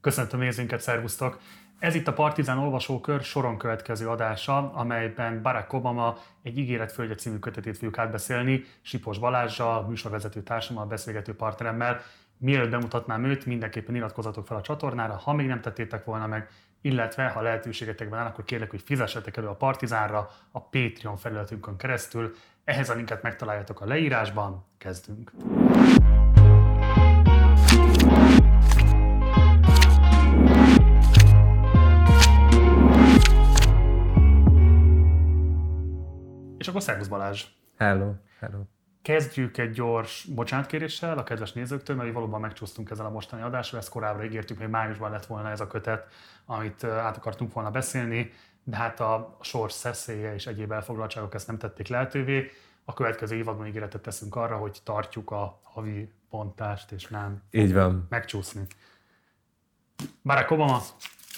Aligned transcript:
Köszöntöm 0.00 0.40
nézőinket, 0.40 0.80
szervusztok! 0.80 1.38
Ez 1.78 1.94
itt 1.94 2.06
a 2.08 2.12
Partizán 2.12 2.58
olvasókör 2.58 3.22
soron 3.22 3.58
következő 3.58 4.08
adása, 4.08 4.72
amelyben 4.72 5.42
Barack 5.42 5.72
Obama 5.72 6.18
egy 6.42 6.58
ígéretföldje 6.58 7.14
című 7.14 7.38
kötetét 7.38 7.74
fogjuk 7.74 7.98
átbeszélni 7.98 8.64
Sipos 8.82 9.18
Balázsjal, 9.18 9.86
műsorvezető 9.86 10.42
társammal, 10.42 10.86
beszélgető 10.86 11.34
partneremmel. 11.34 12.00
Mielőtt 12.38 12.70
bemutatnám 12.70 13.24
őt, 13.24 13.46
mindenképpen 13.46 13.94
iratkozatok 13.94 14.46
fel 14.46 14.56
a 14.56 14.60
csatornára, 14.60 15.16
ha 15.16 15.32
még 15.32 15.46
nem 15.46 15.60
tettétek 15.60 16.04
volna 16.04 16.26
meg, 16.26 16.48
illetve 16.80 17.28
ha 17.28 17.40
lehetőségetekben 17.40 18.18
áll, 18.18 18.26
akkor 18.26 18.44
kérlek, 18.44 18.70
hogy 18.70 18.82
fizessetek 18.82 19.36
elő 19.36 19.46
a 19.46 19.54
Partizánra 19.54 20.30
a 20.50 20.60
Patreon 20.60 21.16
felületünkön 21.16 21.76
keresztül. 21.76 22.34
Ehhez 22.64 22.90
a 22.90 22.94
linket 22.94 23.22
megtaláljátok 23.22 23.80
a 23.80 23.86
leírásban. 23.86 24.64
Kezdünk! 24.78 25.32
És 36.60 36.68
akkor 36.68 36.82
szervusz 36.82 37.08
Balázs! 37.08 37.44
Hello, 37.76 38.12
hello. 38.38 38.58
Kezdjük 39.02 39.58
egy 39.58 39.70
gyors 39.70 40.24
bocsánatkéréssel 40.24 41.18
a 41.18 41.22
kedves 41.22 41.52
nézőktől, 41.52 41.96
mert 41.96 42.12
valóban 42.12 42.40
megcsúsztunk 42.40 42.90
ezzel 42.90 43.06
a 43.06 43.10
mostani 43.10 43.42
adással, 43.42 43.78
ezt 43.78 43.88
korábbra 43.88 44.24
ígértük, 44.24 44.58
hogy 44.58 44.68
májusban 44.68 45.10
lett 45.10 45.26
volna 45.26 45.50
ez 45.50 45.60
a 45.60 45.66
kötet, 45.66 46.12
amit 46.46 46.84
át 46.84 47.16
akartunk 47.16 47.52
volna 47.52 47.70
beszélni, 47.70 48.32
de 48.64 48.76
hát 48.76 49.00
a 49.00 49.36
sors 49.40 49.72
szeszélye 49.72 50.34
és 50.34 50.46
egyéb 50.46 50.72
elfoglaltságok 50.72 51.34
ezt 51.34 51.46
nem 51.46 51.58
tették 51.58 51.88
lehetővé. 51.88 52.50
A 52.84 52.92
következő 52.92 53.36
évadban 53.36 53.66
ígéretet 53.66 54.02
teszünk 54.02 54.36
arra, 54.36 54.56
hogy 54.56 54.80
tartjuk 54.84 55.30
a 55.30 55.60
havi 55.62 56.12
pontást, 56.30 56.92
és 56.92 57.06
nem 57.06 57.42
Így 57.50 57.74
van. 57.74 58.06
megcsúszni. 58.08 58.66
Barack 60.22 60.50
Obama 60.50 60.80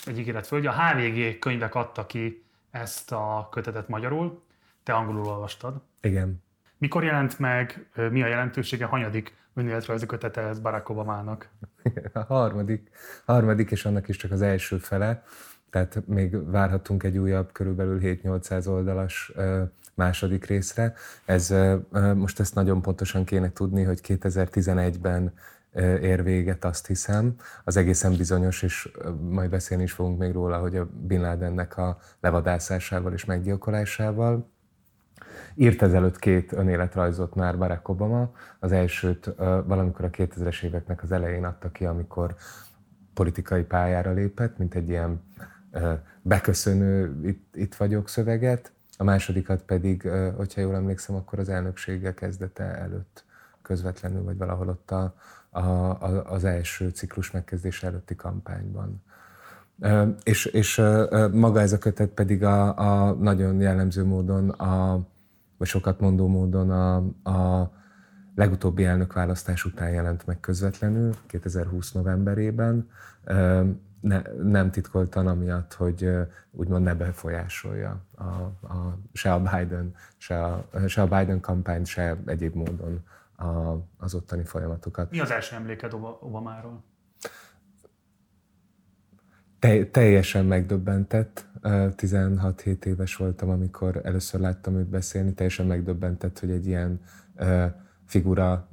egy 0.05 0.19
ígéret 0.19 0.47
földje. 0.47 0.71
A 0.71 0.87
HVG 0.87 1.39
könyvek 1.39 1.75
adta 1.75 2.07
ki 2.07 2.45
ezt 2.71 3.13
a 3.13 3.49
kötetet 3.51 3.89
magyarul, 3.89 4.51
te 4.83 4.93
angolul 4.93 5.27
olvastad. 5.27 5.81
Igen. 6.01 6.43
Mikor 6.79 7.05
jelent 7.05 7.39
meg, 7.39 7.87
mi 8.11 8.23
a 8.23 8.27
jelentősége, 8.27 8.85
hanyadik 8.85 9.37
önéletrajzi 9.55 10.07
kötete 10.07 10.41
ez 10.41 10.59
Barack 10.59 10.89
Obamának? 10.89 11.49
A 12.13 12.19
harmadik, 12.19 12.91
harmadik, 13.25 13.71
és 13.71 13.85
annak 13.85 14.09
is 14.09 14.17
csak 14.17 14.31
az 14.31 14.43
első 14.43 14.79
fele, 14.79 15.23
tehát 15.71 16.07
még 16.07 16.51
várhatunk 16.51 17.03
egy 17.03 17.19
újabb, 17.19 17.53
körülbelül 17.53 18.01
7-800 18.03 18.69
oldalas 18.69 19.33
második 19.95 20.45
részre. 20.45 20.95
Ez, 21.25 21.55
most 22.15 22.41
ezt 22.41 22.55
nagyon 22.55 22.83
pontosan 22.83 23.25
kéne 23.25 23.53
tudni, 23.53 23.83
hogy 23.83 24.01
2011-ben 24.03 25.33
ér 26.01 26.23
véget, 26.23 26.65
azt 26.65 26.87
hiszem. 26.87 27.35
Az 27.65 27.77
egészen 27.77 28.17
bizonyos, 28.17 28.63
és 28.63 28.93
majd 29.21 29.51
beszélni 29.51 29.83
is 29.83 29.93
fogunk 29.93 30.19
még 30.19 30.33
róla, 30.33 30.59
hogy 30.59 30.77
a 30.77 30.89
Bin 31.07 31.21
Ladennek 31.21 31.77
a 31.77 31.99
levadászásával 32.21 33.13
és 33.13 33.25
meggyilkolásával. 33.25 34.51
Írt 35.55 35.83
ezelőtt 35.83 36.19
két 36.19 36.53
önéletrajzot 36.53 37.35
már 37.35 37.59
Barack 37.59 37.89
Obama. 37.89 38.33
Az 38.59 38.73
elsőt 38.73 39.35
valamikor 39.65 40.05
a 40.05 40.11
2000-es 40.11 40.63
éveknek 40.63 41.03
az 41.03 41.13
elején 41.13 41.45
adta 41.45 41.71
ki, 41.71 41.85
amikor 41.85 42.35
politikai 43.15 43.63
pályára 43.63 44.13
lépett, 44.13 44.59
mint 44.59 44.75
egy 44.75 44.89
ilyen 44.89 45.23
beköszönő 46.23 47.21
itt, 47.27 47.57
itt 47.57 47.75
vagyok 47.75 48.09
szöveget. 48.09 48.73
A 48.97 49.05
másodikat 49.05 49.63
pedig, 49.63 50.09
hogyha 50.37 50.61
jól 50.61 50.75
emlékszem, 50.75 51.17
akkor 51.17 51.39
az 51.39 51.49
elnöksége 51.49 52.15
kezdete 52.15 52.65
előtt 52.65 53.25
közvetlenül, 53.63 54.23
vagy 54.23 54.37
valahol 54.37 54.69
ott 54.69 54.91
a, 54.91 55.15
a, 55.51 55.63
az 56.33 56.45
első 56.45 56.89
ciklus 56.89 57.31
megkezdése 57.31 57.87
előtti 57.87 58.15
kampányban. 58.15 59.03
És, 60.23 60.45
és 60.45 60.83
maga 61.33 61.61
ez 61.61 61.73
a 61.73 61.79
kötet 61.79 62.11
pedig 62.11 62.45
a, 62.45 62.79
a 62.79 63.13
nagyon 63.13 63.61
jellemző 63.61 64.05
módon, 64.05 64.49
a, 64.49 65.01
vagy 65.63 65.71
sokat 65.71 66.01
mondó 66.01 66.27
módon 66.27 66.71
a, 66.71 66.97
a 67.31 67.71
legutóbbi 68.35 68.85
elnökválasztás 68.85 69.65
után 69.65 69.91
jelent 69.91 70.27
meg 70.27 70.41
közvetlenül, 70.41 71.15
2020 71.27 71.93
novemberében, 71.93 72.91
ne, 74.01 74.23
nem 74.43 74.71
titkoltan 74.71 75.27
amiatt, 75.27 75.73
hogy 75.75 76.11
úgymond 76.51 76.85
ne 76.85 76.95
befolyásolja 76.95 78.01
a, 78.15 78.23
a, 78.23 78.99
se 79.13 79.33
a 79.33 79.41
Biden, 79.41 79.95
se 80.17 80.45
a, 80.45 80.69
se 80.87 81.03
a 81.03 81.07
Biden 81.07 81.41
kampányt, 81.41 81.87
se 81.87 82.17
egyéb 82.27 82.55
módon 82.55 83.05
a, 83.37 83.77
az 83.99 84.15
ottani 84.15 84.45
folyamatokat. 84.45 85.11
Mi 85.11 85.21
az 85.21 85.31
első 85.31 85.57
emléked 85.57 85.93
Obamáról? 86.21 86.83
Te, 89.63 89.87
teljesen 89.87 90.45
megdöbbentett. 90.45 91.47
16-7 91.63 92.85
éves 92.85 93.17
voltam, 93.17 93.51
amikor 93.51 94.01
először 94.05 94.41
láttam 94.41 94.75
őt 94.75 94.89
beszélni. 94.89 95.33
Teljesen 95.33 95.67
megdöbbentett, 95.67 96.39
hogy 96.39 96.51
egy 96.51 96.67
ilyen 96.67 97.01
figura 98.07 98.69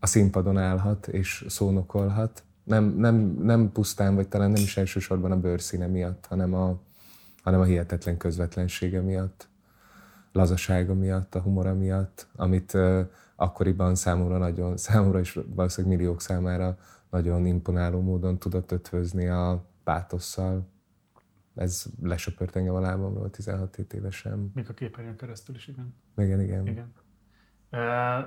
a 0.00 0.06
színpadon 0.06 0.58
állhat 0.58 1.08
és 1.08 1.44
szónokolhat. 1.48 2.42
Nem, 2.64 2.84
nem, 2.84 3.14
nem 3.42 3.72
pusztán, 3.72 4.14
vagy 4.14 4.28
talán 4.28 4.50
nem 4.50 4.62
is 4.62 4.76
elsősorban 4.76 5.30
a 5.32 5.40
bőrszíne 5.40 5.86
miatt, 5.86 6.26
hanem 6.26 6.54
a, 6.54 6.80
hanem 7.42 7.60
a 7.60 7.64
hihetetlen 7.64 8.16
közvetlensége 8.16 9.00
miatt, 9.00 9.48
lazasága 10.32 10.94
miatt, 10.94 11.34
a 11.34 11.40
humora 11.40 11.74
miatt, 11.74 12.26
amit 12.36 12.78
akkoriban 13.36 13.94
számomra 13.94 14.38
nagyon, 14.38 14.76
számomra 14.76 15.20
is 15.20 15.38
valószínűleg 15.54 15.96
milliók 15.96 16.20
számára 16.20 16.78
nagyon 17.16 17.46
imponáló 17.46 18.00
módon 18.00 18.38
tudott 18.38 18.70
ötvözni 18.70 19.28
a 19.28 19.70
pátosszal. 19.84 20.68
Ez 21.54 21.84
lesöpört 22.02 22.56
engem 22.56 22.74
a 22.74 22.80
lábamról 22.80 23.30
16 23.30 23.78
évesen. 23.78 24.50
Még 24.54 24.68
a 24.68 24.74
képernyőn 24.74 25.16
keresztül 25.16 25.54
is, 25.54 25.66
igen. 25.66 25.94
Igen, 26.16 26.40
igen. 26.40 26.66
igen. 26.66 26.92
Uh, 27.72 28.24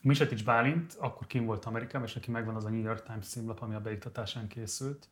Misetics 0.00 0.44
Bálint, 0.44 0.96
akkor 0.98 1.26
kim 1.26 1.44
volt 1.44 1.64
Amerikában, 1.64 2.06
és 2.06 2.14
neki 2.14 2.30
megvan 2.30 2.54
az 2.54 2.64
a 2.64 2.68
New 2.68 2.82
York 2.82 3.02
Times 3.02 3.28
címlap, 3.28 3.60
ami 3.60 3.74
a 3.74 3.80
beiktatásán 3.80 4.46
készült. 4.46 5.08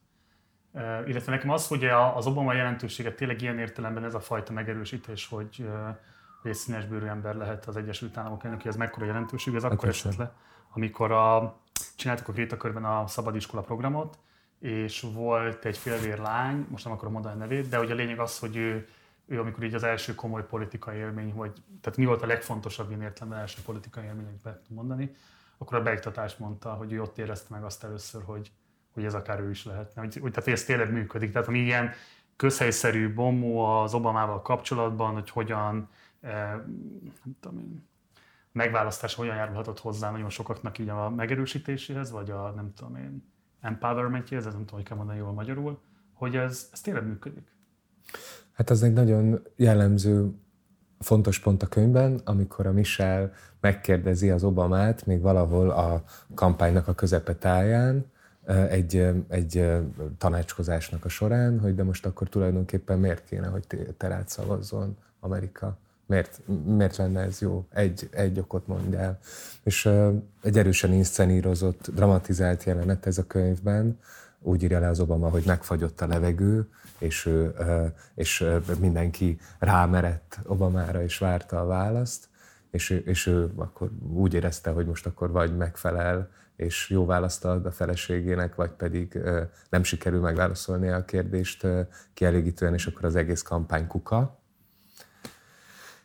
Uh, 0.73 1.09
illetve 1.09 1.33
nekem 1.33 1.51
az, 1.51 1.67
hogy 1.69 1.85
az 2.15 2.27
Obama 2.27 2.53
jelentősége 2.53 3.15
tényleg 3.15 3.43
ilyen 3.43 3.59
értelemben 3.59 4.05
ez 4.05 4.15
a 4.15 4.21
fajta 4.21 4.53
megerősítés, 4.53 5.27
hogy, 5.27 5.57
uh, 5.59 5.97
hogy 6.43 6.51
egy 6.51 6.57
színes 6.57 6.87
bőrű 6.87 7.07
ember 7.07 7.35
lehet 7.35 7.67
az 7.67 7.77
Egyesült 7.77 8.17
Államok 8.17 8.45
elnöke, 8.45 8.69
ez 8.69 8.77
mekkora 8.77 9.07
jelentőség, 9.07 9.55
ez 9.55 9.65
akkor 9.65 9.89
esett 9.89 10.17
le, 10.17 10.35
amikor 10.73 11.13
a 11.13 11.59
csináltuk 11.97 12.29
a 12.29 12.33
Gréta 12.33 12.57
körben 12.57 12.85
a 12.85 13.07
szabadiskola 13.07 13.63
programot, 13.63 14.19
és 14.59 15.01
volt 15.01 15.65
egy 15.65 15.79
félvér 15.79 16.19
lány, 16.19 16.67
most 16.69 16.85
nem 16.85 16.93
akarom 16.93 17.13
mondani 17.13 17.35
a 17.35 17.39
nevét, 17.39 17.69
de 17.69 17.81
ugye 17.81 17.93
a 17.93 17.97
lényeg 17.97 18.19
az, 18.19 18.39
hogy 18.39 18.57
ő, 18.57 18.89
ő 19.27 19.41
amikor 19.41 19.65
így 19.65 19.75
az 19.75 19.83
első 19.83 20.15
komoly 20.15 20.47
politikai 20.47 20.97
élmény, 20.97 21.33
hogy, 21.33 21.53
tehát 21.81 21.99
mi 21.99 22.05
volt 22.05 22.23
a 22.23 22.27
legfontosabb 22.27 22.89
ilyen 22.89 23.03
értelemben 23.03 23.41
első 23.41 23.63
politikai 23.65 24.05
élmény, 24.05 24.27
amit 24.27 24.43
be 24.43 24.61
tudom 24.63 24.87
mondani, 24.87 25.15
akkor 25.59 25.79
a 25.79 25.83
beiktatás 25.83 26.37
mondta, 26.37 26.71
hogy 26.73 26.93
ő 26.93 27.03
ott 27.03 27.19
érezte 27.19 27.55
meg 27.55 27.65
azt 27.65 27.85
először, 27.85 28.23
hogy, 28.25 28.53
hogy 28.95 29.05
ez 29.05 29.15
akár 29.15 29.41
ő 29.41 29.51
is 29.51 29.65
lehetne. 29.65 30.01
Hogy, 30.03 30.17
hogy 30.17 30.33
tehát 30.33 30.49
ez 30.49 30.65
tényleg 30.65 30.93
működik. 30.93 31.33
Tehát 31.33 31.49
ami 31.49 31.59
ilyen 31.59 31.93
közhelyszerű 32.37 33.15
bombó 33.15 33.65
az 33.65 33.95
Obamával 33.95 34.43
kapcsolatban, 34.43 35.13
hogy 35.13 35.31
hogyan, 35.31 35.89
eh, 36.21 36.51
nem 37.25 37.37
tudom 37.41 37.59
én, 37.59 37.89
megválasztás 38.59 39.15
hogyan 39.15 39.37
járulhatott 39.37 39.81
hozzá 39.81 40.11
nagyon 40.11 40.31
sokaknak 40.31 40.79
így 40.79 40.89
a 40.89 41.11
megerősítéséhez, 41.11 42.11
vagy 42.11 42.31
a 42.31 42.53
nem 42.57 42.73
tudom 42.77 42.97
én, 42.97 43.33
empowermentjéhez, 43.61 44.47
ez 44.47 44.53
nem 44.53 44.63
tudom, 44.65 44.77
hogy 44.77 44.89
kell 44.89 44.97
mondani 44.97 45.19
jól 45.19 45.33
magyarul, 45.33 45.79
hogy 46.13 46.37
ez, 46.37 46.69
ez 46.73 46.81
tényleg 46.81 47.07
működik. 47.07 47.57
Hát 48.53 48.71
az 48.71 48.83
egy 48.83 48.93
nagyon 48.93 49.43
jellemző 49.57 50.35
fontos 50.99 51.39
pont 51.39 51.63
a 51.63 51.67
könyvben, 51.67 52.21
amikor 52.25 52.67
a 52.67 52.73
Michel 52.73 53.33
megkérdezi 53.61 54.31
az 54.31 54.45
Obamát, 54.45 55.07
még 55.07 55.21
valahol 55.21 55.71
a 55.71 56.03
kampánynak 56.35 56.89
a 56.89 56.95
közepetáján, 56.95 58.07
egy, 58.69 58.97
egy 59.29 59.67
tanácskozásnak 60.19 61.05
a 61.05 61.09
során, 61.09 61.61
hogy 61.61 61.75
de 61.75 61.83
most 61.83 62.07
akkor 62.07 62.29
tulajdonképpen 62.29 62.99
miért 62.99 63.25
kéne, 63.25 63.47
hogy 63.47 63.67
te 63.97 64.09
rád 64.09 64.29
szavazzon 64.29 64.97
Amerika. 65.21 65.79
Miért, 66.09 66.41
miért 66.65 66.97
lenne 66.97 67.21
ez 67.21 67.41
jó? 67.41 67.67
Egy, 67.71 68.09
egy 68.11 68.39
okot 68.39 68.67
mondj 68.67 68.97
el. 68.97 69.19
És 69.63 69.87
egy 70.43 70.59
erősen 70.59 70.93
inszenírozott, 70.93 71.91
dramatizált 71.95 72.65
jelenet 72.65 73.07
ez 73.07 73.19
a 73.19 73.27
könyvben. 73.27 73.99
Úgy 74.41 74.63
írja 74.63 74.79
le 74.79 74.89
az 74.89 75.01
Obama, 75.01 75.29
hogy 75.29 75.43
megfagyott 75.47 76.01
a 76.01 76.07
levegő, 76.07 76.69
és, 76.99 77.27
ő, 77.27 77.55
és 78.15 78.41
uh, 78.41 78.79
mindenki 78.79 79.39
rámerett 79.59 80.39
Obamára, 80.47 81.03
és 81.03 81.19
várta 81.19 81.61
a 81.61 81.67
választ. 81.67 82.29
És, 82.71 82.91
és 82.91 83.27
ő 83.27 83.53
akkor 83.57 83.91
úgy 84.13 84.35
érezte, 84.35 84.71
hogy 84.71 84.87
most 84.87 85.07
akkor 85.07 85.31
vagy 85.31 85.57
megfelel, 85.57 86.31
és 86.57 86.91
jó 86.91 87.07
választ 87.07 87.45
ad 87.45 87.67
a 87.67 87.73
feleségének, 87.73 88.55
vagy 88.55 88.71
pedig 88.71 89.19
nem 89.71 89.83
sikerül 89.83 90.21
megválaszolni 90.21 90.89
a 90.89 91.05
kérdést 91.05 91.67
kielégítően, 92.15 92.75
és 92.75 92.87
akkor 92.87 93.05
az 93.05 93.17
egész 93.17 93.43
kampány 93.43 93.87
kuka 93.87 94.38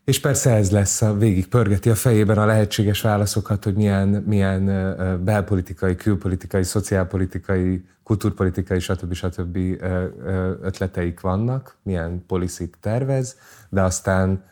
és 0.04 0.20
persze 0.20 0.52
ez 0.52 0.72
lesz, 0.72 1.02
a 1.02 1.14
végig 1.14 1.48
pörgeti 1.48 1.90
a 1.90 1.96
fejében 1.96 2.38
a 2.38 2.46
lehetséges 2.46 3.02
válaszokat, 3.02 3.64
hogy 3.64 3.76
milyen, 3.76 4.08
milyen 4.08 4.66
belpolitikai, 5.24 5.96
külpolitikai, 5.96 6.64
szociálpolitikai 6.64 7.86
kultúrpolitikai, 8.04 8.80
stb. 8.80 9.14
stb. 9.14 9.58
ötleteik 10.62 11.20
vannak, 11.20 11.78
milyen 11.84 12.24
poliszik 12.28 12.76
tervez, 12.80 13.38
de 13.70 13.82
aztán 13.82 14.44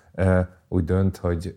úgy 0.68 0.86
dönt, 0.86 1.18
hogy, 1.18 1.56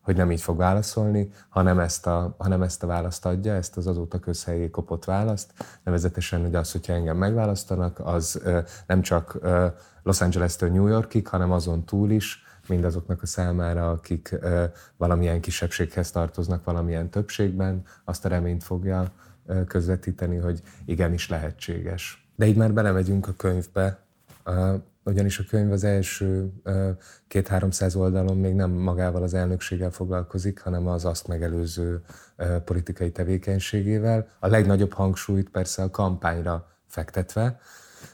hogy 0.00 0.16
nem 0.16 0.30
így 0.30 0.40
fog 0.40 0.56
válaszolni, 0.56 1.30
hanem 1.48 1.78
ezt, 1.78 2.06
a, 2.06 2.34
hanem 2.38 2.62
ezt 2.62 2.82
a 2.82 2.86
választ 2.86 3.26
adja, 3.26 3.54
ezt 3.54 3.76
az 3.76 3.86
azóta 3.86 4.18
közhelyé 4.18 4.70
kopott 4.70 5.04
választ, 5.04 5.52
nevezetesen, 5.84 6.40
hogy 6.40 6.54
az, 6.54 6.72
hogyha 6.72 6.92
engem 6.92 7.16
megválasztanak, 7.16 8.00
az 8.04 8.42
nem 8.86 9.02
csak 9.02 9.38
Los 10.02 10.20
Angeles-től 10.20 10.70
New 10.70 10.86
Yorkig, 10.86 11.28
hanem 11.28 11.52
azon 11.52 11.84
túl 11.84 12.10
is, 12.10 12.45
mindazoknak 12.68 13.22
a 13.22 13.26
számára, 13.26 13.90
akik 13.90 14.34
valamilyen 14.96 15.40
kisebbséghez 15.40 16.10
tartoznak 16.10 16.64
valamilyen 16.64 17.10
többségben, 17.10 17.82
azt 18.04 18.24
a 18.24 18.28
reményt 18.28 18.64
fogja 18.64 19.12
közvetíteni, 19.66 20.36
hogy 20.36 20.62
igenis 20.84 21.28
lehetséges. 21.28 22.30
De 22.36 22.46
így 22.46 22.56
már 22.56 22.72
belemegyünk 22.72 23.28
a 23.28 23.32
könyvbe, 23.36 23.98
ugyanis 25.04 25.38
a 25.38 25.44
könyv 25.48 25.72
az 25.72 25.84
első 25.84 26.52
két-háromszáz 27.28 27.96
oldalon 27.96 28.36
még 28.36 28.54
nem 28.54 28.70
magával 28.70 29.22
az 29.22 29.34
elnökséggel 29.34 29.90
foglalkozik, 29.90 30.60
hanem 30.60 30.86
az 30.86 31.04
azt 31.04 31.28
megelőző 31.28 32.02
politikai 32.64 33.10
tevékenységével. 33.10 34.28
A 34.38 34.46
legnagyobb 34.46 34.92
hangsúlyt 34.92 35.48
persze 35.48 35.82
a 35.82 35.90
kampányra 35.90 36.68
fektetve, 36.86 37.60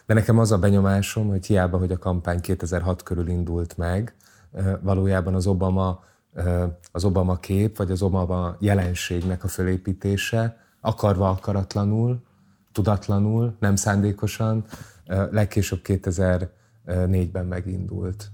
de 0.06 0.14
nekem 0.14 0.38
az 0.38 0.52
a 0.52 0.58
benyomásom, 0.58 1.28
hogy 1.28 1.46
hiába, 1.46 1.78
hogy 1.78 1.92
a 1.92 1.98
kampány 1.98 2.40
2006 2.40 3.02
körül 3.02 3.28
indult 3.28 3.76
meg, 3.76 4.14
valójában 4.80 5.34
az 5.34 5.46
Obama, 5.46 6.04
az 6.92 7.04
Obama 7.04 7.36
kép, 7.36 7.76
vagy 7.76 7.90
az 7.90 8.02
Obama 8.02 8.56
jelenségnek 8.58 9.44
a 9.44 9.48
fölépítése 9.48 10.56
akarva 10.80 11.28
akaratlanul, 11.28 12.22
tudatlanul, 12.72 13.56
nem 13.58 13.76
szándékosan, 13.76 14.64
legkésőbb 15.30 15.80
2004-ben 15.84 17.46
megindult. 17.46 18.30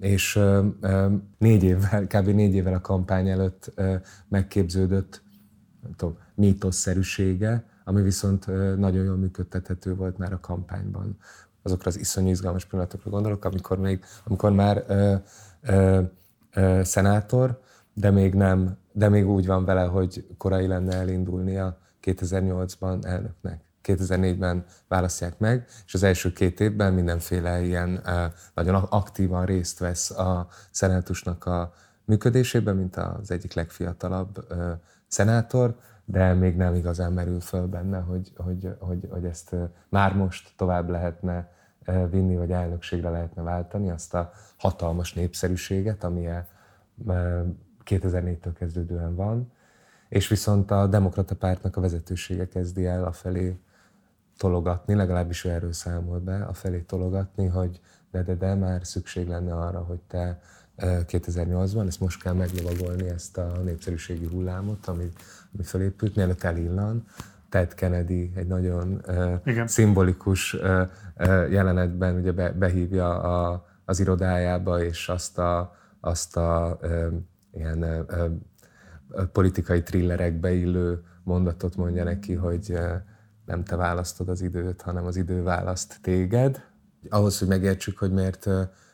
És 0.00 0.40
négy 1.38 1.62
évvel, 1.62 2.06
kb. 2.06 2.26
négy 2.26 2.54
évvel 2.54 2.74
a 2.74 2.80
kampány 2.80 3.28
előtt 3.28 3.72
megképződött 4.28 5.22
tudom, 5.96 6.18
mítoszerűsége, 6.34 7.64
ami 7.84 8.02
viszont 8.02 8.46
nagyon 8.76 9.04
jól 9.04 9.16
működtethető 9.16 9.94
volt 9.94 10.18
már 10.18 10.32
a 10.32 10.40
kampányban. 10.40 11.16
Azokra 11.68 11.90
az 11.90 11.98
iszonyú 11.98 12.28
izgalmas 12.28 12.64
pillanatokra 12.64 13.10
gondolok, 13.10 13.44
amikor, 13.44 13.78
még, 13.78 14.04
amikor 14.24 14.52
már 14.52 14.84
ö, 14.86 15.14
ö, 15.62 16.00
ö, 16.54 16.80
szenátor, 16.84 17.60
de 17.94 18.10
még 18.10 18.34
nem, 18.34 18.76
de 18.92 19.08
még 19.08 19.28
úgy 19.28 19.46
van 19.46 19.64
vele, 19.64 19.82
hogy 19.82 20.26
korai 20.38 20.66
lenne 20.66 20.96
elindulnia 20.96 21.78
2008-ban 22.02 23.04
elnöknek. 23.04 23.60
2004-ben 23.84 24.64
választják 24.88 25.38
meg, 25.38 25.66
és 25.86 25.94
az 25.94 26.02
első 26.02 26.32
két 26.32 26.60
évben 26.60 26.92
mindenféle 26.92 27.62
ilyen 27.62 28.02
nagyon 28.54 28.74
aktívan 28.74 29.44
részt 29.44 29.78
vesz 29.78 30.10
a 30.10 30.48
szenátusnak 30.70 31.44
a 31.44 31.72
működésében, 32.04 32.76
mint 32.76 32.96
az 32.96 33.30
egyik 33.30 33.52
legfiatalabb 33.54 34.46
szenátor, 35.06 35.76
de 36.04 36.34
még 36.34 36.56
nem 36.56 36.74
igazán 36.74 37.12
merül 37.12 37.40
föl 37.40 37.66
benne, 37.66 37.98
hogy, 37.98 38.32
hogy, 38.36 38.68
hogy, 38.78 39.08
hogy 39.10 39.24
ezt 39.24 39.54
már 39.88 40.14
most 40.14 40.52
tovább 40.56 40.88
lehetne 40.88 41.56
vinni, 42.10 42.36
vagy 42.36 42.50
elnökségre 42.50 43.10
lehetne 43.10 43.42
váltani, 43.42 43.90
azt 43.90 44.14
a 44.14 44.32
hatalmas 44.56 45.14
népszerűséget, 45.14 46.04
ami 46.04 46.28
2004-től 47.84 48.52
kezdődően 48.54 49.14
van, 49.14 49.52
és 50.08 50.28
viszont 50.28 50.70
a 50.70 50.86
demokrata 50.86 51.34
pártnak 51.34 51.76
a 51.76 51.80
vezetősége 51.80 52.48
kezdi 52.48 52.86
el 52.86 53.12
felé 53.12 53.58
tologatni, 54.36 54.94
legalábbis 54.94 55.44
ő 55.44 55.50
erről 55.50 55.72
számol 55.72 56.18
be, 56.18 56.44
a 56.44 56.52
felé 56.52 56.80
tologatni, 56.80 57.46
hogy 57.46 57.80
de, 58.10 58.22
de, 58.22 58.34
de 58.34 58.54
már 58.54 58.86
szükség 58.86 59.28
lenne 59.28 59.54
arra, 59.54 59.80
hogy 59.80 60.00
te 60.06 60.40
2008-ban, 60.78 61.86
ezt 61.86 62.00
most 62.00 62.22
kell 62.22 62.32
meglovagolni, 62.32 63.08
ezt 63.08 63.38
a 63.38 63.46
népszerűségi 63.64 64.26
hullámot, 64.26 64.86
ami, 64.86 65.10
ami 65.54 65.62
felépült, 65.62 66.16
mielőtt 66.16 66.42
elillan. 66.42 67.06
Ted 67.48 67.74
Kennedy 67.74 68.32
egy 68.34 68.46
nagyon 68.46 69.00
uh, 69.06 69.66
szimbolikus 69.66 70.56
jelenetben 71.50 72.16
ugye 72.16 72.32
be, 72.32 72.52
behívja 72.52 73.20
a, 73.20 73.66
az 73.84 74.00
irodájába, 74.00 74.82
és 74.82 75.08
azt 75.08 75.38
a, 75.38 75.76
azt 76.00 76.36
a 76.36 76.78
ilyen 77.52 78.06
politikai 79.32 79.82
thrillerekbe 79.82 80.52
illő 80.52 81.02
mondatot 81.22 81.76
mondja 81.76 82.04
neki, 82.04 82.34
hogy 82.34 82.78
nem 83.44 83.64
te 83.64 83.76
választod 83.76 84.28
az 84.28 84.42
időt, 84.42 84.82
hanem 84.82 85.04
az 85.04 85.16
idő 85.16 85.42
választ 85.42 85.98
téged. 86.02 86.62
Ahhoz, 87.08 87.38
hogy 87.38 87.48
megértsük, 87.48 87.98
hogy 87.98 88.12
miért 88.12 88.48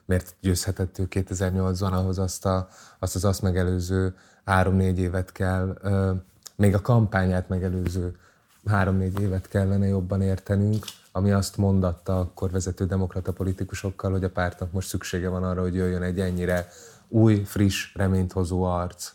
miért 0.04 0.36
győzhetett 0.40 0.98
ő 0.98 1.06
2008-ban, 1.10 1.92
ahhoz 1.92 2.18
azt, 2.18 2.46
a, 2.46 2.68
azt 2.98 3.14
az 3.14 3.24
azt 3.24 3.42
megelőző 3.42 4.14
három-négy 4.44 4.98
évet 4.98 5.32
kell, 5.32 5.78
még 6.56 6.74
a 6.74 6.80
kampányát 6.80 7.48
megelőző 7.48 8.16
három-négy 8.66 9.20
évet 9.20 9.48
kellene 9.48 9.86
jobban 9.86 10.22
értenünk, 10.22 10.84
ami 11.12 11.30
azt 11.30 11.56
mondatta 11.56 12.18
akkor 12.18 12.50
vezető 12.50 12.86
demokrata 12.86 13.32
politikusokkal, 13.32 14.10
hogy 14.10 14.24
a 14.24 14.30
pártnak 14.30 14.72
most 14.72 14.88
szüksége 14.88 15.28
van 15.28 15.44
arra, 15.44 15.60
hogy 15.60 15.74
jöjjön 15.74 16.02
egy 16.02 16.20
ennyire 16.20 16.68
új, 17.08 17.42
friss, 17.44 17.94
reményt 17.94 18.32
hozó 18.32 18.62
arc. 18.62 19.12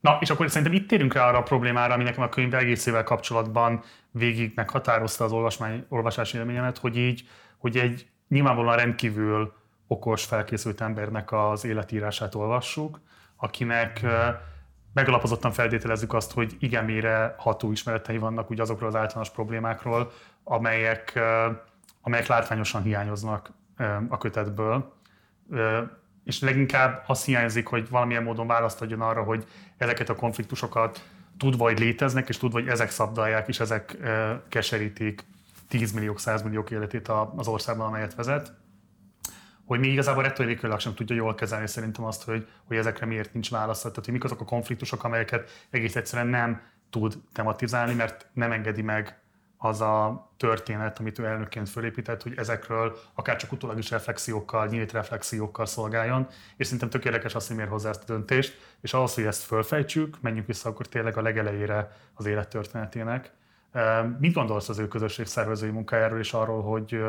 Na, 0.00 0.18
és 0.20 0.30
akkor 0.30 0.50
szerintem 0.50 0.76
itt 0.76 0.88
térünk 0.88 1.14
rá 1.14 1.28
arra 1.28 1.38
a 1.38 1.42
problémára, 1.42 1.94
ami 1.94 2.02
nekem 2.02 2.22
a 2.22 2.28
könyv 2.28 2.54
egészével 2.54 3.04
kapcsolatban 3.04 3.82
végig 4.10 4.52
meghatározta 4.54 5.24
az 5.24 5.32
olvasmány, 5.32 5.84
olvasási 5.88 6.36
élményemet, 6.38 6.78
hogy 6.78 6.96
így, 6.96 7.28
hogy 7.58 7.76
egy 7.76 8.06
nyilvánvalóan 8.28 8.76
rendkívül 8.76 9.52
okos, 9.86 10.24
felkészült 10.24 10.80
embernek 10.80 11.32
az 11.32 11.64
életírását 11.64 12.34
olvassuk, 12.34 13.00
akinek 13.36 14.00
megalapozottan 14.92 15.52
feltételezzük 15.52 16.12
azt, 16.12 16.32
hogy 16.32 16.56
igen 16.58 16.84
mére 16.84 17.34
ható 17.38 17.72
ismeretei 17.72 18.18
vannak 18.18 18.50
ugye 18.50 18.62
azokról 18.62 18.88
az 18.88 18.94
általános 18.94 19.30
problémákról, 19.30 20.12
amelyek, 20.44 21.20
amelyek 22.00 22.26
látványosan 22.26 22.82
hiányoznak 22.82 23.52
a 24.08 24.18
kötetből. 24.18 24.92
És 26.24 26.40
leginkább 26.40 27.04
azt 27.06 27.24
hiányzik, 27.24 27.66
hogy 27.66 27.88
valamilyen 27.88 28.22
módon 28.22 28.46
választ 28.46 28.82
adjon 28.82 29.00
arra, 29.00 29.22
hogy 29.22 29.46
ezeket 29.76 30.08
a 30.08 30.14
konfliktusokat 30.14 31.02
tudva, 31.38 31.64
hogy 31.64 31.78
léteznek, 31.78 32.28
és 32.28 32.36
tudva, 32.36 32.58
hogy 32.58 32.68
ezek 32.68 32.90
szabdalják, 32.90 33.48
és 33.48 33.60
ezek 33.60 33.96
keserítik 34.48 35.24
10 35.68 35.92
milliók, 35.92 36.20
100 36.20 36.42
milliók 36.42 36.70
életét 36.70 37.08
az 37.36 37.48
országban, 37.48 37.86
amelyet 37.86 38.14
vezet, 38.14 38.52
hogy 39.66 39.80
mi 39.80 39.88
igazából 39.88 40.22
retorikailag 40.22 40.80
sem 40.80 40.94
tudja 40.94 41.16
jól 41.16 41.34
kezelni 41.34 41.66
szerintem 41.66 42.04
azt, 42.04 42.24
hogy, 42.24 42.46
hogy 42.64 42.76
ezekre 42.76 43.06
miért 43.06 43.32
nincs 43.32 43.50
válasz. 43.50 43.80
Tehát, 43.80 43.94
hogy 43.94 44.12
mik 44.12 44.24
azok 44.24 44.40
a 44.40 44.44
konfliktusok, 44.44 45.04
amelyeket 45.04 45.66
egész 45.70 45.96
egyszerűen 45.96 46.28
nem 46.28 46.60
tud 46.90 47.14
tematizálni, 47.32 47.94
mert 47.94 48.26
nem 48.32 48.52
engedi 48.52 48.82
meg 48.82 49.16
az 49.58 49.80
a 49.80 50.28
történet, 50.36 50.98
amit 50.98 51.18
ő 51.18 51.24
elnökként 51.24 51.68
fölépített, 51.68 52.22
hogy 52.22 52.32
ezekről 52.36 52.98
akár 53.14 53.36
csak 53.36 53.52
utólag 53.52 53.78
is 53.78 53.90
reflexiókkal, 53.90 54.66
nyílt 54.66 54.92
reflexiókkal 54.92 55.66
szolgáljon, 55.66 56.26
és 56.56 56.66
szerintem 56.66 56.90
tök 56.90 57.04
érdekes 57.04 57.34
azt, 57.34 57.46
hogy 57.46 57.56
miért 57.56 57.70
hozzá 57.70 57.88
ezt 57.88 58.02
a 58.02 58.12
döntést, 58.12 58.58
és 58.80 58.94
ahhoz, 58.94 59.14
hogy 59.14 59.24
ezt 59.24 59.42
fölfejtsük, 59.42 60.20
menjünk 60.20 60.46
vissza 60.46 60.68
akkor 60.68 60.86
tényleg 60.86 61.16
a 61.16 61.22
legelejére 61.22 61.96
az 62.14 62.26
élettörténetének, 62.26 63.32
Mit 64.18 64.32
gondolsz 64.32 64.68
az 64.68 64.78
ő 64.78 64.88
közösségszervezői 64.88 65.70
munkájáról 65.70 66.18
és 66.18 66.32
arról, 66.32 66.62
hogy 66.62 67.02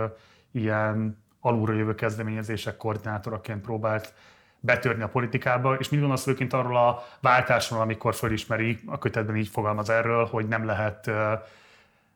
ilyen 0.52 1.23
alulra 1.46 1.74
jövő 1.74 1.96
kezdeményezések 1.96 2.78
koordinátoraként 2.78 3.62
próbált 3.62 4.14
betörni 4.60 5.04
a 5.04 5.08
politikába, 5.08 5.76
és 5.76 5.90
mit 5.90 6.00
gondolsz 6.00 6.24
főként 6.24 6.54
arról 6.54 6.78
a 6.78 7.04
váltásról, 7.22 7.82
amikor 7.82 8.16
fölismeri, 8.16 8.80
a 8.86 8.98
kötetben 8.98 9.36
így 9.36 9.48
fogalmaz 9.48 9.90
erről, 9.90 10.26
hogy 10.26 10.48
nem 10.48 10.66
lehet 10.66 11.10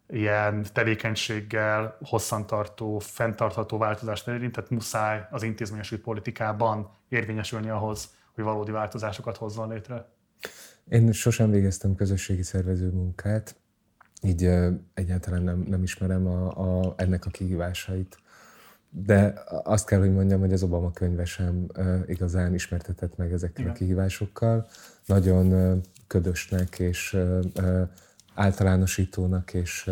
ilyen 0.09 0.65
tevékenységgel 0.73 1.97
hosszantartó, 2.01 2.99
fenntartható 2.99 3.77
változást 3.77 4.27
elérni, 4.27 4.51
tehát 4.51 4.69
muszáj 4.69 5.27
az 5.31 5.43
intézményesült 5.43 6.01
politikában 6.01 6.89
érvényesülni 7.09 7.69
ahhoz, 7.69 8.15
hogy 8.35 8.43
valódi 8.43 8.71
változásokat 8.71 9.37
hozzon 9.37 9.69
létre? 9.69 10.09
Én 10.89 11.11
sosem 11.11 11.51
végeztem 11.51 11.95
közösségi 11.95 12.43
szervező 12.43 12.89
munkát, 12.89 13.55
így 14.21 14.49
egyáltalán 14.93 15.41
nem, 15.41 15.59
nem 15.67 15.83
ismerem 15.83 16.27
a, 16.27 16.47
a, 16.47 16.93
ennek 16.97 17.25
a 17.25 17.29
kihívásait. 17.29 18.17
De 18.89 19.43
azt 19.63 19.85
kell, 19.85 19.99
hogy 19.99 20.13
mondjam, 20.13 20.39
hogy 20.39 20.53
az 20.53 20.63
Obama 20.63 20.91
könyve 20.91 21.25
sem 21.25 21.65
igazán 22.05 22.53
ismertetett 22.53 23.17
meg 23.17 23.31
ezekkel 23.31 23.61
Igen. 23.61 23.75
a 23.75 23.77
kihívásokkal. 23.77 24.67
Nagyon 25.05 25.81
ködösnek 26.07 26.79
és 26.79 27.17
általánosítónak 28.33 29.53
és 29.53 29.89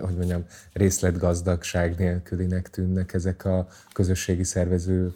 hogy 0.00 0.16
mondjam, 0.16 0.44
részletgazdagság 0.72 1.98
nélkülinek 1.98 2.70
tűnnek 2.70 3.14
ezek 3.14 3.44
a 3.44 3.68
közösségi 3.92 4.44
szervező 4.44 5.12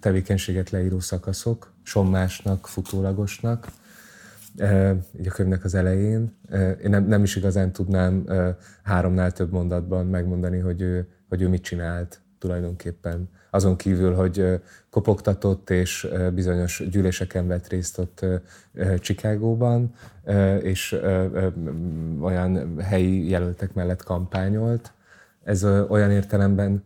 tevékenységet 0.00 0.70
leíró 0.70 1.00
szakaszok, 1.00 1.72
sommásnak, 1.82 2.66
futólagosnak 2.66 3.66
így 5.18 5.26
a 5.26 5.30
könyvnek 5.30 5.64
az 5.64 5.74
elején. 5.74 6.36
Én 6.82 6.90
nem, 6.90 7.04
nem 7.04 7.22
is 7.22 7.36
igazán 7.36 7.72
tudnám 7.72 8.26
háromnál 8.82 9.32
több 9.32 9.52
mondatban 9.52 10.06
megmondani, 10.06 10.58
hogy 10.58 10.80
ő, 10.80 11.08
hogy 11.28 11.42
ő 11.42 11.48
mit 11.48 11.62
csinált 11.62 12.20
tulajdonképpen. 12.38 13.28
Azon 13.50 13.76
kívül, 13.76 14.14
hogy 14.14 14.60
kopogtatott 14.90 15.70
és 15.70 16.08
bizonyos 16.34 16.82
gyűléseken 16.90 17.46
vett 17.46 17.68
részt 17.68 17.98
ott 17.98 18.24
Csikágóban, 18.98 19.94
és 20.60 21.00
olyan 22.20 22.80
helyi 22.80 23.28
jelöltek 23.28 23.74
mellett 23.74 24.02
kampányolt. 24.02 24.92
Ez 25.44 25.64
olyan 25.88 26.10
értelemben, 26.10 26.84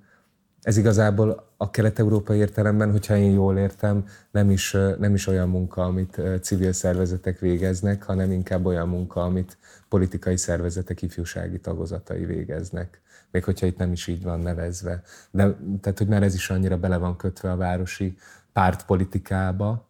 ez 0.62 0.76
igazából 0.76 1.49
a 1.56 1.70
kelet-európai 1.70 2.38
értelemben, 2.38 2.90
hogyha 2.90 3.16
én 3.16 3.30
jól 3.30 3.59
értem, 3.59 4.04
nem 4.30 4.50
is, 4.50 4.76
nem 4.99 5.14
is 5.14 5.26
olyan 5.26 5.49
munka, 5.49 5.85
amit 5.85 6.20
civil 6.40 6.73
szervezetek 6.73 7.38
végeznek, 7.38 8.02
hanem 8.02 8.32
inkább 8.32 8.66
olyan 8.66 8.88
munka, 8.88 9.23
amit 9.23 9.56
politikai 9.88 10.37
szervezetek 10.37 11.02
ifjúsági 11.02 11.59
tagozatai 11.61 12.25
végeznek. 12.25 13.00
Még 13.30 13.44
hogyha 13.44 13.66
itt 13.66 13.78
nem 13.78 13.92
is 13.92 14.06
így 14.06 14.22
van 14.22 14.40
nevezve. 14.40 15.02
De, 15.30 15.56
tehát, 15.80 15.99
hogy 15.99 16.08
már 16.08 16.22
ez 16.22 16.34
is 16.34 16.50
annyira 16.50 16.78
bele 16.78 16.96
van 16.96 17.16
kötve 17.16 17.50
a 17.50 17.56
városi 17.56 18.16
pártpolitikába, 18.52 19.88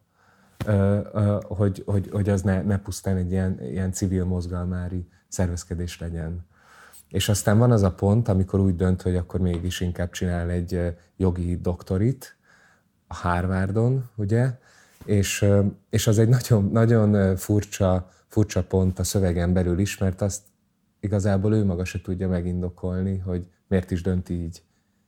hogy, 1.43 1.83
hogy, 1.87 2.09
hogy 2.11 2.29
az 2.29 2.43
ne, 2.43 2.63
ne 2.63 2.79
pusztán 2.79 3.17
egy 3.17 3.31
ilyen, 3.31 3.61
ilyen 3.63 3.93
civil 3.93 4.25
mozgalmári 4.25 5.09
szervezkedés 5.29 5.99
legyen. 5.99 6.49
És 7.09 7.29
aztán 7.29 7.59
van 7.59 7.71
az 7.71 7.83
a 7.83 7.93
pont, 7.93 8.29
amikor 8.29 8.61
úgy 8.61 8.77
dönt, 8.77 9.03
hogy 9.03 9.17
akkor 9.17 9.41
mégis 9.41 9.81
inkább 9.81 10.11
csinál 10.11 10.51
egy 10.51 10.97
jogi 11.17 11.57
doktorit 11.61 12.37
a 13.07 13.15
Harvardon, 13.15 14.11
ugye? 14.17 14.59
És, 15.05 15.47
és 15.91 16.07
az 16.07 16.19
egy 16.19 16.29
nagyon, 16.29 16.65
nagyon 16.65 17.37
furcsa, 17.37 18.11
furcsa 18.27 18.63
pont 18.63 18.99
a 18.99 19.05
szövegen 19.05 19.53
belül 19.53 19.79
is, 19.79 19.99
mert 19.99 20.21
azt 20.21 20.41
igazából 21.01 21.55
ő 21.55 21.65
maga 21.65 21.85
se 21.85 22.01
tudja 22.01 22.29
megindokolni, 22.29 23.19
hogy 23.19 23.47
miért 23.69 23.91
is 23.91 24.03
dönt 24.03 24.29
így 24.29 24.63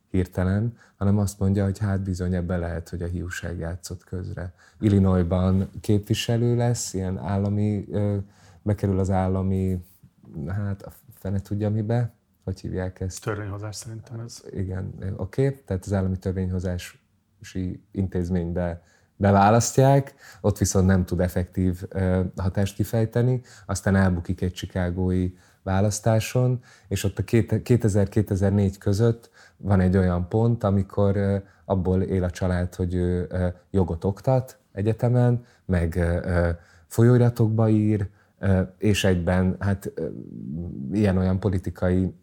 hirtelen, 0.09 0.77
hanem 0.95 1.17
azt 1.17 1.39
mondja, 1.39 1.63
hogy 1.63 1.77
hát 1.77 2.01
bizony 2.01 2.33
ebben 2.35 2.59
lehet, 2.59 2.89
hogy 2.89 3.01
a 3.01 3.07
hiúság 3.07 3.57
játszott 3.57 4.03
közre. 4.03 4.53
Illinoisban 4.79 5.69
képviselő 5.81 6.55
lesz, 6.55 6.93
ilyen 6.93 7.17
állami, 7.17 7.85
bekerül 8.61 8.99
az 8.99 9.09
állami, 9.09 9.85
hát 10.47 10.81
a 10.81 10.91
fene 11.13 11.39
tudja 11.39 11.69
mibe, 11.69 12.13
hogy 12.43 12.59
hívják 12.59 12.99
ezt? 12.99 13.23
Törvényhozás 13.23 13.75
szerintem 13.75 14.19
ez. 14.19 14.43
Igen, 14.51 14.93
oké, 15.15 15.47
okay. 15.47 15.61
tehát 15.65 15.85
az 15.85 15.93
állami 15.93 16.17
törvényhozási 16.17 16.99
intézménybe 17.91 18.83
beválasztják, 19.15 20.13
ott 20.41 20.57
viszont 20.57 20.85
nem 20.85 21.05
tud 21.05 21.19
effektív 21.19 21.83
hatást 22.35 22.75
kifejteni, 22.75 23.41
aztán 23.65 23.95
elbukik 23.95 24.41
egy 24.41 24.53
csikágói 24.53 25.31
választáson, 25.63 26.61
és 26.87 27.03
ott 27.03 27.19
a 27.19 27.23
2000-2004 27.23 28.75
között 28.79 29.29
van 29.57 29.79
egy 29.79 29.97
olyan 29.97 30.27
pont, 30.27 30.63
amikor 30.63 31.43
abból 31.65 32.01
él 32.01 32.23
a 32.23 32.29
család, 32.29 32.75
hogy 32.75 32.93
ő 32.93 33.27
jogot 33.71 34.03
oktat 34.03 34.57
egyetemen, 34.71 35.45
meg 35.65 35.99
folyóiratokba 36.87 37.69
ír, 37.69 38.09
és 38.77 39.03
egyben 39.03 39.55
hát 39.59 39.91
ilyen-olyan 40.91 41.39
politikai 41.39 42.13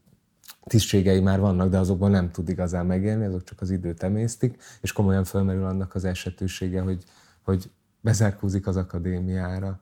tisztségei 0.65 1.21
már 1.21 1.41
vannak, 1.41 1.69
de 1.69 1.79
azokból 1.79 2.11
nem 2.11 2.31
tud 2.31 2.49
igazán 2.49 2.87
megélni, 2.87 3.25
azok 3.25 3.45
csak 3.45 3.61
az 3.61 3.71
időt 3.71 4.03
emésztik, 4.03 4.63
és 4.81 4.93
komolyan 4.93 5.25
fölmerül 5.25 5.65
annak 5.65 5.95
az 5.95 6.05
esetősége, 6.05 6.81
hogy, 6.81 7.05
hogy 7.43 7.71
bezárkózik 8.01 8.67
az 8.67 8.77
akadémiára, 8.77 9.81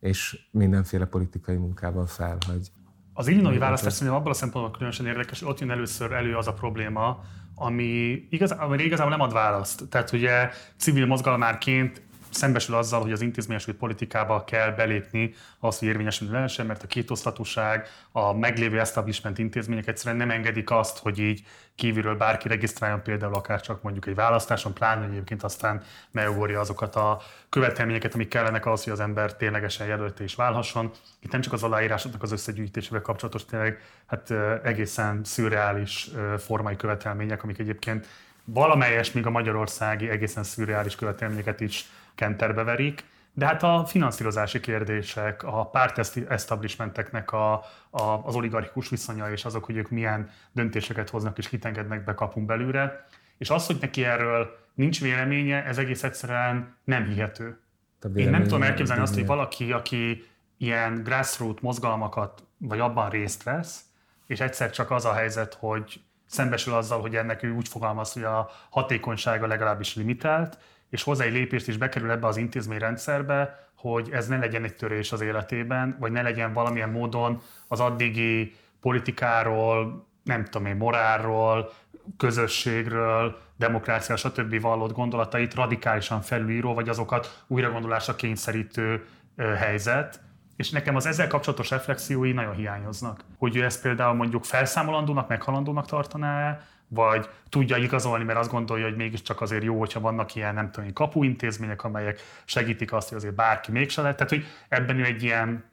és 0.00 0.48
mindenféle 0.50 1.04
politikai 1.04 1.56
munkával 1.56 2.06
felhagy. 2.06 2.72
Az 3.18 3.26
illinois 3.26 3.58
választás 3.58 3.92
szerintem 3.92 4.16
abban 4.16 4.30
a 4.30 4.34
szempontból 4.34 4.72
különösen 4.72 5.06
érdekes, 5.06 5.40
hogy 5.40 5.48
ott 5.48 5.60
jön 5.60 5.70
először 5.70 6.12
elő 6.12 6.36
az 6.36 6.46
a 6.46 6.52
probléma, 6.52 7.24
ami, 7.54 8.26
igaz, 8.30 8.50
ami 8.50 8.82
igazából 8.82 9.10
nem 9.10 9.20
ad 9.20 9.32
választ. 9.32 9.88
Tehát 9.88 10.12
ugye 10.12 10.50
civil 10.76 11.06
mozgalmárként 11.06 12.02
szembesül 12.30 12.74
azzal, 12.74 13.00
hogy 13.00 13.12
az 13.12 13.20
intézményesült 13.20 13.76
politikába 13.76 14.44
kell 14.44 14.70
belépni 14.70 15.34
az, 15.58 15.78
hogy 15.78 15.88
érvényesülni 15.88 16.32
lehessen, 16.32 16.66
mert 16.66 16.82
a 16.82 16.86
kétoszlatúság, 16.86 17.88
a 18.12 18.32
meglévő 18.32 18.80
establishment 18.80 19.38
intézmények 19.38 19.86
egyszerűen 19.86 20.16
nem 20.16 20.30
engedik 20.30 20.70
azt, 20.70 20.98
hogy 20.98 21.18
így 21.18 21.42
kívülről 21.76 22.16
bárki 22.16 22.48
regisztráljon 22.48 23.02
például 23.02 23.34
akár 23.34 23.60
csak 23.60 23.82
mondjuk 23.82 24.06
egy 24.06 24.14
választáson, 24.14 24.72
pláne 24.72 25.04
egyébként 25.04 25.42
aztán 25.42 25.82
megugorja 26.10 26.60
azokat 26.60 26.96
a 26.96 27.20
követelményeket, 27.48 28.14
amik 28.14 28.28
kellenek 28.28 28.66
ahhoz, 28.66 28.84
hogy 28.84 28.92
az 28.92 29.00
ember 29.00 29.36
ténylegesen 29.36 29.86
jelölte 29.86 30.24
is 30.24 30.34
válhasson. 30.34 30.90
Itt 31.20 31.32
nem 31.32 31.40
csak 31.40 31.52
az 31.52 31.62
aláírásoknak 31.62 32.22
az 32.22 32.32
összegyűjtésével 32.32 33.00
kapcsolatos 33.00 33.44
tényleg 33.44 33.80
hát 34.06 34.30
egészen 34.62 35.24
szürreális 35.24 36.10
formai 36.38 36.76
követelmények, 36.76 37.42
amik 37.42 37.58
egyébként 37.58 38.06
valamelyes, 38.44 39.12
még 39.12 39.26
a 39.26 39.30
magyarországi 39.30 40.08
egészen 40.08 40.42
szürreális 40.42 40.94
követelményeket 40.94 41.60
is 41.60 41.84
kenterbe 42.14 42.62
verik, 42.62 43.04
de 43.38 43.46
hát 43.46 43.62
a 43.62 43.84
finanszírozási 43.86 44.60
kérdések, 44.60 45.42
a 45.42 45.66
párt 45.66 46.16
establishmenteknek 46.28 47.32
a, 47.32 47.52
a, 47.90 48.02
az 48.24 48.34
oligarchikus 48.34 48.88
viszonya 48.88 49.30
és 49.30 49.44
azok, 49.44 49.64
hogy 49.64 49.76
ők 49.76 49.90
milyen 49.90 50.30
döntéseket 50.52 51.10
hoznak 51.10 51.38
és 51.38 51.48
kitengednek 51.48 52.04
be 52.04 52.14
kapunk 52.14 52.46
belőle, 52.46 53.06
és 53.38 53.50
az, 53.50 53.66
hogy 53.66 53.76
neki 53.80 54.04
erről 54.04 54.58
nincs 54.74 55.00
véleménye, 55.00 55.64
ez 55.64 55.78
egész 55.78 56.02
egyszerűen 56.02 56.76
nem 56.84 57.04
hihető. 57.04 57.60
Én 58.14 58.30
nem 58.30 58.42
tudom 58.42 58.62
elképzelni 58.62 59.02
azt, 59.02 59.14
hogy 59.14 59.26
valaki, 59.26 59.72
aki 59.72 60.24
ilyen 60.56 61.02
grassroot 61.02 61.62
mozgalmakat, 61.62 62.42
vagy 62.58 62.80
abban 62.80 63.10
részt 63.10 63.42
vesz, 63.42 63.84
és 64.26 64.40
egyszer 64.40 64.70
csak 64.70 64.90
az 64.90 65.04
a 65.04 65.12
helyzet, 65.12 65.54
hogy 65.54 66.00
szembesül 66.26 66.74
azzal, 66.74 67.00
hogy 67.00 67.16
ennek 67.16 67.42
ő 67.42 67.52
úgy 67.52 67.68
fogalmaz, 67.68 68.12
hogy 68.12 68.24
a 68.24 68.50
hatékonysága 68.70 69.46
legalábbis 69.46 69.94
limitált, 69.94 70.58
és 70.90 71.02
hozzá 71.02 71.24
egy 71.24 71.32
lépést 71.32 71.68
is 71.68 71.76
bekerül 71.76 72.10
ebbe 72.10 72.26
az 72.26 72.36
intézményrendszerbe, 72.36 73.68
hogy 73.76 74.08
ez 74.12 74.28
ne 74.28 74.38
legyen 74.38 74.64
egy 74.64 74.76
törés 74.76 75.12
az 75.12 75.20
életében, 75.20 75.96
vagy 76.00 76.12
ne 76.12 76.22
legyen 76.22 76.52
valamilyen 76.52 76.90
módon 76.90 77.40
az 77.68 77.80
addigi 77.80 78.54
politikáról, 78.80 80.06
nem 80.22 80.44
tudom 80.44 80.66
én, 80.66 80.76
morálról, 80.76 81.72
közösségről, 82.16 83.38
demokrácia, 83.56 84.16
stb. 84.16 84.60
vallott 84.60 84.92
gondolatait 84.92 85.54
radikálisan 85.54 86.20
felülíró, 86.20 86.74
vagy 86.74 86.88
azokat 86.88 87.44
újragondolásra 87.46 88.16
kényszerítő 88.16 89.04
helyzet. 89.36 90.20
És 90.56 90.70
nekem 90.70 90.96
az 90.96 91.06
ezzel 91.06 91.26
kapcsolatos 91.26 91.70
reflexiói 91.70 92.32
nagyon 92.32 92.54
hiányoznak. 92.54 93.24
Hogy 93.38 93.56
ő 93.56 93.64
ezt 93.64 93.82
például 93.82 94.14
mondjuk 94.14 94.44
felszámolandónak, 94.44 95.28
meghalandónak 95.28 95.86
tartaná 95.86 96.60
vagy 96.88 97.28
tudja 97.48 97.76
igazolni, 97.76 98.24
mert 98.24 98.38
azt 98.38 98.50
gondolja, 98.50 98.84
hogy 98.84 98.96
mégiscsak 98.96 99.40
azért 99.40 99.62
jó, 99.62 99.78
hogyha 99.78 100.00
vannak 100.00 100.34
ilyen, 100.34 100.54
nem 100.54 100.70
tudom, 100.70 100.92
kapuintézmények, 100.92 101.84
amelyek 101.84 102.20
segítik 102.44 102.92
azt, 102.92 103.08
hogy 103.08 103.18
azért 103.18 103.34
bárki 103.34 103.70
mégse 103.70 104.00
lehet. 104.00 104.16
Tehát, 104.16 104.32
hogy 104.32 104.44
ebben 104.68 104.98
ő 104.98 105.04
egy 105.04 105.22
ilyen 105.22 105.64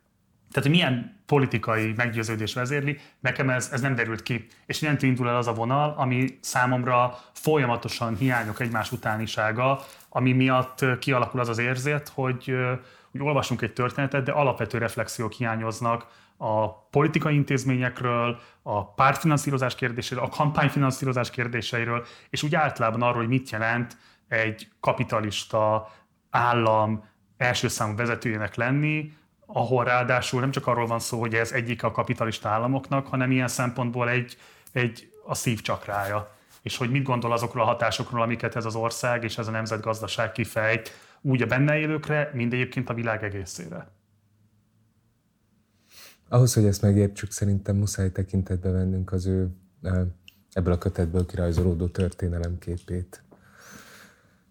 tehát, 0.53 0.69
hogy 0.69 0.77
milyen 0.77 1.21
politikai 1.25 1.93
meggyőződés 1.95 2.53
vezérli, 2.53 2.99
nekem 3.19 3.49
ez, 3.49 3.69
ez 3.71 3.81
nem 3.81 3.95
derült 3.95 4.23
ki. 4.23 4.47
És 4.65 4.81
innentől 4.81 5.09
indul 5.09 5.29
el 5.29 5.37
az 5.37 5.47
a 5.47 5.53
vonal, 5.53 5.93
ami 5.97 6.37
számomra 6.41 7.19
folyamatosan 7.33 8.15
hiányok 8.15 8.59
egymás 8.59 8.91
utánisága, 8.91 9.79
ami 10.09 10.31
miatt 10.31 10.85
kialakul 10.99 11.39
az 11.39 11.49
az 11.49 11.57
érzet, 11.57 12.11
hogy, 12.13 12.55
hogy 13.11 13.21
olvasunk 13.21 13.61
egy 13.61 13.73
történetet, 13.73 14.23
de 14.23 14.31
alapvető 14.31 14.77
reflexiók 14.77 15.31
hiányoznak 15.31 16.05
a 16.43 16.87
politikai 16.89 17.35
intézményekről, 17.35 18.39
a 18.61 18.93
pártfinanszírozás 18.93 19.75
kérdéséről, 19.75 20.23
a 20.23 20.27
kampányfinanszírozás 20.29 21.29
kérdéseiről, 21.29 22.05
és 22.29 22.43
úgy 22.43 22.55
általában 22.55 23.01
arról, 23.01 23.17
hogy 23.17 23.27
mit 23.27 23.49
jelent 23.49 23.97
egy 24.27 24.67
kapitalista 24.79 25.91
állam 26.29 27.09
első 27.37 27.67
számú 27.67 27.95
vezetőjének 27.95 28.55
lenni, 28.55 29.13
ahol 29.45 29.83
ráadásul 29.83 30.39
nem 30.39 30.51
csak 30.51 30.67
arról 30.67 30.85
van 30.85 30.99
szó, 30.99 31.19
hogy 31.19 31.35
ez 31.35 31.51
egyik 31.51 31.83
a 31.83 31.91
kapitalista 31.91 32.49
államoknak, 32.49 33.07
hanem 33.07 33.31
ilyen 33.31 33.47
szempontból 33.47 34.09
egy, 34.09 34.37
egy 34.71 35.09
a 35.25 35.35
szívcsakrája. 35.35 36.35
És 36.61 36.77
hogy 36.77 36.91
mit 36.91 37.03
gondol 37.03 37.31
azokról 37.31 37.63
a 37.63 37.67
hatásokról, 37.67 38.21
amiket 38.21 38.55
ez 38.55 38.65
az 38.65 38.75
ország 38.75 39.23
és 39.23 39.37
ez 39.37 39.47
a 39.47 39.51
nemzetgazdaság 39.51 40.31
kifejt, 40.31 40.91
úgy 41.21 41.41
a 41.41 41.45
benne 41.45 41.77
élőkre, 41.77 42.31
mind 42.33 42.53
egyébként 42.53 42.89
a 42.89 42.93
világ 42.93 43.23
egészére. 43.23 43.87
Ahhoz, 46.33 46.53
hogy 46.53 46.65
ezt 46.65 46.81
megértsük, 46.81 47.31
szerintem 47.31 47.75
muszáj 47.75 48.11
tekintetbe 48.11 48.69
vennünk 48.69 49.11
az 49.11 49.25
ő 49.25 49.49
ebből 50.53 50.73
a 50.73 50.77
kötetből 50.77 51.25
kirajzolódó 51.25 51.87
történelemképét. 51.87 53.23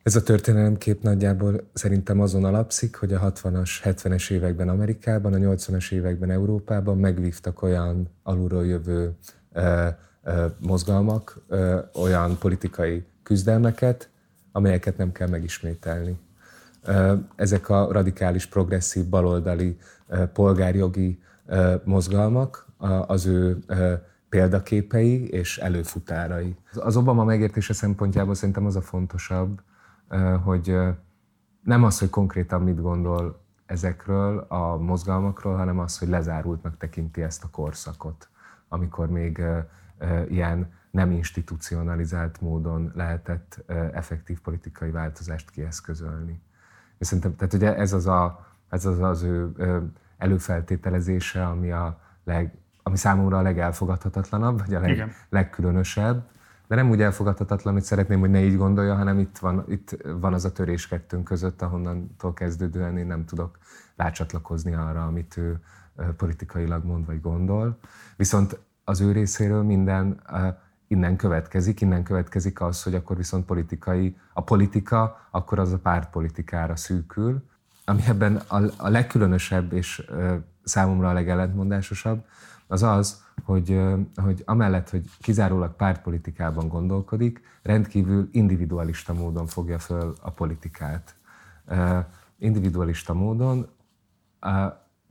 Ez 0.02 0.16
a 0.16 0.22
történelemkép 0.22 1.02
nagyjából 1.02 1.70
szerintem 1.72 2.20
azon 2.20 2.44
alapszik, 2.44 2.96
hogy 2.96 3.12
a 3.12 3.32
60-as, 3.32 3.70
70-es 3.84 4.30
években 4.30 4.68
Amerikában, 4.68 5.32
a 5.32 5.36
80-as 5.36 5.92
években 5.92 6.30
Európában 6.30 6.98
megvívtak 6.98 7.62
olyan 7.62 8.10
alulról 8.22 8.66
jövő 8.66 9.16
ö, 9.52 9.88
ö, 10.22 10.46
mozgalmak, 10.58 11.42
ö, 11.48 11.78
olyan 11.94 12.38
politikai 12.38 13.04
küzdelmeket, 13.22 14.08
amelyeket 14.52 14.96
nem 14.96 15.12
kell 15.12 15.28
megismételni 15.28 16.18
ezek 17.36 17.68
a 17.68 17.92
radikális, 17.92 18.46
progresszív, 18.46 19.04
baloldali, 19.04 19.78
polgárjogi 20.32 21.22
mozgalmak 21.84 22.66
az 23.06 23.26
ő 23.26 23.58
példaképei 24.28 25.28
és 25.28 25.58
előfutárai. 25.58 26.56
Az 26.75 26.96
Obama 26.96 27.25
megértése 27.25 27.72
szempontjából 27.72 28.34
szerintem 28.34 28.66
az 28.66 28.76
a 28.76 28.80
fontosabb, 28.80 29.62
hogy 30.44 30.76
nem 31.62 31.84
az, 31.84 31.99
hogy 31.99 32.11
konkrétan 32.11 32.62
mit 32.62 32.80
gondol 32.80 33.40
ezekről 33.66 34.38
a 34.38 34.76
mozgalmakról, 34.76 35.56
hanem 35.56 35.78
az, 35.78 35.99
hogy 35.99 36.08
lezárultnak 36.08 36.76
tekinti 36.76 37.22
ezt 37.22 37.44
a 37.44 37.50
korszakot, 37.50 38.28
amikor 38.68 39.11
még 39.11 39.42
ilyen 40.28 40.72
nem 40.90 41.11
institucionalizált 41.11 42.40
módon 42.40 42.92
lehetett 42.94 43.64
effektív 43.92 44.40
politikai 44.40 44.90
változást 44.90 45.50
kieszközölni. 45.50 46.42
És 46.99 47.06
szerintem, 47.06 47.37
tehát 47.37 47.54
ugye 47.54 47.76
ez 47.76 47.92
az 47.92 48.06
a, 48.06 48.46
ez 48.68 48.87
az, 48.87 48.99
az 48.99 49.22
ő 49.22 49.52
előfeltételezése, 50.23 51.47
ami, 51.47 51.71
a 51.71 52.00
leg, 52.25 52.55
ami 52.83 52.97
számomra 52.97 53.38
a 53.38 53.43
legelfogadhatatlanabb, 53.43 54.59
vagy 54.59 54.75
a 54.75 54.81
leg, 54.81 55.14
legkülönösebb, 55.29 56.31
de 56.67 56.75
nem 56.75 56.91
úgy 56.91 57.02
elfogadhatatlan, 57.02 57.75
hogy 57.75 57.83
szeretném, 57.83 58.21
hogy 58.21 58.31
ne 58.31 58.41
így 58.41 58.57
gondolja, 58.57 58.95
hanem 58.95 59.19
itt 59.19 59.38
van, 59.38 59.64
itt 59.69 59.97
van 60.21 60.33
az 60.33 60.45
a 60.45 60.52
törés 60.52 60.88
kettőnk 60.88 61.25
között, 61.25 61.62
ahonnantól 61.62 62.33
kezdődően 62.33 62.99
én 62.99 63.07
nem 63.07 63.25
tudok 63.25 63.59
rácsatlakozni 63.97 64.75
arra, 64.75 65.07
amit 65.07 65.37
ő 65.37 65.61
politikailag 66.17 66.85
mond 66.85 67.07
vagy 67.07 67.21
gondol. 67.21 67.79
Viszont 68.17 68.59
az 68.85 69.00
ő 69.00 69.12
részéről 69.12 69.62
minden 69.62 70.23
innen 70.87 71.17
következik, 71.17 71.81
innen 71.81 72.02
következik 72.02 72.61
az, 72.61 72.83
hogy 72.83 72.95
akkor 72.95 73.17
viszont 73.17 73.45
politikai, 73.45 74.17
a 74.33 74.43
politika, 74.43 75.26
akkor 75.31 75.59
az 75.59 75.73
a 75.73 75.79
pártpolitikára 75.79 76.76
szűkül, 76.76 77.43
ami 77.92 78.02
ebben 78.06 78.37
a, 78.37 78.62
a 78.76 78.88
legkülönösebb 78.88 79.72
és 79.72 80.06
számomra 80.62 81.08
a 81.08 81.12
legellentmondásosabb, 81.12 82.25
az 82.66 82.82
az, 82.82 83.25
hogy, 83.44 83.80
hogy 84.14 84.42
amellett, 84.44 84.90
hogy 84.90 85.11
kizárólag 85.20 85.76
pártpolitikában 85.76 86.68
gondolkodik, 86.68 87.40
rendkívül 87.62 88.28
individualista 88.32 89.12
módon 89.12 89.46
fogja 89.46 89.78
föl 89.78 90.14
a 90.20 90.30
politikát. 90.30 91.14
Individualista 92.38 93.14
módon, 93.14 93.68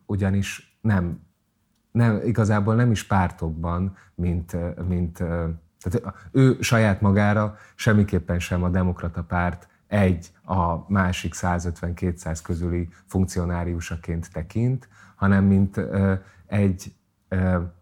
ugyanis 0.05 0.77
nem, 0.81 1.19
nem, 1.91 2.19
igazából 2.23 2.75
nem 2.75 2.91
is 2.91 3.07
pártokban, 3.07 3.95
mint, 4.15 4.55
mint 4.87 5.23
tehát 5.79 6.15
ő 6.31 6.57
saját 6.59 7.01
magára 7.01 7.55
semmiképpen 7.75 8.39
sem 8.39 8.63
a 8.63 8.69
demokrata 8.69 9.23
párt 9.23 9.67
egy 9.91 10.31
a 10.45 10.91
másik 10.91 11.33
150-200 11.35 12.39
közüli 12.43 12.89
funkcionáriusaként 13.05 14.31
tekint, 14.31 14.87
hanem 15.15 15.45
mint 15.45 15.81
egy 16.47 16.93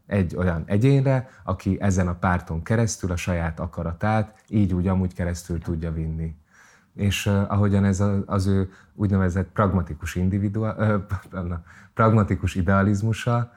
egy 0.05 0.35
olyan 0.35 0.63
egyénre, 0.65 1.29
aki 1.43 1.77
ezen 1.81 2.07
a 2.07 2.13
párton 2.13 2.63
keresztül 2.63 3.11
a 3.11 3.15
saját 3.15 3.59
akaratát 3.59 4.43
így 4.47 4.73
úgy 4.73 4.87
amúgy 4.87 5.13
keresztül 5.13 5.59
tudja 5.59 5.91
vinni. 5.91 6.35
És 6.93 7.27
ahogyan 7.27 7.85
ez 7.85 8.03
az 8.25 8.47
ő 8.47 8.71
úgynevezett 8.95 9.49
pragmatikus, 9.51 10.15
individua, 10.15 10.75
pragmatikus 11.93 12.55
idealizmusa 12.55 13.51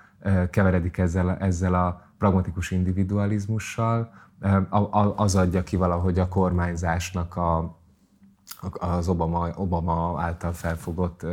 keveredik 0.50 0.98
ezzel, 0.98 1.36
ezzel 1.36 1.74
a 1.74 2.06
pragmatikus 2.18 2.70
individualizmussal, 2.70 4.12
az 5.16 5.34
adja 5.34 5.62
ki 5.62 5.76
valahogy 5.76 6.18
a 6.18 6.28
kormányzásnak 6.28 7.36
a, 7.36 7.80
az 8.70 9.08
Obama, 9.08 9.50
Obama 9.54 10.20
által 10.20 10.52
felfogott 10.52 11.26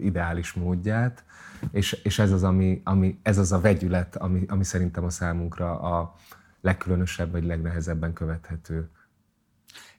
ideális 0.00 0.52
módját, 0.52 1.24
és, 1.70 1.92
és 1.92 2.18
ez, 2.18 2.32
az, 2.32 2.42
ami, 2.42 2.80
ami, 2.84 3.18
ez 3.22 3.38
az 3.38 3.52
a 3.52 3.60
vegyület, 3.60 4.16
ami, 4.16 4.44
ami 4.48 4.64
szerintem 4.64 5.04
a 5.04 5.10
számunkra 5.10 5.80
a 5.80 6.14
legkülönösebb 6.60 7.30
vagy 7.30 7.44
legnehezebben 7.44 8.12
követhető. 8.12 8.90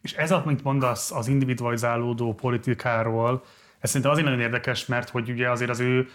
És 0.01 0.13
ez, 0.13 0.31
amit 0.31 0.63
mondasz 0.63 1.11
az 1.11 1.27
individualizálódó 1.27 2.33
politikáról, 2.33 3.43
ez 3.79 3.89
szerintem 3.89 4.11
azért 4.11 4.27
nagyon 4.27 4.41
érdekes, 4.41 4.85
mert 4.85 5.09
hogy 5.09 5.29
ugye 5.29 5.49
azért 5.49 5.69
az 5.69 5.79
ő 5.79 6.07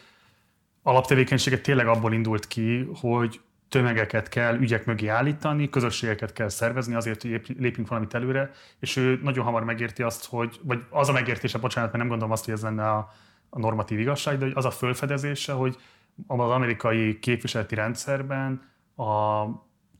alaptevékenysége 0.83 1.61
tényleg 1.61 1.87
abból 1.87 2.12
indult 2.12 2.47
ki, 2.47 2.90
hogy 2.94 3.40
tömegeket 3.70 4.28
kell 4.28 4.56
ügyek 4.56 4.85
mögé 4.85 5.06
állítani, 5.06 5.70
közösségeket 5.70 6.33
kell 6.33 6.48
szervezni 6.48 6.94
azért, 6.94 7.22
hogy 7.22 7.56
lépjünk 7.59 7.88
valamit 7.88 8.14
előre, 8.14 8.50
és 8.78 8.96
ő 8.96 9.20
nagyon 9.22 9.44
hamar 9.44 9.64
megérti 9.64 10.02
azt, 10.02 10.26
hogy, 10.26 10.61
vagy 10.62 10.85
az 10.90 11.09
a 11.09 11.12
megértése, 11.12 11.59
bocsánat, 11.59 11.88
mert 11.88 11.98
nem 11.98 12.09
gondolom 12.09 12.33
azt, 12.33 12.44
hogy 12.44 12.54
ez 12.54 12.62
lenne 12.62 12.90
a, 12.90 13.12
a 13.50 13.59
normatív 13.59 13.98
igazság, 13.98 14.38
de 14.38 14.50
az 14.54 14.64
a 14.64 14.70
fölfedezése, 14.70 15.52
hogy 15.52 15.76
az 16.26 16.50
amerikai 16.50 17.18
képviseleti 17.18 17.74
rendszerben 17.74 18.62
a 18.96 19.44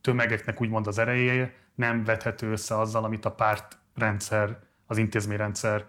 tömegeknek 0.01 0.61
úgymond 0.61 0.87
az 0.87 0.99
ereje 0.99 1.55
nem 1.75 2.05
vethető 2.05 2.51
össze 2.51 2.79
azzal, 2.79 3.05
amit 3.05 3.25
a 3.25 3.33
pártrendszer, 3.33 4.59
az 4.87 4.99
intézményrendszer 4.99 5.85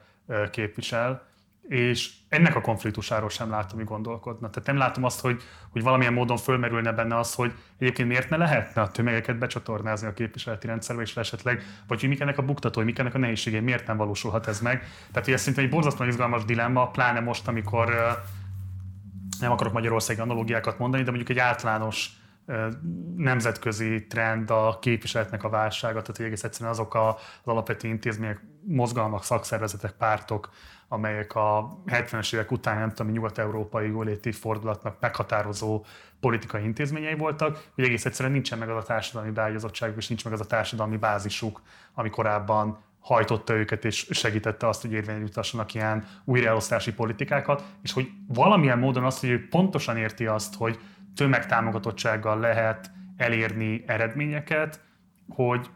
képvisel, 0.52 1.30
és 1.68 2.12
ennek 2.30 2.56
a 2.56 2.62
konfliktusáról 2.62 3.30
sem 3.30 3.50
látom, 3.50 3.78
hogy 3.78 3.88
gondolkodna. 3.88 4.50
Tehát 4.50 4.68
nem 4.68 4.78
látom 4.78 5.04
azt, 5.04 5.20
hogy, 5.20 5.42
hogy 5.70 5.82
valamilyen 5.82 6.14
módon 6.14 6.38
fölmerülne 6.38 6.92
benne 6.92 7.18
az, 7.18 7.34
hogy 7.34 7.54
egyébként 7.80 8.08
miért 8.08 8.30
ne 8.30 8.38
lehetne 8.38 8.82
a 8.82 8.92
tömegeket 8.92 9.38
becsatornázni 9.38 10.08
a 10.08 10.14
képviseleti 10.14 10.68
rendszerbe, 10.68 11.02
és 11.02 11.18
esetleg, 11.18 11.64
vagy 11.88 12.00
hogy 12.00 12.10
mik 12.10 12.20
ennek 12.20 12.38
a 12.38 12.42
buktatói, 12.42 12.84
mik 12.84 13.00
ennek 13.00 13.14
a 13.14 13.18
nehézségei, 13.18 13.60
miért 13.60 13.88
nem 13.88 13.98
valósulhat 13.98 14.48
ez 14.48 14.62
meg. 14.62 14.80
Tehát, 15.12 15.26
hogy 15.26 15.34
ez 15.34 15.42
szinte 15.42 15.62
egy 15.62 15.70
borzasztóan 15.70 16.10
izgalmas 16.10 16.46
dilemma, 16.46 16.88
pláne 16.88 17.20
most, 17.20 17.48
amikor 17.48 17.94
nem 19.40 19.52
akarok 19.52 19.74
magyarországi 19.74 20.20
analógiákat 20.20 20.78
mondani, 20.78 21.04
de 21.04 21.10
mondjuk 21.10 21.30
egy 21.38 21.44
általános 21.44 22.10
nemzetközi 23.16 24.06
trend 24.08 24.50
a 24.50 24.78
képviseletnek 24.82 25.44
a 25.44 25.50
válsága, 25.50 26.02
tehát 26.02 26.18
hogy 26.18 26.26
egész 26.26 26.44
egyszerűen 26.44 26.72
azok 26.72 26.96
az 26.96 27.16
alapvető 27.44 27.88
intézmények, 27.88 28.42
mozgalmak, 28.64 29.24
szakszervezetek, 29.24 29.92
pártok, 29.92 30.50
amelyek 30.88 31.36
a 31.36 31.82
70-es 31.88 32.34
évek 32.34 32.52
után, 32.52 32.78
nem 32.78 32.90
tudom, 32.90 33.12
nyugat-európai 33.12 33.88
jóléti 33.88 34.32
fordulatnak 34.32 34.98
meghatározó 35.00 35.86
politikai 36.20 36.64
intézményei 36.64 37.16
voltak, 37.16 37.68
hogy 37.76 37.84
egész 37.84 38.06
egyszerűen 38.06 38.34
nincsen 38.34 38.58
meg 38.58 38.70
az 38.70 38.84
a 38.84 38.86
társadalmi 38.86 39.32
beágyazottságuk, 39.32 39.98
és 39.98 40.08
nincs 40.08 40.24
meg 40.24 40.34
az 40.34 40.40
a 40.40 40.46
társadalmi 40.46 40.98
bázisuk, 40.98 41.62
ami 41.94 42.10
korábban 42.10 42.84
hajtotta 43.00 43.54
őket 43.54 43.86
és 43.86 44.08
segítette 44.10 44.68
azt, 44.68 44.82
hogy 44.82 44.92
érvényre 44.92 45.22
jutassanak 45.22 45.74
ilyen 45.74 46.08
újraelosztási 46.26 46.94
politikákat, 46.94 47.64
és 47.82 47.94
hogy 47.94 48.10
valamilyen 48.28 48.80
módon 48.80 49.04
azt, 49.04 49.20
hogy 49.20 49.30
ő 49.30 49.48
pontosan 49.50 49.98
érti 49.98 50.26
azt, 50.26 50.56
hogy 50.56 50.80
tömegtámogatottsággal 51.16 52.40
lehet 52.40 52.92
elérni 53.18 53.84
eredményeket, 53.88 54.82
hogy 55.30 55.70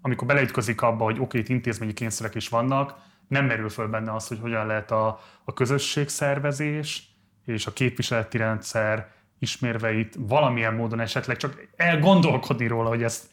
amikor 0.00 0.26
beleütközik 0.26 0.82
abba, 0.82 1.04
hogy 1.04 1.20
oké, 1.20 1.38
itt 1.38 1.48
intézményi 1.48 1.92
kényszerek 1.92 2.34
is 2.34 2.48
vannak, 2.48 2.94
nem 3.28 3.46
merül 3.46 3.68
föl 3.68 3.88
benne 3.88 4.14
az, 4.14 4.28
hogy 4.28 4.38
hogyan 4.40 4.66
lehet 4.66 4.90
a, 4.90 5.20
a 5.44 5.52
közösségszervezés 5.52 7.10
és 7.44 7.66
a 7.66 7.72
képviseleti 7.72 8.36
rendszer 8.36 9.10
ismérveit 9.38 10.16
valamilyen 10.18 10.74
módon 10.74 11.00
esetleg 11.00 11.36
csak 11.36 11.68
elgondolkodni 11.76 12.66
róla, 12.66 12.88
hogy 12.88 13.02
ezt, 13.02 13.26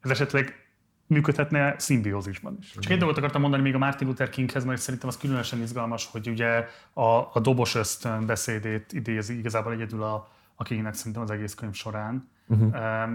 ez 0.00 0.10
esetleg 0.10 0.62
működhetne 1.06 1.74
szimbiózisban 1.78 2.56
is. 2.60 2.70
Csak 2.80 2.92
egy 2.92 2.98
dolgot 2.98 3.16
akartam 3.16 3.40
mondani 3.40 3.62
még 3.62 3.74
a 3.74 3.78
Martin 3.78 4.06
Luther 4.06 4.28
Kinghez, 4.28 4.64
mert 4.64 4.80
szerintem 4.80 5.08
az 5.08 5.16
különösen 5.16 5.60
izgalmas, 5.60 6.06
hogy 6.06 6.28
ugye 6.28 6.66
a, 6.92 7.02
a 7.32 7.40
dobos 7.42 7.74
ösztön 7.74 8.26
beszédét 8.26 8.92
idézi 8.92 9.38
igazából 9.38 9.72
egyedül 9.72 10.02
a, 10.02 10.28
a 10.54 10.62
Kingnek 10.62 10.94
szerintem 10.94 11.22
az 11.22 11.30
egész 11.30 11.54
könyv 11.54 11.74
során, 11.74 12.30
uh-huh. 12.46 12.74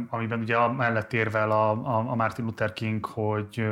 amiben 0.10 0.40
ugye 0.40 0.68
mellett 0.68 1.14
érvel 1.14 1.52
a, 1.52 1.72
a, 1.72 2.12
a 2.12 2.16
Martin 2.16 2.46
Luther 2.46 2.74
King, 2.74 3.06
hogy 3.06 3.68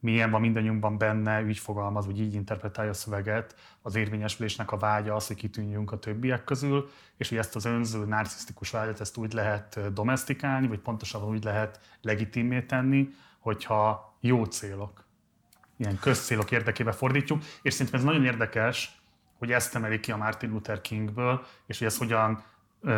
milyen 0.00 0.30
van 0.30 0.40
mindannyiunkban 0.40 0.98
benne, 0.98 1.42
úgy 1.42 1.58
fogalmaz, 1.58 2.06
vagy 2.06 2.20
így 2.20 2.34
interpretálja 2.34 2.90
a 2.90 2.94
szöveget, 2.94 3.54
az 3.82 3.94
érvényesülésnek 3.94 4.72
a 4.72 4.76
vágya 4.76 5.14
az, 5.14 5.26
hogy 5.26 5.36
kitűnjünk 5.36 5.92
a 5.92 5.98
többiek 5.98 6.44
közül, 6.44 6.90
és 7.16 7.28
hogy 7.28 7.38
ezt 7.38 7.56
az 7.56 7.64
önző, 7.64 8.04
narcisztikus 8.04 8.70
vágyat, 8.70 9.00
ezt 9.00 9.16
úgy 9.16 9.32
lehet 9.32 9.92
domestikálni, 9.92 10.66
vagy 10.66 10.78
pontosabban 10.78 11.28
úgy 11.28 11.44
lehet 11.44 11.80
legitimé 12.02 12.62
tenni, 12.62 13.08
hogyha 13.38 14.14
jó 14.20 14.44
célok, 14.44 15.04
ilyen 15.76 15.98
közcélok 15.98 16.50
érdekében 16.50 16.92
fordítjuk, 16.92 17.42
és 17.62 17.74
szerintem 17.74 18.00
ez 18.00 18.06
nagyon 18.06 18.24
érdekes, 18.24 19.00
hogy 19.38 19.52
ezt 19.52 19.74
emeli 19.74 20.00
ki 20.00 20.12
a 20.12 20.16
Martin 20.16 20.50
Luther 20.50 20.80
Kingből, 20.80 21.44
és 21.66 21.78
hogy 21.78 21.86
ez 21.86 21.98
hogyan 21.98 22.42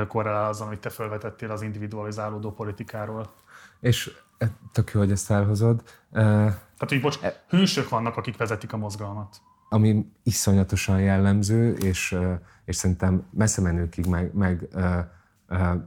korrelál 0.08 0.48
azzal, 0.48 0.66
amit 0.66 0.80
te 0.80 0.90
felvetettél 0.90 1.50
az 1.50 1.62
individualizálódó 1.62 2.52
politikáról. 2.52 3.32
És 3.80 4.16
e, 4.38 4.50
tök 4.72 4.90
jó, 4.90 5.00
hogy 5.00 5.10
ezt 5.10 5.30
elhozod. 5.30 5.82
Tehát, 6.12 6.88
hogy 6.88 7.00
bocs, 7.00 7.18
e- 7.22 7.44
hősök 7.48 7.88
vannak, 7.88 8.16
akik 8.16 8.36
vezetik 8.36 8.72
a 8.72 8.76
mozgalmat. 8.76 9.36
Ami 9.68 10.12
iszonyatosan 10.22 11.00
jellemző, 11.00 11.72
és, 11.72 12.18
és 12.64 12.76
szerintem 12.76 13.26
messze 13.30 13.60
menőkig 13.60 14.06
meg, 14.06 14.34
meg, 14.34 14.68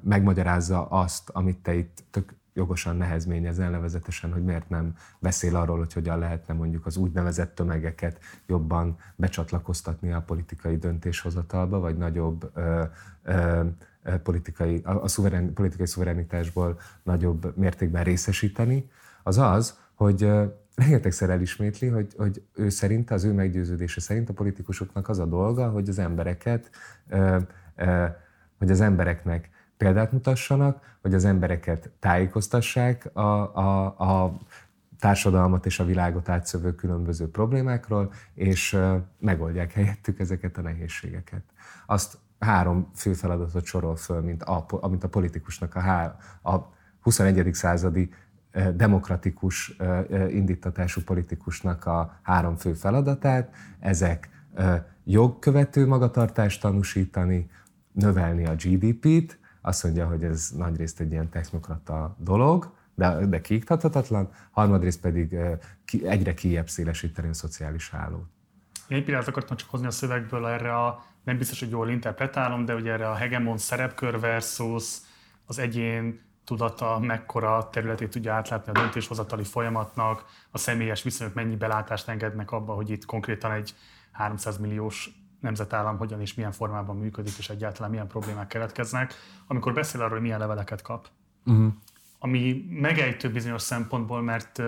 megmagyarázza 0.04 0.86
azt, 0.86 1.30
amit 1.30 1.58
te 1.58 1.74
itt 1.74 2.04
tök 2.12 2.34
jogosan 2.56 2.96
nehezményezel, 2.96 3.70
nevezetesen, 3.70 4.34
hogy 4.34 4.44
miért 4.44 4.70
nem 4.70 4.96
beszél 5.20 5.56
arról, 5.56 5.78
hogy 5.78 5.94
hogyan 5.94 6.20
lehetne 6.20 6.54
mondjuk 6.54 6.86
az 6.86 6.98
úgynevezett 6.98 7.56
tömegeket 7.56 8.20
jobban 8.48 8.98
becsatlakoztatni 9.16 10.12
a 10.12 10.22
politikai 10.22 10.78
döntéshozatalba, 10.78 11.80
vagy 11.80 11.98
nagyobb 11.98 12.52
ö, 12.54 12.84
ö, 13.24 13.64
politikai, 14.24 14.82
a, 14.84 14.92
a 14.92 15.08
szuveren, 15.08 15.54
politikai 15.54 15.86
szuverenitásból 15.86 16.80
nagyobb 17.04 17.58
mértékben 17.58 18.04
részesíteni, 18.04 18.90
az 19.24 19.38
az, 19.38 19.78
hogy 19.94 20.30
rengetegszer 20.76 21.30
elismétli, 21.30 21.88
hogy, 21.88 22.14
hogy 22.18 22.42
ő 22.54 22.70
szerint, 22.70 23.12
az 23.12 23.24
ő 23.24 23.34
meggyőződése 23.34 24.00
szerint 24.02 24.30
a 24.30 24.34
politikusoknak 24.34 25.10
az 25.10 25.20
a 25.20 25.26
dolga, 25.26 25.70
hogy 25.70 25.90
az 25.90 26.00
embereket, 26.00 26.70
hogy 28.58 28.72
az 28.72 28.82
embereknek 28.82 29.50
példát 29.78 30.12
mutassanak, 30.12 30.98
hogy 31.02 31.14
az 31.14 31.26
embereket 31.26 31.90
tájékoztassák 32.00 33.10
a, 33.14 33.56
a, 33.56 33.86
a 34.00 34.38
társadalmat 35.00 35.66
és 35.66 35.80
a 35.80 35.86
világot 35.86 36.30
átszövő 36.30 36.76
különböző 36.76 37.30
problémákról, 37.30 38.14
és 38.34 38.80
megoldják 39.20 39.72
helyettük 39.72 40.20
ezeket 40.20 40.58
a 40.58 40.62
nehézségeket. 40.62 41.44
Azt 41.86 42.18
három 42.40 42.92
fő 42.96 43.14
feladatot 43.14 43.66
sorol 43.66 43.96
föl, 43.96 44.22
mint 44.22 44.44
a, 44.44 44.88
mint 44.90 45.04
a 45.04 45.10
politikusnak 45.10 45.76
a, 45.76 45.80
há, 45.80 46.18
a 46.44 46.74
21. 47.02 47.54
századi 47.54 48.10
demokratikus 48.76 49.76
indítatású 50.30 51.02
politikusnak 51.02 51.86
a 51.86 52.20
három 52.22 52.56
fő 52.56 52.74
feladatát. 52.74 53.56
Ezek 53.80 54.30
jogkövető 55.04 55.88
magatartást 55.88 56.62
tanúsítani, 56.62 57.50
növelni 57.92 58.46
a 58.46 58.56
GDP-t, 58.56 59.40
azt 59.66 59.84
mondja, 59.84 60.08
hogy 60.08 60.24
ez 60.24 60.50
nagyrészt 60.56 61.00
egy 61.00 61.12
ilyen 61.12 61.30
technokrata 61.30 62.16
dolog, 62.20 62.74
de, 62.96 63.26
de 63.26 63.42
kiiktathatatlan, 63.42 64.30
harmadrészt 64.52 65.02
pedig 65.02 65.38
egyre 66.04 66.34
kijebb 66.34 66.70
szélesíteni 66.70 67.28
a 67.28 67.34
szociális 67.34 67.90
hálót. 67.90 68.26
Én 68.88 68.98
egy 68.98 69.04
pillanat 69.04 69.28
akartam 69.28 69.58
csak 69.58 69.70
hozni 69.70 69.88
a 69.88 69.92
szövegből 69.92 70.48
erre 70.48 70.76
a, 70.76 71.06
nem 71.24 71.38
biztos, 71.38 71.60
hogy 71.60 71.70
jól 71.70 71.90
interpretálom, 71.90 72.66
de 72.66 72.76
ugye 72.76 72.92
erre 72.92 73.10
a 73.10 73.16
hegemon 73.16 73.58
szerepkör 73.58 74.20
versus 74.20 74.98
az 75.46 75.60
egyén 75.60 76.20
tudata, 76.44 77.00
mekkora 77.00 77.70
területét 77.70 78.10
tudja 78.10 78.34
átlátni 78.34 78.72
a 78.72 78.80
döntéshozatali 78.80 79.44
folyamatnak, 79.44 80.26
a 80.52 80.58
személyes 80.58 81.04
viszonyok 81.04 81.34
mennyi 81.34 81.56
belátást 81.56 82.08
engednek 82.08 82.52
abba, 82.52 82.74
hogy 82.74 82.90
itt 82.90 83.06
konkrétan 83.06 83.52
egy 83.52 83.76
300 84.12 84.58
milliós 84.58 85.10
nemzetállam 85.46 85.98
hogyan 85.98 86.22
és 86.22 86.34
milyen 86.34 86.52
formában 86.52 86.98
működik, 86.98 87.38
és 87.38 87.50
egyáltalán 87.50 87.92
milyen 87.92 88.08
problémák 88.08 88.48
keletkeznek, 88.48 89.14
amikor 89.48 89.74
beszél 89.74 90.02
arról, 90.02 90.12
hogy 90.12 90.22
milyen 90.22 90.40
leveleket 90.40 90.82
kap. 90.82 91.08
Uh-huh. 91.46 91.74
Ami 92.20 92.66
megejtő 92.70 93.32
bizonyos 93.32 93.62
szempontból, 93.62 94.22
mert 94.22 94.60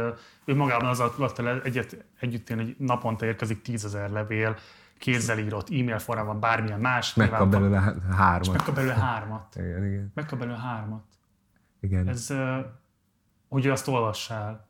ő 0.46 0.56
magában 0.56 0.90
az 0.90 1.00
alatt 1.00 1.40
egyet, 1.64 2.06
együtt 2.20 2.50
én, 2.50 2.58
hogy 2.58 2.76
naponta 2.80 3.26
érkezik 3.26 3.62
tízezer 3.62 4.10
levél, 4.10 4.56
kézzel 4.98 5.40
írott, 5.40 5.70
e-mail 5.70 6.00
formában, 6.00 6.40
bármilyen 6.40 6.80
más. 6.80 7.14
Megkap 7.14 7.50
belőle 7.50 7.94
hármat. 8.18 8.56
Megkap 8.56 8.76
belőle 8.76 8.94
hármat. 8.94 9.56
igen, 9.56 9.86
igen. 9.86 10.12
Megkap 10.14 10.40
belőle 10.40 10.58
hármat. 10.58 11.04
Igen. 11.80 12.08
Ez, 12.08 12.34
hogy 13.50 13.68
azt 13.68 13.88
olvassál, 13.88 14.67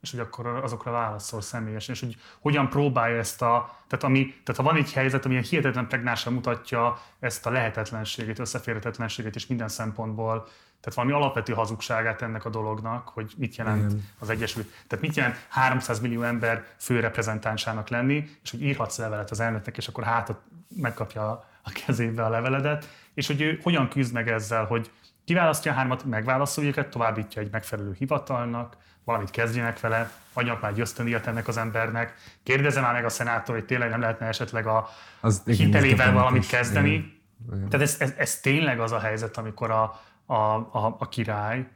és 0.00 0.10
hogy 0.10 0.20
akkor 0.20 0.46
azokra 0.46 0.90
válaszol 0.90 1.40
személyesen, 1.40 1.94
és 1.94 2.00
hogy 2.00 2.16
hogyan 2.40 2.68
próbálja 2.68 3.18
ezt 3.18 3.42
a, 3.42 3.78
tehát, 3.88 4.04
ami, 4.04 4.34
tehát 4.44 4.60
ha 4.60 4.62
van 4.62 4.76
egy 4.76 4.92
helyzet, 4.92 5.24
ami 5.24 5.42
hihetetlen 5.42 5.88
pregnánsan 5.88 6.32
mutatja 6.32 7.00
ezt 7.20 7.46
a 7.46 7.50
lehetetlenségét, 7.50 8.38
összeférhetetlenségét 8.38 9.34
és 9.34 9.46
minden 9.46 9.68
szempontból, 9.68 10.48
tehát 10.80 10.94
valami 10.94 11.12
alapvető 11.12 11.52
hazugságát 11.52 12.22
ennek 12.22 12.44
a 12.44 12.50
dolognak, 12.50 13.08
hogy 13.08 13.32
mit 13.36 13.56
jelent 13.56 13.90
Igen. 13.90 14.04
az 14.18 14.30
Egyesült, 14.30 14.66
tehát 14.86 15.04
mit 15.04 15.16
jelent 15.16 15.46
300 15.48 16.00
millió 16.00 16.22
ember 16.22 16.66
főreprezentánsának 16.78 17.88
lenni, 17.88 18.28
és 18.42 18.50
hogy 18.50 18.62
írhatsz 18.62 18.98
levelet 18.98 19.30
az 19.30 19.40
elnöknek, 19.40 19.76
és 19.76 19.88
akkor 19.88 20.04
hát 20.04 20.34
megkapja 20.76 21.48
a 21.62 21.70
kezébe 21.86 22.24
a 22.24 22.28
leveledet, 22.28 22.88
és 23.14 23.26
hogy 23.26 23.40
ő 23.40 23.60
hogyan 23.62 23.88
küzd 23.88 24.12
meg 24.12 24.28
ezzel, 24.28 24.64
hogy 24.64 24.90
kiválasztja 25.24 25.72
a 25.72 25.74
hármat, 25.74 26.04
megválaszolja 26.04 26.70
őket, 26.70 26.88
továbbítja 26.88 27.42
egy 27.42 27.50
megfelelő 27.50 27.94
hivatalnak, 27.98 28.76
valamit 29.04 29.30
kezdjenek 29.30 29.80
vele, 29.80 30.10
adjak 30.32 30.60
már 30.60 30.70
egy 30.70 30.80
ösztöndíjat 30.80 31.26
ennek 31.26 31.48
az 31.48 31.56
embernek, 31.56 32.14
kérdezem 32.42 32.82
már 32.82 32.92
meg 32.92 33.04
a 33.04 33.08
szenátor, 33.08 33.54
hogy 33.54 33.64
tényleg 33.64 33.90
nem 33.90 34.00
lehetne 34.00 34.26
esetleg 34.26 34.66
a 34.66 34.88
az, 35.20 35.42
hitelével 35.44 36.12
valamit 36.12 36.46
kezdeni. 36.46 36.90
Igen. 36.90 37.18
Igen. 37.52 37.68
Tehát 37.68 37.86
ez, 37.86 37.96
ez, 37.98 38.12
ez 38.16 38.40
tényleg 38.40 38.80
az 38.80 38.92
a 38.92 38.98
helyzet, 38.98 39.36
amikor 39.36 39.70
a, 39.70 40.00
a, 40.26 40.34
a, 40.54 40.96
a 40.98 41.08
király 41.08 41.66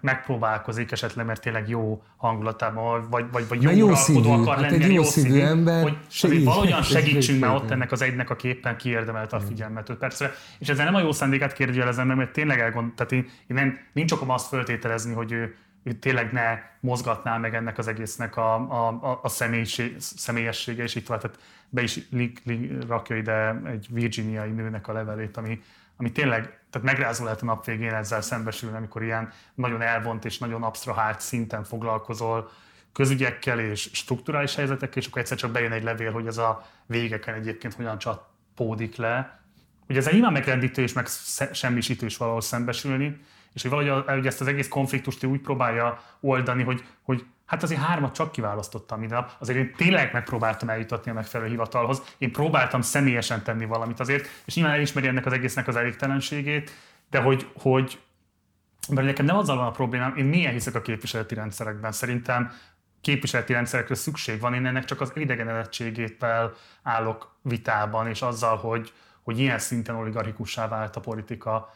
megpróbálkozik 0.00 0.92
esetleg, 0.92 1.26
mert 1.26 1.40
tényleg 1.40 1.68
jó 1.68 2.02
hangulatában, 2.16 3.06
vagy, 3.10 3.24
vagy, 3.32 3.48
vagy 3.48 3.62
jó, 3.62 3.70
jó 3.70 3.94
szívű, 3.94 4.28
akar 4.28 4.54
hát 4.54 4.70
lenni, 4.70 4.84
egy 4.84 4.88
jó, 4.88 4.94
jó 4.94 5.02
szívű, 5.02 5.28
szívű 5.28 5.40
ember, 5.40 5.82
hogy 5.82 5.96
segít, 6.08 6.44
valahogyan 6.44 6.82
segítsünk 6.82 7.40
már 7.40 7.54
ott 7.54 7.70
ennek 7.70 7.92
az 7.92 8.02
egynek 8.02 8.30
a 8.30 8.36
képen 8.36 8.76
kiérdemelte 8.76 9.36
a 9.36 9.40
figyelmet 9.40 9.88
5 9.88 9.96
percre. 9.96 10.32
És 10.58 10.68
ezzel 10.68 10.84
nem 10.84 10.94
a 10.94 11.00
jó 11.00 11.12
szándékát 11.12 11.52
kérdőjelezem 11.52 12.06
mert 12.06 12.32
tényleg 12.32 12.60
elgond, 12.60 12.92
tehát 12.94 13.12
én, 13.12 13.22
én 13.22 13.56
nem, 13.56 13.78
nincs 13.92 14.12
okom 14.12 14.30
azt 14.30 14.48
föltételezni, 14.48 15.12
hogy 15.12 15.32
ő 15.32 15.56
tényleg 16.00 16.32
ne 16.32 16.58
mozgatná 16.80 17.36
meg 17.36 17.54
ennek 17.54 17.78
az 17.78 17.88
egésznek 17.88 18.36
a, 18.36 18.54
a, 18.54 19.20
a 19.22 19.28
személyessége, 19.98 20.82
és 20.82 20.94
itt 20.94 21.06
tehát 21.06 21.38
be 21.68 21.82
is 21.82 22.00
li, 22.10 22.32
li, 22.44 22.76
rakja 22.86 23.16
ide 23.16 23.60
egy 23.66 23.86
virginiai 23.90 24.50
nőnek 24.50 24.88
a 24.88 24.92
levelét, 24.92 25.36
ami, 25.36 25.62
ami 25.96 26.12
tényleg, 26.12 26.42
tehát 26.70 26.86
megrázó 26.86 27.24
lehet 27.24 27.42
a 27.42 27.44
nap 27.44 27.64
végén 27.64 27.94
ezzel 27.94 28.20
szembesülni, 28.20 28.76
amikor 28.76 29.02
ilyen 29.02 29.32
nagyon 29.54 29.82
elvont 29.82 30.24
és 30.24 30.38
nagyon 30.38 30.62
absztrahált 30.62 31.20
szinten 31.20 31.64
foglalkozol 31.64 32.50
közügyekkel 32.92 33.60
és 33.60 33.90
strukturális 33.92 34.54
helyzetekkel, 34.54 35.02
és 35.02 35.06
akkor 35.06 35.20
egyszer 35.20 35.36
csak 35.36 35.50
bejön 35.50 35.72
egy 35.72 35.82
levél, 35.82 36.12
hogy 36.12 36.26
ez 36.26 36.38
a 36.38 36.66
végeken 36.86 37.34
egyébként 37.34 37.74
hogyan 37.74 37.98
csapódik 37.98 38.96
le. 38.96 39.40
Ugye 39.88 39.98
ez 39.98 40.10
nyilván 40.10 40.32
megrendítő 40.32 40.82
és 40.82 40.92
meg 40.92 41.06
semmisítő 41.52 42.06
is 42.06 42.16
valahol 42.16 42.40
szembesülni, 42.40 43.20
és 43.54 43.62
hogy 43.62 43.70
valahogy 43.70 44.04
hogy 44.06 44.26
ezt 44.26 44.40
az 44.40 44.46
egész 44.46 44.68
konfliktust 44.68 45.24
úgy 45.24 45.40
próbálja 45.40 46.02
oldani, 46.20 46.62
hogy, 46.62 46.84
hogy 47.02 47.24
hát 47.46 47.62
azért 47.62 47.80
hármat 47.80 48.14
csak 48.14 48.32
kiválasztottam 48.32 48.98
minden 48.98 49.18
nap, 49.18 49.32
azért 49.38 49.58
én 49.58 49.74
tényleg 49.76 50.12
megpróbáltam 50.12 50.68
eljutatni 50.68 51.10
a 51.10 51.14
megfelelő 51.14 51.50
hivatalhoz, 51.50 52.02
én 52.18 52.32
próbáltam 52.32 52.80
személyesen 52.80 53.42
tenni 53.42 53.64
valamit 53.64 54.00
azért, 54.00 54.28
és 54.44 54.54
nyilván 54.54 54.74
elismeri 54.74 55.06
ennek 55.06 55.26
az 55.26 55.32
egésznek 55.32 55.68
az 55.68 55.76
elégtelenségét, 55.76 56.70
de 57.10 57.20
hogy, 57.20 57.50
hogy 57.54 57.98
mert 58.88 59.06
nekem 59.06 59.24
nem 59.24 59.36
azzal 59.36 59.56
van 59.56 59.66
a 59.66 59.70
problémám, 59.70 60.16
én 60.16 60.24
milyen 60.24 60.52
hiszek 60.52 60.74
a 60.74 60.80
képviseleti 60.80 61.34
rendszerekben. 61.34 61.92
Szerintem 61.92 62.52
képviseleti 63.00 63.52
rendszerekre 63.52 63.94
szükség 63.94 64.40
van, 64.40 64.54
én 64.54 64.66
ennek 64.66 64.84
csak 64.84 65.00
az 65.00 65.12
idegenedettségével 65.14 66.52
állok 66.82 67.36
vitában, 67.42 68.08
és 68.08 68.22
azzal, 68.22 68.56
hogy, 68.56 68.92
hogy 69.22 69.38
ilyen 69.38 69.58
szinten 69.58 69.94
oligarchikussá 69.94 70.68
vált 70.68 70.96
a 70.96 71.00
politika, 71.00 71.74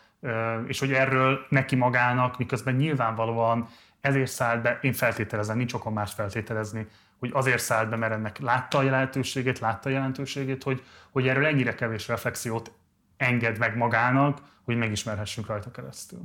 és 0.67 0.79
hogy 0.79 0.93
erről 0.93 1.39
neki 1.49 1.77
magának, 1.77 2.39
miközben 2.39 2.75
nyilvánvalóan 2.75 3.69
ezért 4.01 4.31
szállt 4.31 4.63
be, 4.63 4.79
én 4.83 4.93
feltételezem, 4.93 5.57
nincs 5.57 5.73
okom 5.73 5.93
más 5.93 6.13
feltételezni, 6.13 6.87
hogy 7.19 7.31
azért 7.35 7.63
szállt 7.63 7.89
be, 7.89 7.97
mert 7.97 8.13
ennek 8.13 8.39
látta 8.39 8.79
a 8.79 8.83
jelentőségét, 8.83 9.59
látta 9.59 9.89
a 9.89 9.93
jelentőségét, 9.93 10.63
hogy, 10.63 10.83
hogy 11.11 11.29
erről 11.29 11.47
ennyire 11.47 11.75
kevés 11.75 12.09
reflexiót 12.09 12.73
enged 13.17 13.59
meg 13.59 13.77
magának, 13.77 14.39
hogy 14.65 14.77
megismerhessünk 14.77 15.47
rajta 15.47 15.71
keresztül. 15.71 16.21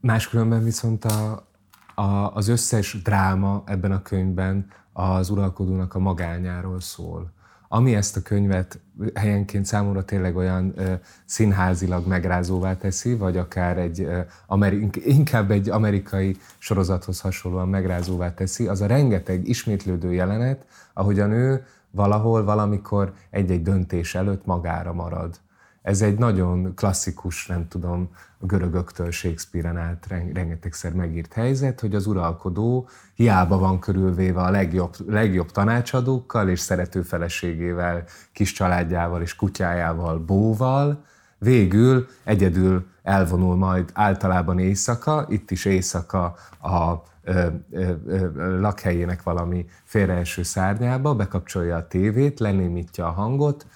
Máskülönben 0.00 0.64
viszont 0.64 1.04
a, 1.04 1.48
a, 1.94 2.34
az 2.34 2.48
összes 2.48 3.02
dráma 3.02 3.62
ebben 3.66 3.92
a 3.92 4.02
könyvben 4.02 4.70
az 4.92 5.30
uralkodónak 5.30 5.94
a 5.94 5.98
magányáról 5.98 6.80
szól 6.80 7.32
ami 7.74 7.94
ezt 7.94 8.16
a 8.16 8.22
könyvet 8.22 8.78
helyenként 9.14 9.64
számomra 9.64 10.04
tényleg 10.04 10.36
olyan 10.36 10.72
ö, 10.76 10.92
színházilag 11.24 12.06
megrázóvá 12.06 12.76
teszi, 12.76 13.14
vagy 13.14 13.36
akár 13.36 13.78
egy, 13.78 14.00
ö, 14.00 14.20
ameri- 14.46 14.88
inkább 14.94 15.50
egy 15.50 15.70
amerikai 15.70 16.36
sorozathoz 16.58 17.20
hasonlóan 17.20 17.68
megrázóvá 17.68 18.34
teszi, 18.34 18.66
az 18.66 18.80
a 18.80 18.86
rengeteg 18.86 19.48
ismétlődő 19.48 20.12
jelenet, 20.12 20.66
ahogyan 20.92 21.30
ő 21.30 21.64
valahol, 21.90 22.44
valamikor 22.44 23.12
egy-egy 23.30 23.62
döntés 23.62 24.14
előtt 24.14 24.46
magára 24.46 24.92
marad. 24.92 25.40
Ez 25.82 26.02
egy 26.02 26.18
nagyon 26.18 26.74
klasszikus, 26.74 27.46
nem 27.46 27.68
tudom, 27.68 28.10
a 28.38 28.46
görögöktől 28.46 29.10
Shakespeare-en 29.10 29.76
át 29.76 30.06
rengetegszer 30.32 30.92
megírt 30.92 31.32
helyzet, 31.32 31.80
hogy 31.80 31.94
az 31.94 32.06
uralkodó 32.06 32.88
hiába 33.14 33.58
van 33.58 33.78
körülvéve 33.78 34.40
a 34.40 34.50
legjobb, 34.50 34.94
legjobb 35.06 35.50
tanácsadókkal 35.50 36.48
és 36.48 36.60
szerető 36.60 37.02
feleségével, 37.02 38.04
kis 38.32 38.52
családjával 38.52 39.22
és 39.22 39.36
kutyájával, 39.36 40.18
bóval, 40.18 41.04
végül 41.38 42.06
egyedül 42.24 42.86
elvonul 43.02 43.56
majd 43.56 43.90
általában 43.94 44.58
éjszaka, 44.58 45.26
itt 45.28 45.50
is 45.50 45.64
éjszaka 45.64 46.34
a 46.60 47.02
ö, 47.22 47.46
ö, 47.70 47.92
ö, 48.06 48.60
lakhelyének 48.60 49.22
valami 49.22 49.66
félreeső 49.84 50.42
szárnyába, 50.42 51.14
bekapcsolja 51.14 51.76
a 51.76 51.86
tévét, 51.86 52.40
lenémítja 52.40 53.06
a 53.06 53.10
hangot, 53.10 53.66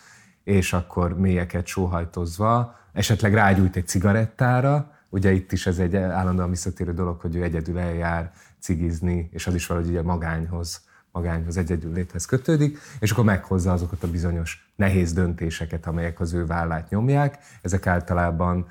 és 0.47 0.73
akkor 0.73 1.19
mélyeket 1.19 1.67
sóhajtozva, 1.67 2.79
esetleg 2.93 3.35
rágyújt 3.35 3.77
egy 3.77 3.87
cigarettára, 3.87 4.91
ugye 5.09 5.33
itt 5.33 5.53
is 5.53 5.67
ez 5.67 5.79
egy 5.79 5.97
állandóan 5.97 6.51
visszatérő 6.51 6.93
dolog, 6.93 7.21
hogy 7.21 7.37
ő 7.37 7.43
egyedül 7.43 7.79
eljár 7.79 8.33
cigizni, 8.59 9.29
és 9.33 9.47
az 9.47 9.55
is 9.55 9.67
valahogy 9.67 9.89
ugye 9.89 10.03
magányhoz, 10.03 10.85
magányhoz 11.13 11.57
egyedül 11.57 11.93
léthez 11.93 12.25
kötődik, 12.25 12.79
és 13.01 13.11
akkor 13.11 13.25
meghozza 13.25 13.73
azokat 13.73 14.03
a 14.03 14.11
bizonyos 14.11 14.73
nehéz 14.77 15.13
döntéseket, 15.13 15.87
amelyek 15.87 16.21
az 16.21 16.33
ő 16.33 16.47
vállát 16.47 16.91
nyomják. 16.91 17.39
Ezek 17.63 17.87
általában 17.87 18.67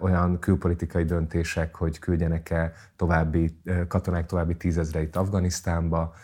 olyan 0.00 0.38
külpolitikai 0.38 1.04
döntések, 1.04 1.74
hogy 1.74 1.98
küldjenek-e 1.98 2.72
további 2.96 3.60
katonák 3.88 4.26
további 4.26 4.56
tízezreit 4.56 5.16
Afganisztánba, 5.16 6.14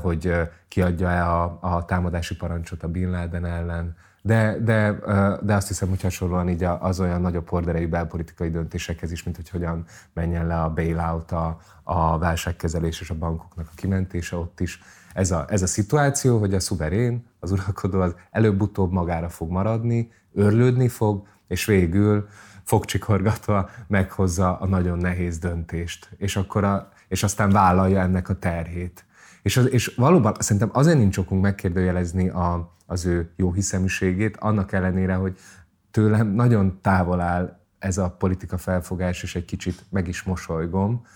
hogy 0.00 0.32
kiadja-e 0.68 1.30
a, 1.30 1.58
a 1.60 1.84
támadási 1.84 2.36
parancsot 2.36 2.82
a 2.82 2.88
Bin 2.88 3.10
Laden 3.10 3.44
ellen, 3.44 3.96
de, 4.28 4.58
de, 4.64 4.98
de 5.42 5.54
azt 5.54 5.68
hiszem, 5.68 5.88
hogy 5.88 6.02
hasonlóan 6.02 6.48
így 6.48 6.64
az 6.64 7.00
olyan 7.00 7.20
nagyobb 7.20 7.48
horderejű 7.48 7.88
belpolitikai 7.88 8.50
döntésekhez 8.50 9.12
is, 9.12 9.22
mint 9.22 9.36
hogy 9.36 9.48
hogyan 9.48 9.84
menjen 10.12 10.46
le 10.46 10.62
a 10.62 10.72
bailout, 10.72 11.32
a, 11.32 11.58
a 11.82 12.18
válságkezelés 12.18 13.00
és 13.00 13.10
a 13.10 13.14
bankoknak 13.14 13.66
a 13.70 13.74
kimentése 13.74 14.36
ott 14.36 14.60
is. 14.60 14.80
Ez 15.14 15.30
a, 15.30 15.44
ez 15.48 15.62
a 15.62 15.66
szituáció, 15.66 16.38
hogy 16.38 16.54
a 16.54 16.60
szuverén, 16.60 17.26
az 17.40 17.50
uralkodó 17.50 18.00
az 18.00 18.14
előbb-utóbb 18.30 18.92
magára 18.92 19.28
fog 19.28 19.50
maradni, 19.50 20.12
örlődni 20.34 20.88
fog, 20.88 21.26
és 21.46 21.64
végül 21.64 22.28
fogcsikorgatva 22.64 23.70
meghozza 23.86 24.58
a 24.58 24.66
nagyon 24.66 24.98
nehéz 24.98 25.38
döntést, 25.38 26.10
és, 26.16 26.36
akkor 26.36 26.64
a, 26.64 26.88
és 27.08 27.22
aztán 27.22 27.50
vállalja 27.50 28.00
ennek 28.00 28.28
a 28.28 28.38
terhét. 28.38 29.04
És, 29.42 29.56
az, 29.56 29.70
és 29.70 29.94
valóban 29.96 30.34
szerintem 30.38 30.70
azért 30.72 30.98
nincs 30.98 31.16
okunk 31.16 31.42
megkérdőjelezni 31.42 32.28
a, 32.28 32.76
az 32.90 33.06
ő 33.06 33.30
jó 33.36 33.52
hiszeműségét, 33.52 34.36
annak 34.36 34.72
ellenére, 34.72 35.14
hogy 35.14 35.38
tőlem 35.90 36.26
nagyon 36.26 36.78
távol 36.80 37.20
áll 37.20 37.58
ez 37.78 37.98
a 37.98 38.10
politika 38.10 38.58
felfogás, 38.58 39.22
és 39.22 39.34
egy 39.34 39.44
kicsit 39.44 39.84
meg 39.90 40.08
is 40.08 40.22
mosolygom. 40.22 41.06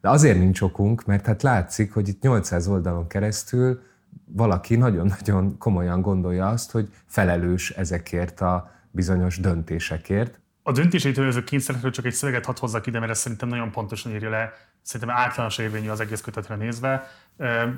De 0.00 0.08
azért 0.08 0.38
nincs 0.38 0.60
okunk, 0.60 1.04
mert 1.04 1.26
hát 1.26 1.42
látszik, 1.42 1.92
hogy 1.92 2.08
itt 2.08 2.22
800 2.22 2.68
oldalon 2.68 3.06
keresztül 3.06 3.80
valaki 4.24 4.76
nagyon-nagyon 4.76 5.58
komolyan 5.58 6.00
gondolja 6.00 6.48
azt, 6.48 6.70
hogy 6.70 6.92
felelős 7.06 7.70
ezekért 7.70 8.40
a 8.40 8.70
bizonyos 8.90 9.40
döntésekért. 9.40 10.40
A 10.68 10.72
döntésítőző 10.72 11.44
kényszerekről 11.44 11.90
csak 11.90 12.04
egy 12.04 12.12
szöveget 12.12 12.44
hadd 12.44 12.58
hozzak 12.58 12.86
ide, 12.86 12.98
mert 12.98 13.10
ez 13.10 13.18
szerintem 13.18 13.48
nagyon 13.48 13.70
pontosan 13.70 14.12
írja 14.12 14.30
le, 14.30 14.52
szerintem 14.82 15.16
általános 15.16 15.58
érvényű 15.58 15.88
az 15.88 16.00
egész 16.00 16.20
kötetre 16.20 16.54
nézve. 16.54 17.10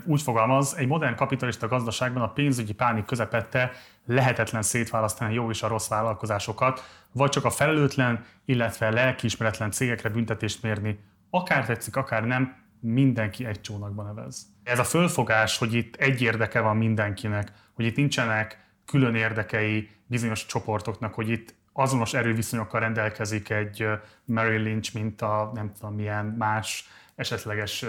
Úgy 0.04 0.22
fogalmaz, 0.22 0.74
egy 0.76 0.86
modern 0.86 1.14
kapitalista 1.14 1.68
gazdaságban 1.68 2.22
a 2.22 2.32
pénzügyi 2.32 2.72
pánik 2.72 3.04
közepette 3.04 3.72
lehetetlen 4.06 4.62
szétválasztani 4.62 5.30
a 5.30 5.34
jó 5.34 5.50
és 5.50 5.62
a 5.62 5.68
rossz 5.68 5.88
vállalkozásokat, 5.88 6.84
vagy 7.12 7.30
csak 7.30 7.44
a 7.44 7.50
felelőtlen, 7.50 8.24
illetve 8.44 8.90
lelkiismeretlen 8.90 9.70
cégekre 9.70 10.08
büntetést 10.08 10.62
mérni. 10.62 10.98
Akár 11.30 11.66
tetszik, 11.66 11.96
akár 11.96 12.24
nem, 12.24 12.56
mindenki 12.80 13.44
egy 13.44 13.60
csónakban 13.60 14.06
nevez. 14.14 14.46
Ez 14.62 14.78
a 14.78 14.84
fölfogás, 14.84 15.58
hogy 15.58 15.74
itt 15.74 15.96
egy 15.96 16.22
érdeke 16.22 16.60
van 16.60 16.76
mindenkinek, 16.76 17.52
hogy 17.72 17.84
itt 17.84 17.96
nincsenek 17.96 18.66
külön 18.86 19.14
érdekei 19.14 19.90
bizonyos 20.06 20.46
csoportoknak, 20.46 21.14
hogy 21.14 21.28
itt 21.28 21.56
azonos 21.78 22.14
erőviszonyokkal 22.14 22.80
rendelkezik 22.80 23.50
egy 23.50 23.86
Mary 24.24 24.56
Lynch, 24.56 24.94
mint 24.94 25.22
a 25.22 25.50
nem 25.54 25.72
tudom 25.72 25.94
milyen 25.94 26.24
más 26.24 26.88
esetleges 27.14 27.84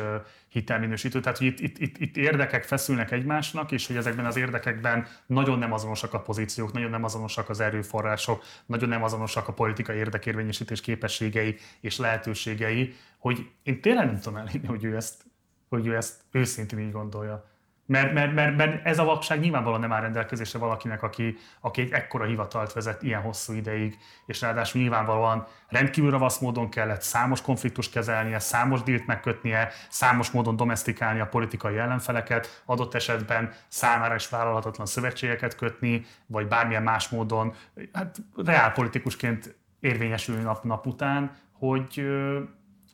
hitelminősítő. 0.47 1.19
Tehát, 1.19 1.37
hogy 1.37 1.47
itt, 1.47 1.77
itt, 1.77 1.97
itt, 1.97 2.17
érdekek 2.17 2.63
feszülnek 2.63 3.11
egymásnak, 3.11 3.71
és 3.71 3.87
hogy 3.87 3.95
ezekben 3.95 4.25
az 4.25 4.35
érdekekben 4.35 5.07
nagyon 5.25 5.59
nem 5.59 5.73
azonosak 5.73 6.13
a 6.13 6.21
pozíciók, 6.21 6.71
nagyon 6.71 6.89
nem 6.89 7.03
azonosak 7.03 7.49
az 7.49 7.59
erőforrások, 7.59 8.43
nagyon 8.65 8.89
nem 8.89 9.03
azonosak 9.03 9.47
a 9.47 9.53
politikai 9.53 9.97
érdekérvényesítés 9.97 10.81
képességei 10.81 11.55
és 11.79 11.97
lehetőségei, 11.97 12.93
hogy 13.17 13.49
én 13.63 13.81
tényleg 13.81 14.05
nem 14.05 14.19
tudom 14.19 14.37
elhinni, 14.37 14.67
hogy 14.67 14.83
ő 14.83 14.95
ezt, 14.95 15.23
hogy 15.69 15.87
ő 15.87 15.95
ezt 15.95 16.21
őszintén 16.31 16.79
így 16.79 16.91
gondolja. 16.91 17.48
Mert, 17.89 18.13
mert, 18.13 18.33
mert, 18.33 18.55
mert 18.55 18.85
ez 18.85 18.99
a 18.99 19.03
vakság 19.03 19.39
nyilvánvalóan 19.39 19.79
nem 19.79 19.91
áll 19.91 20.01
rendelkezésre 20.01 20.59
valakinek, 20.59 21.03
aki, 21.03 21.37
aki 21.59 21.81
egy 21.81 21.91
ekkora 21.91 22.25
hivatalt 22.25 22.73
vezet 22.73 23.03
ilyen 23.03 23.21
hosszú 23.21 23.53
ideig, 23.53 23.97
és 24.25 24.41
ráadásul 24.41 24.81
nyilvánvalóan 24.81 25.47
rendkívül 25.67 26.11
ravasz 26.11 26.39
módon 26.39 26.69
kellett 26.69 27.01
számos 27.01 27.41
konfliktust 27.41 27.91
kezelnie, 27.91 28.39
számos 28.39 28.83
dílt 28.83 29.05
megkötnie, 29.05 29.71
számos 29.89 30.31
módon 30.31 30.55
domestikálni 30.55 31.19
a 31.19 31.27
politikai 31.27 31.77
ellenfeleket, 31.77 32.63
adott 32.65 32.93
esetben 32.93 33.53
számára 33.67 34.15
is 34.15 34.29
vállalhatatlan 34.29 34.85
szövetségeket 34.85 35.55
kötni, 35.55 36.05
vagy 36.25 36.47
bármilyen 36.47 36.83
más 36.83 37.09
módon, 37.09 37.53
hát 37.93 38.17
reálpolitikusként 38.35 39.55
érvényesülni 39.79 40.43
nap-nap 40.43 40.85
után, 40.85 41.37
hogy, 41.51 42.07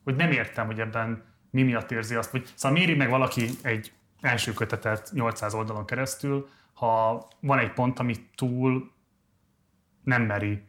hogy 0.04 0.16
nem 0.16 0.32
értem, 0.32 0.66
hogy 0.66 0.80
ebben 0.80 1.24
mi 1.50 1.64
miatt 1.64 1.92
érzi 1.92 2.16
azt, 2.16 2.32
hogy 2.32 2.52
szóval 2.56 2.78
méri 2.78 2.96
meg 2.96 3.10
valaki 3.10 3.50
egy 3.62 3.92
első 4.26 4.54
kötetet 4.54 5.10
800 5.14 5.54
oldalon 5.54 5.86
keresztül, 5.86 6.50
ha 6.74 7.28
van 7.40 7.60
egy 7.60 7.74
pont, 7.74 8.00
ami 8.00 8.16
túl 8.36 8.92
nem 10.04 10.22
meri 10.22 10.64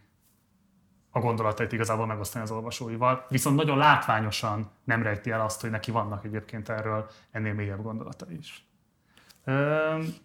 a 1.11 1.19
gondolatait 1.19 1.73
igazából 1.73 2.07
megosztani 2.07 2.45
az 2.45 2.51
olvasóival, 2.51 3.27
viszont 3.29 3.57
nagyon 3.57 3.79
látványosan 3.79 4.71
nem 4.85 5.03
rejti 5.03 5.31
el 5.31 5.40
azt, 5.40 5.61
hogy 5.61 5.71
neki 5.71 5.90
vannak 5.90 6.25
egyébként 6.25 6.69
erről 6.69 7.11
ennél 7.31 7.55
mélyebb 7.55 7.83
gondolatai 7.83 8.37
is. 8.38 8.66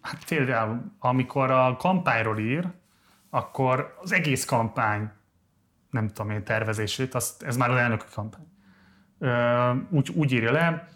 Hát 0.00 0.24
például, 0.26 0.92
amikor 0.98 1.50
a 1.50 1.76
kampányról 1.76 2.38
ír, 2.38 2.66
akkor 3.30 3.96
az 4.00 4.12
egész 4.12 4.44
kampány, 4.44 5.10
nem 5.90 6.08
tudom 6.08 6.30
én, 6.30 6.44
tervezését, 6.44 7.14
azt, 7.14 7.42
ez 7.42 7.56
már 7.56 7.70
az 7.70 7.76
elnöki 7.76 8.06
kampány, 8.14 8.46
úgy, 9.90 10.10
úgy 10.10 10.32
írja 10.32 10.52
le, 10.52 10.88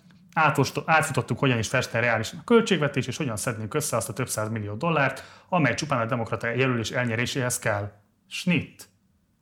átfutottuk, 0.84 1.38
hogyan 1.38 1.58
is 1.58 1.68
festne 1.68 2.00
reálisan 2.00 2.38
a 2.38 2.44
költségvetés, 2.44 3.06
és 3.06 3.16
hogyan 3.16 3.36
szednénk 3.36 3.74
össze 3.74 3.96
azt 3.96 4.08
a 4.08 4.12
több 4.12 4.28
száz 4.28 4.48
millió 4.48 4.74
dollárt, 4.74 5.24
amely 5.48 5.74
csupán 5.74 6.00
a 6.00 6.06
demokrata 6.06 6.46
jelölés 6.46 6.90
elnyeréséhez 6.90 7.58
kell. 7.58 7.92
Snit. 8.28 8.88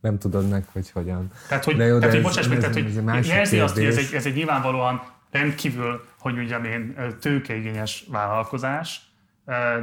Nem 0.01 0.19
tudod 0.19 0.49
meg, 0.49 0.65
hogy 0.73 0.91
hogyan. 0.91 1.31
Tehát, 1.49 1.65
hogy, 1.65 1.77
de 1.77 1.85
jó, 1.85 1.99
tehát, 1.99 2.15
hogy 2.15 2.23
bocsáss 2.23 2.47
meg, 2.47 2.59
tehát, 2.59 2.75
hogy 2.75 3.27
jelzi 3.27 3.61
azt, 3.61 3.75
hogy 3.75 3.85
ez 3.85 3.97
egy, 3.97 4.15
ez 4.15 4.27
egy 4.27 4.35
nyilvánvalóan 4.35 5.03
rendkívül, 5.31 6.05
hogy 6.19 6.35
mondjam 6.35 6.65
én, 6.65 6.95
tőkeigényes 7.21 8.05
vállalkozás, 8.09 9.01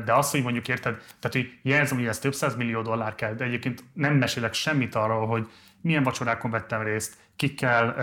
de 0.06 0.14
azt, 0.14 0.32
hogy 0.32 0.44
mondjuk 0.44 0.68
érted, 0.68 0.94
tehát 0.94 1.32
hogy 1.32 1.60
jelzem, 1.62 1.98
hogy 1.98 2.08
ez 2.08 2.20
több 2.20 2.36
millió 2.58 2.82
dollár 2.82 3.16
kell, 3.16 3.34
de 3.34 3.44
egyébként 3.44 3.84
nem 3.94 4.14
mesélek 4.14 4.54
semmit 4.54 4.96
arról, 4.96 5.28
hogy 5.28 5.48
milyen 5.82 6.04
vacsorákon 6.04 6.52
vettem 6.52 6.82
részt, 6.82 7.18
kikkel 7.36 7.96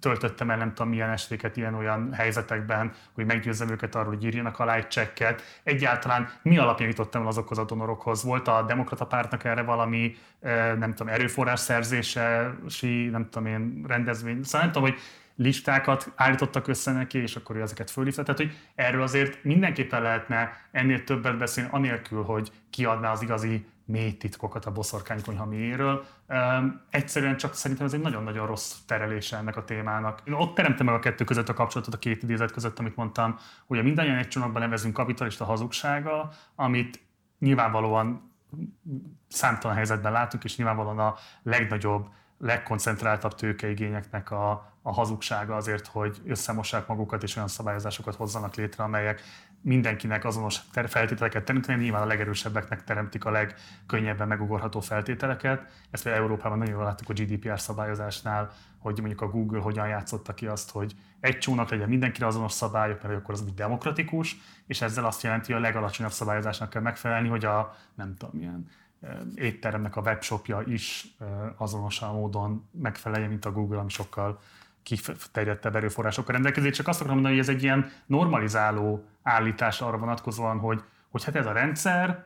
töltöttem 0.00 0.50
el 0.50 0.56
nem 0.56 0.74
tudom 0.74 0.88
milyen 0.88 1.10
estéket 1.10 1.56
ilyen-olyan 1.56 2.12
helyzetekben, 2.12 2.92
hogy 3.12 3.26
meggyőzzem 3.26 3.68
őket 3.68 3.94
arról, 3.94 4.14
hogy 4.14 4.24
írjanak 4.24 4.58
alá 4.58 4.74
egy 4.74 4.88
csekket. 4.88 5.42
Egyáltalán 5.62 6.30
mi 6.42 6.58
alapján 6.58 6.88
jutottam 6.88 7.22
el 7.22 7.28
azokhoz 7.28 7.58
a 7.58 7.64
donorokhoz? 7.64 8.24
Volt 8.24 8.48
a 8.48 8.62
demokrata 8.62 9.06
pártnak 9.06 9.44
erre 9.44 9.62
valami, 9.62 10.16
nem 10.78 10.94
tudom, 10.94 11.08
erőforrás 11.12 11.60
szerzési, 11.60 13.08
nem 13.10 13.28
tudom 13.30 13.46
én, 13.46 13.84
rendezvény? 13.88 14.42
Szóval 14.42 14.60
nem 14.60 14.72
tudom, 14.72 14.88
hogy 14.88 14.98
listákat 15.36 16.12
állítottak 16.16 16.68
össze 16.68 16.92
neki, 16.92 17.18
és 17.18 17.36
akkor 17.36 17.56
ő 17.56 17.60
ezeket 17.60 17.90
fölhívta. 17.90 18.22
Tehát, 18.22 18.40
hogy 18.40 18.56
erről 18.74 19.02
azért 19.02 19.44
mindenképpen 19.44 20.02
lehetne 20.02 20.52
ennél 20.70 21.04
többet 21.04 21.38
beszélni, 21.38 21.70
anélkül, 21.72 22.22
hogy 22.22 22.52
kiadná 22.70 23.10
az 23.10 23.22
igazi 23.22 23.66
mély 23.90 24.16
titkokat 24.16 24.64
a 24.64 24.72
boszorkánykonyha 24.72 25.44
mélyéről. 25.44 26.04
Um, 26.28 26.80
egyszerűen 26.90 27.36
csak 27.36 27.54
szerintem 27.54 27.86
ez 27.86 27.92
egy 27.92 28.00
nagyon-nagyon 28.00 28.46
rossz 28.46 28.74
terelése 28.86 29.36
ennek 29.36 29.56
a 29.56 29.64
témának. 29.64 30.20
Én 30.24 30.32
ott 30.32 30.54
teremtem 30.54 30.86
meg 30.86 30.94
a 30.94 30.98
kettő 30.98 31.24
között 31.24 31.48
a 31.48 31.54
kapcsolatot, 31.54 31.94
a 31.94 31.98
két 31.98 32.22
idézet 32.22 32.50
között, 32.50 32.78
amit 32.78 32.96
mondtam, 32.96 33.38
hogy 33.66 33.82
mindannyian 33.82 34.16
egy 34.16 34.28
csomagban 34.28 34.62
nevezünk 34.62 34.94
kapitalista 34.94 35.44
hazugsággal, 35.44 36.32
amit 36.54 37.00
nyilvánvalóan 37.38 38.32
számtalan 39.28 39.76
helyzetben 39.76 40.12
látunk, 40.12 40.44
és 40.44 40.56
nyilvánvalóan 40.56 40.98
a 40.98 41.14
legnagyobb, 41.42 42.08
legkoncentráltabb 42.38 43.34
tőkeigényeknek 43.34 44.30
a, 44.30 44.50
a 44.82 44.92
hazugsága 44.92 45.56
azért, 45.56 45.86
hogy 45.86 46.20
összemossák 46.26 46.86
magukat 46.86 47.22
és 47.22 47.36
olyan 47.36 47.48
szabályozásokat 47.48 48.14
hozzanak 48.14 48.54
létre, 48.54 48.84
amelyek 48.84 49.22
mindenkinek 49.62 50.24
azonos 50.24 50.60
feltételeket 50.72 51.44
teremteni, 51.44 51.82
nyilván 51.82 52.02
a 52.02 52.06
legerősebbeknek 52.06 52.84
teremtik 52.84 53.24
a 53.24 53.30
legkönnyebben 53.30 54.28
megugorható 54.28 54.80
feltételeket. 54.80 55.62
Ezt 55.90 56.02
például 56.02 56.24
Európában 56.24 56.58
nagyon 56.58 56.74
jól 56.74 56.84
láttuk 56.84 57.08
a 57.08 57.12
GDPR 57.12 57.60
szabályozásnál, 57.60 58.50
hogy 58.78 58.98
mondjuk 58.98 59.20
a 59.20 59.28
Google 59.28 59.60
hogyan 59.60 59.88
játszotta 59.88 60.34
ki 60.34 60.46
azt, 60.46 60.70
hogy 60.70 60.94
egy 61.20 61.38
csónak 61.38 61.70
legyen 61.70 61.88
mindenkire 61.88 62.26
azonos 62.26 62.52
szabályok, 62.52 63.02
mert 63.02 63.14
akkor 63.14 63.34
az 63.34 63.42
úgy 63.42 63.54
demokratikus, 63.54 64.36
és 64.66 64.80
ezzel 64.80 65.04
azt 65.04 65.22
jelenti, 65.22 65.52
hogy 65.52 65.62
a 65.62 65.64
legalacsonyabb 65.64 66.12
szabályozásnak 66.12 66.70
kell 66.70 66.82
megfelelni, 66.82 67.28
hogy 67.28 67.44
a 67.44 67.74
nem 67.94 68.14
tudom 68.16 68.40
milyen 68.40 68.68
étteremnek 69.34 69.96
a 69.96 70.00
webshopja 70.00 70.62
is 70.66 71.16
azonosan 71.56 72.14
módon 72.14 72.68
megfeleljen, 72.70 73.28
mint 73.28 73.44
a 73.44 73.52
Google, 73.52 73.78
ami 73.78 73.90
sokkal 73.90 74.40
kiterjedtebb 74.82 75.76
erőforrásokkal 75.76 76.34
rendelkezik. 76.34 76.72
Csak 76.72 76.88
azt 76.88 77.00
akarom 77.00 77.16
mondani, 77.16 77.38
hogy 77.38 77.48
ez 77.48 77.54
egy 77.54 77.62
ilyen 77.62 77.90
normalizáló 78.06 79.04
állítás 79.22 79.80
arra 79.80 79.98
vonatkozóan, 79.98 80.58
hogy, 80.58 80.82
hogy 81.10 81.24
hát 81.24 81.36
ez 81.36 81.46
a 81.46 81.52
rendszer, 81.52 82.24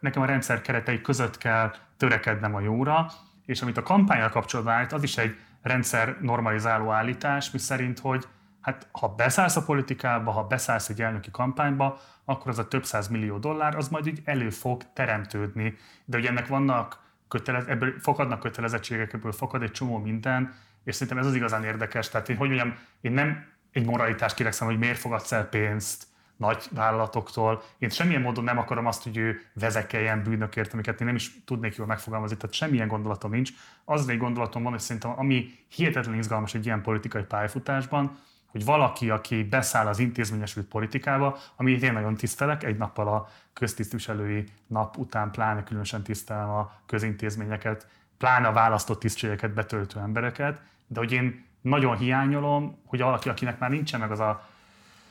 nekem 0.00 0.22
a 0.22 0.26
rendszer 0.26 0.60
keretei 0.60 1.00
között 1.00 1.38
kell 1.38 1.74
törekednem 1.96 2.54
a 2.54 2.60
jóra, 2.60 3.06
és 3.46 3.62
amit 3.62 3.76
a 3.76 3.82
kampányal 3.82 4.28
kapcsolatban 4.28 4.74
állt, 4.74 4.92
az 4.92 5.02
is 5.02 5.16
egy 5.16 5.36
rendszer 5.62 6.16
normalizáló 6.20 6.90
állítás, 6.90 7.50
mi 7.50 7.58
szerint, 7.58 7.98
hogy 7.98 8.26
hát 8.60 8.88
ha 8.92 9.08
beszállsz 9.08 9.56
a 9.56 9.64
politikába, 9.64 10.30
ha 10.30 10.46
beszállsz 10.46 10.88
egy 10.88 11.02
elnöki 11.02 11.30
kampányba, 11.30 12.00
akkor 12.24 12.48
az 12.48 12.58
a 12.58 12.68
több 12.68 12.84
száz 12.84 13.08
millió 13.08 13.38
dollár, 13.38 13.76
az 13.76 13.88
majd 13.88 14.06
így 14.06 14.20
elő 14.24 14.50
fog 14.50 14.82
teremtődni. 14.92 15.76
De 16.04 16.18
ugye 16.18 16.28
ennek 16.28 16.46
vannak 16.46 17.00
kötelez, 17.28 17.66
ebből 17.66 17.94
fakadnak 18.00 18.40
kötelezettségek, 18.40 19.12
ebből 19.12 19.32
fakad 19.32 19.62
egy 19.62 19.70
csomó 19.70 19.98
minden, 19.98 20.54
és 20.84 20.94
szerintem 20.94 21.18
ez 21.18 21.26
az 21.26 21.34
igazán 21.34 21.64
érdekes. 21.64 22.08
Tehát 22.08 22.28
én, 22.28 22.36
hogy 22.36 22.48
mondjam, 22.48 22.74
én 23.00 23.12
nem 23.12 23.46
egy 23.72 23.86
moralitást 23.86 24.34
kirekszem, 24.34 24.66
hogy 24.66 24.78
miért 24.78 24.98
fogadsz 24.98 25.32
el 25.32 25.48
pénzt 25.48 26.06
nagy 26.36 26.64
vállalatoktól. 26.70 27.62
Én 27.78 27.88
semmilyen 27.88 28.22
módon 28.22 28.44
nem 28.44 28.58
akarom 28.58 28.86
azt, 28.86 29.02
hogy 29.02 29.16
ő 29.16 29.40
vezekeljen 29.54 30.22
bűnökért, 30.22 30.72
amiket 30.72 31.00
én 31.00 31.06
nem 31.06 31.16
is 31.16 31.44
tudnék 31.44 31.74
jól 31.74 31.86
megfogalmazni, 31.86 32.36
tehát 32.36 32.54
semmilyen 32.54 32.88
gondolatom 32.88 33.30
nincs. 33.30 33.50
Az 33.84 34.08
egy 34.08 34.18
gondolatom 34.18 34.62
van, 34.62 34.72
hogy 34.72 34.80
szerintem 34.80 35.18
ami 35.18 35.50
hihetetlen 35.68 36.18
izgalmas 36.18 36.54
egy 36.54 36.66
ilyen 36.66 36.82
politikai 36.82 37.22
pályafutásban, 37.22 38.18
hogy 38.46 38.64
valaki, 38.64 39.10
aki 39.10 39.42
beszáll 39.42 39.86
az 39.86 39.98
intézményesült 39.98 40.66
politikába, 40.66 41.38
amit 41.56 41.82
én 41.82 41.92
nagyon 41.92 42.14
tisztelek, 42.14 42.64
egy 42.64 42.76
nappal 42.76 43.08
a 43.08 43.28
köztisztviselői 43.52 44.44
nap 44.66 44.96
után 44.96 45.30
pláne 45.30 45.62
különösen 45.62 46.02
tisztelem 46.02 46.48
a 46.48 46.72
közintézményeket, 46.86 47.86
pláne 48.18 48.46
a 48.46 48.52
választott 48.52 49.00
tisztségeket 49.00 49.54
betöltő 49.54 50.00
embereket, 50.00 50.60
de 50.92 50.98
hogy 50.98 51.12
én 51.12 51.44
nagyon 51.60 51.96
hiányolom, 51.96 52.78
hogy 52.86 53.00
valaki, 53.00 53.28
akinek 53.28 53.58
már 53.58 53.70
nincsen 53.70 54.00
meg 54.00 54.10
az 54.10 54.20
a 54.20 54.48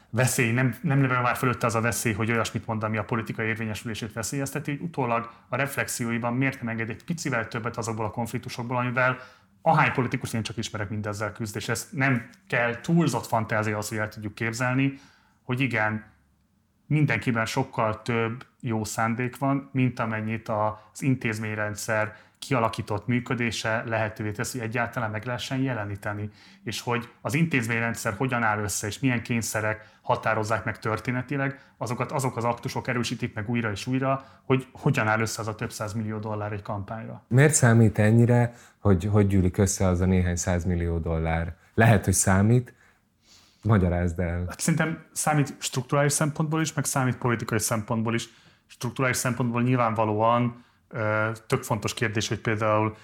veszély, 0.10 0.52
nem, 0.52 0.76
nem 0.82 1.02
leve 1.02 1.20
már 1.20 1.36
fölötte 1.36 1.65
az 1.65 1.76
a 1.76 1.82
veszély, 1.82 2.13
hogy 2.13 2.32
olyasmit 2.32 2.65
mond, 2.65 2.84
ami 2.84 2.98
a 2.98 3.04
politikai 3.04 3.48
érvényesülését 3.48 4.13
veszélyezteti, 4.13 4.72
hogy 4.72 4.82
utólag 4.82 5.32
a 5.50 5.56
reflexióiban 5.56 6.34
miért 6.34 6.62
nem 6.62 6.67
enged 6.67 6.89
egy 6.89 7.04
picivel 7.04 7.48
többet 7.48 7.78
azokból 7.78 8.06
a 8.06 8.12
konfliktusokból, 8.12 8.78
amivel 8.78 9.17
ahány 9.62 9.91
politikus 9.91 10.34
én 10.34 10.44
csak 10.44 10.58
ismerek 10.58 10.89
mindezzel 10.89 11.32
küzd, 11.32 11.56
és 11.56 11.70
ezt 11.70 11.94
nem 11.94 12.30
kell 12.48 12.82
túlzott 12.82 13.26
fantázia 13.26 13.78
az, 13.78 13.89
hogy 13.89 13.98
el 13.98 14.10
tudjuk 14.10 14.36
képzelni, 14.36 15.00
hogy 15.44 15.60
igen, 15.60 16.04
mindenkiben 16.86 17.46
sokkal 17.46 18.02
több 18.02 18.46
jó 18.60 18.84
szándék 18.84 19.38
van, 19.38 19.70
mint 19.74 20.00
amennyit 20.00 20.50
az 20.50 21.02
intézményrendszer 21.02 22.15
kialakított 22.47 23.08
működése 23.08 23.84
lehetővé 23.86 24.32
teszi, 24.32 24.60
hogy 24.60 24.67
egyáltalán 24.67 25.12
meg 25.12 25.25
lehessen 25.25 25.58
jeleníteni, 25.58 26.30
és 26.63 26.82
hogy 26.82 27.10
az 27.21 27.34
intézményrendszer 27.34 28.13
hogyan 28.17 28.43
áll 28.43 28.60
össze, 28.60 28.88
és 28.88 28.99
milyen 28.99 29.21
kényszerek 29.21 29.89
határozzák 30.01 30.65
meg 30.65 30.80
történetileg, 30.80 31.60
azokat 31.77 32.12
azok 32.12 32.38
az 32.38 32.43
aktusok 32.43 32.88
erősítik 32.88 33.34
meg 33.34 33.49
újra 33.49 33.71
és 33.71 33.88
újra, 33.88 34.25
hogy 34.43 34.67
hogyan 34.71 35.08
áll 35.08 35.19
össze 35.19 35.41
az 35.41 35.47
a 35.47 35.56
több 35.56 35.71
millió 35.95 36.17
dollár 36.17 36.51
egy 36.51 36.62
kampányra. 36.62 37.23
Miért 37.27 37.54
számít 37.54 37.99
ennyire, 37.99 38.54
hogy 38.80 39.06
hogy 39.12 39.27
gyűlik 39.27 39.58
össze 39.58 39.88
az 39.88 40.01
a 40.01 40.06
néhány 40.06 40.38
millió 40.65 40.97
dollár? 40.97 41.56
Lehet, 41.73 42.06
hogy 42.06 42.13
számít, 42.13 42.73
Magyarázd 43.63 44.19
el. 44.19 44.45
Hát 44.49 44.60
szerintem 44.60 45.04
számít 45.12 45.56
strukturális 45.58 46.12
szempontból 46.12 46.62
is, 46.62 46.73
meg 46.73 46.86
számít 46.86 47.17
politikai 47.17 47.60
szempontból 47.60 48.13
is. 48.13 48.30
Strukturális 48.67 49.17
szempontból 49.17 49.62
nyilvánvalóan 49.62 50.63
tök 51.47 51.63
fontos 51.63 51.93
kérdés, 51.93 52.27
hogy 52.27 52.39
például 52.39 52.95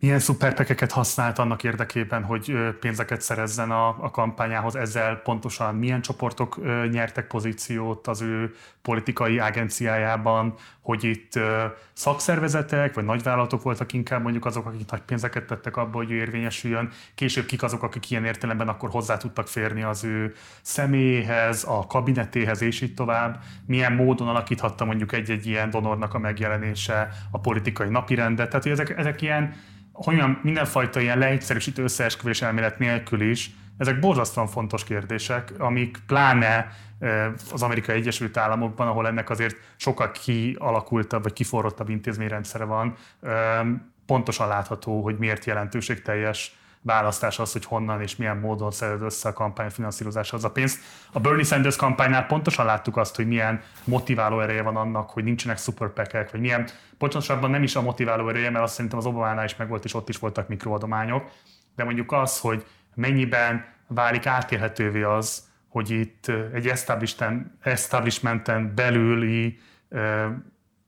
milyen 0.00 0.18
szuperpekeket 0.18 0.92
használt 0.92 1.38
annak 1.38 1.64
érdekében, 1.64 2.22
hogy 2.22 2.52
pénzeket 2.80 3.20
szerezzen 3.20 3.70
a, 3.70 3.88
a 3.88 4.10
kampányához, 4.10 4.74
ezzel 4.74 5.16
pontosan 5.16 5.74
milyen 5.74 6.00
csoportok 6.00 6.60
nyertek 6.90 7.26
pozíciót 7.26 8.06
az 8.06 8.20
ő 8.20 8.54
politikai 8.82 9.38
agenciájában, 9.38 10.54
hogy 10.80 11.04
itt 11.04 11.32
szakszervezetek 11.92 12.94
vagy 12.94 13.04
nagyvállalatok 13.04 13.62
voltak 13.62 13.92
inkább 13.92 14.22
mondjuk 14.22 14.44
azok, 14.44 14.66
akik 14.66 14.90
nagy 14.90 15.00
pénzeket 15.00 15.46
tettek 15.46 15.76
abba, 15.76 15.96
hogy 15.96 16.10
ő 16.10 16.14
érvényesüljön, 16.14 16.90
később 17.14 17.46
kik 17.46 17.62
azok, 17.62 17.82
akik 17.82 18.10
ilyen 18.10 18.24
értelemben 18.24 18.68
akkor 18.68 18.90
hozzá 18.90 19.16
tudtak 19.16 19.48
férni 19.48 19.82
az 19.82 20.04
ő 20.04 20.34
személyéhez, 20.62 21.64
a 21.64 21.86
kabinetéhez 21.86 22.62
és 22.62 22.80
így 22.80 22.94
tovább, 22.94 23.42
milyen 23.66 23.92
módon 23.92 24.28
alakíthatta 24.28 24.84
mondjuk 24.84 25.12
egy-egy 25.12 25.46
ilyen 25.46 25.70
donornak 25.70 26.14
a 26.14 26.18
megjelenése 26.18 27.08
a 27.30 27.38
politikai 27.38 27.88
napirendet, 27.88 28.48
tehát 28.48 28.62
hogy 28.62 28.72
ezek, 28.72 28.98
ezek 28.98 29.22
ilyen 29.22 29.54
mondjam, 30.04 30.38
mindenfajta 30.42 31.00
ilyen 31.00 31.18
leegyszerűsítő 31.18 31.82
összeesküvés 31.82 32.42
elmélet 32.42 32.78
nélkül 32.78 33.20
is, 33.20 33.50
ezek 33.78 33.98
borzasztóan 33.98 34.46
fontos 34.46 34.84
kérdések, 34.84 35.52
amik 35.58 35.98
pláne 36.06 36.72
az 37.52 37.62
Amerikai 37.62 37.96
Egyesült 37.96 38.36
Államokban, 38.36 38.88
ahol 38.88 39.06
ennek 39.06 39.30
azért 39.30 39.56
sokkal 39.76 40.10
kialakultabb 40.10 41.22
vagy 41.22 41.32
kiforrottabb 41.32 41.88
intézményrendszere 41.88 42.64
van, 42.64 42.94
pontosan 44.06 44.48
látható, 44.48 45.02
hogy 45.02 45.18
miért 45.18 45.44
jelentőségteljes 45.44 46.56
választás 46.86 47.38
az, 47.38 47.52
hogy 47.52 47.64
honnan 47.64 48.02
és 48.02 48.16
milyen 48.16 48.36
módon 48.36 48.70
szeded 48.70 49.02
össze 49.02 49.28
a 49.28 49.32
kampány 49.32 49.70
finanszírozáshoz 49.70 50.44
a 50.44 50.50
pénzt. 50.50 50.80
A 51.12 51.20
Bernie 51.20 51.44
Sanders 51.44 51.76
kampánynál 51.76 52.26
pontosan 52.26 52.64
láttuk 52.64 52.96
azt, 52.96 53.16
hogy 53.16 53.26
milyen 53.26 53.62
motiváló 53.84 54.40
ereje 54.40 54.62
van 54.62 54.76
annak, 54.76 55.10
hogy 55.10 55.24
nincsenek 55.24 55.56
szuperpekek, 55.56 56.30
vagy 56.30 56.40
milyen, 56.40 56.68
pontosabban 56.98 57.50
nem 57.50 57.62
is 57.62 57.76
a 57.76 57.82
motiváló 57.82 58.28
ereje, 58.28 58.50
mert 58.50 58.64
azt 58.64 58.74
szerintem 58.74 58.98
az 58.98 59.06
Obamánál 59.06 59.44
is 59.44 59.56
megvolt, 59.56 59.84
és 59.84 59.94
ott 59.94 60.08
is 60.08 60.18
voltak 60.18 60.48
mikroadományok, 60.48 61.30
de 61.76 61.84
mondjuk 61.84 62.12
az, 62.12 62.40
hogy 62.40 62.66
mennyiben 62.94 63.64
válik 63.86 64.26
átélhetővé 64.26 65.02
az, 65.02 65.48
hogy 65.68 65.90
itt 65.90 66.32
egy 66.52 66.72
establishmenten 67.62 68.74
belüli 68.74 69.58
uh, 69.88 70.26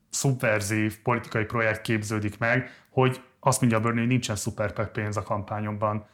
szubverzív 0.09 0.97
politikai 1.01 1.43
projekt 1.43 1.81
képződik 1.81 2.37
meg, 2.37 2.71
hogy 2.89 3.21
azt 3.39 3.61
mondja 3.61 3.79
Bernie, 3.79 3.99
hogy 3.99 4.09
nincsen 4.09 4.35
szuperpek 4.35 4.91
pénz 4.91 5.17
a 5.17 5.23
kampányomban. 5.23 6.05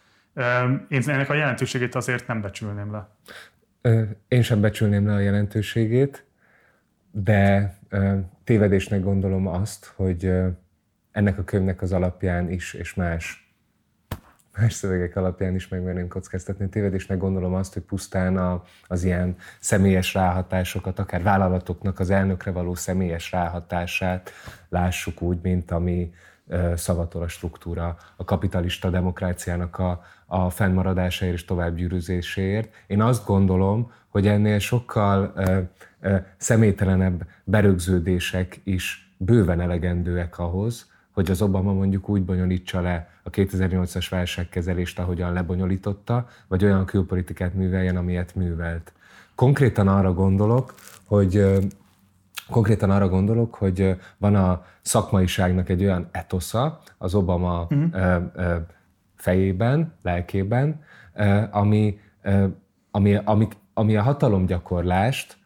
Én 0.88 1.02
ennek 1.06 1.30
a 1.30 1.34
jelentőségét 1.34 1.96
azért 1.96 2.28
nem 2.28 2.42
becsülném 2.42 2.92
le. 2.92 3.10
Én 4.28 4.42
sem 4.42 4.62
becsülném 4.62 5.08
le 5.08 5.14
a 5.14 5.20
jelentőségét, 5.20 6.26
de 7.12 7.78
tévedésnek 8.44 9.02
gondolom 9.02 9.48
azt, 9.48 9.94
hogy 9.96 10.32
ennek 11.12 11.38
a 11.38 11.44
könyvnek 11.44 11.82
az 11.82 11.92
alapján 11.92 12.52
is, 12.52 12.74
és 12.74 12.94
más 12.94 13.46
más 14.58 14.74
szövegek 14.74 15.16
alapján 15.16 15.56
is 15.56 15.68
megmerném 15.68 16.08
kockáztatni. 16.08 16.70
Tévedésnek 16.70 17.18
gondolom 17.18 17.54
azt, 17.54 17.74
hogy 17.74 17.82
pusztán 17.82 18.38
a, 18.38 18.64
az 18.88 19.04
ilyen 19.04 19.36
személyes 19.60 20.14
ráhatásokat, 20.14 21.00
akár 21.00 21.24
vállalatoknak 21.24 22.00
az 22.00 22.10
elnökre 22.10 22.52
való 22.52 22.76
személyes 22.76 23.32
ráhatását 23.32 24.32
lássuk 24.70 25.22
úgy, 25.22 25.40
mint 25.42 25.72
ami 25.72 26.14
szavatol 26.76 27.22
a 27.22 27.28
struktúra, 27.28 27.98
a 28.16 28.24
kapitalista 28.24 28.90
demokráciának 28.90 29.80
a, 29.80 30.04
a 30.26 30.50
fennmaradásáért 30.50 31.34
és 31.36 31.46
továbbgyűrűzéséért. 31.46 32.70
Én 32.88 33.02
azt 33.02 33.26
gondolom, 33.26 33.92
hogy 34.08 34.28
ennél 34.28 34.60
sokkal 34.60 35.34
ö, 35.36 35.60
ö, 36.02 36.16
személytelenebb 36.38 37.28
berögződések 37.44 38.62
is 38.64 39.14
bőven 39.18 39.62
elegendőek 39.62 40.40
ahhoz, 40.40 40.94
hogy 41.12 41.32
az 41.32 41.42
Obama 41.42 41.74
mondjuk 41.74 42.10
úgy 42.10 42.24
bonyolítsa 42.24 42.82
le 42.82 43.10
a 43.24 43.30
2008-as 43.30 44.08
válságkezelést, 44.10 45.00
ahogyan 45.00 45.34
lebonyolította, 45.34 46.28
vagy 46.48 46.64
olyan 46.64 46.86
külpolitikát 46.86 47.54
műveljen, 47.54 47.98
amilyet 47.98 48.36
művelt. 48.36 48.94
Konkrétan 49.36 49.88
arra 49.88 50.14
gondolok, 50.14 50.76
hogy 51.04 51.60
Konkrétan 52.50 52.90
arra 52.90 53.10
gondolok, 53.10 53.56
hogy 53.56 53.96
van 54.18 54.36
a 54.36 54.64
szakmaiságnak 54.82 55.70
egy 55.70 55.84
olyan 55.84 56.08
etosza 56.12 56.80
az 56.98 57.16
Obama 57.16 57.68
uh-huh. 57.70 58.24
fejében, 59.16 59.94
lelkében, 60.02 60.84
ami, 61.52 62.00
ami, 62.92 63.16
ami, 63.24 63.48
ami 63.74 63.96
a 63.96 64.02
hatalomgyakorlást 64.02 65.38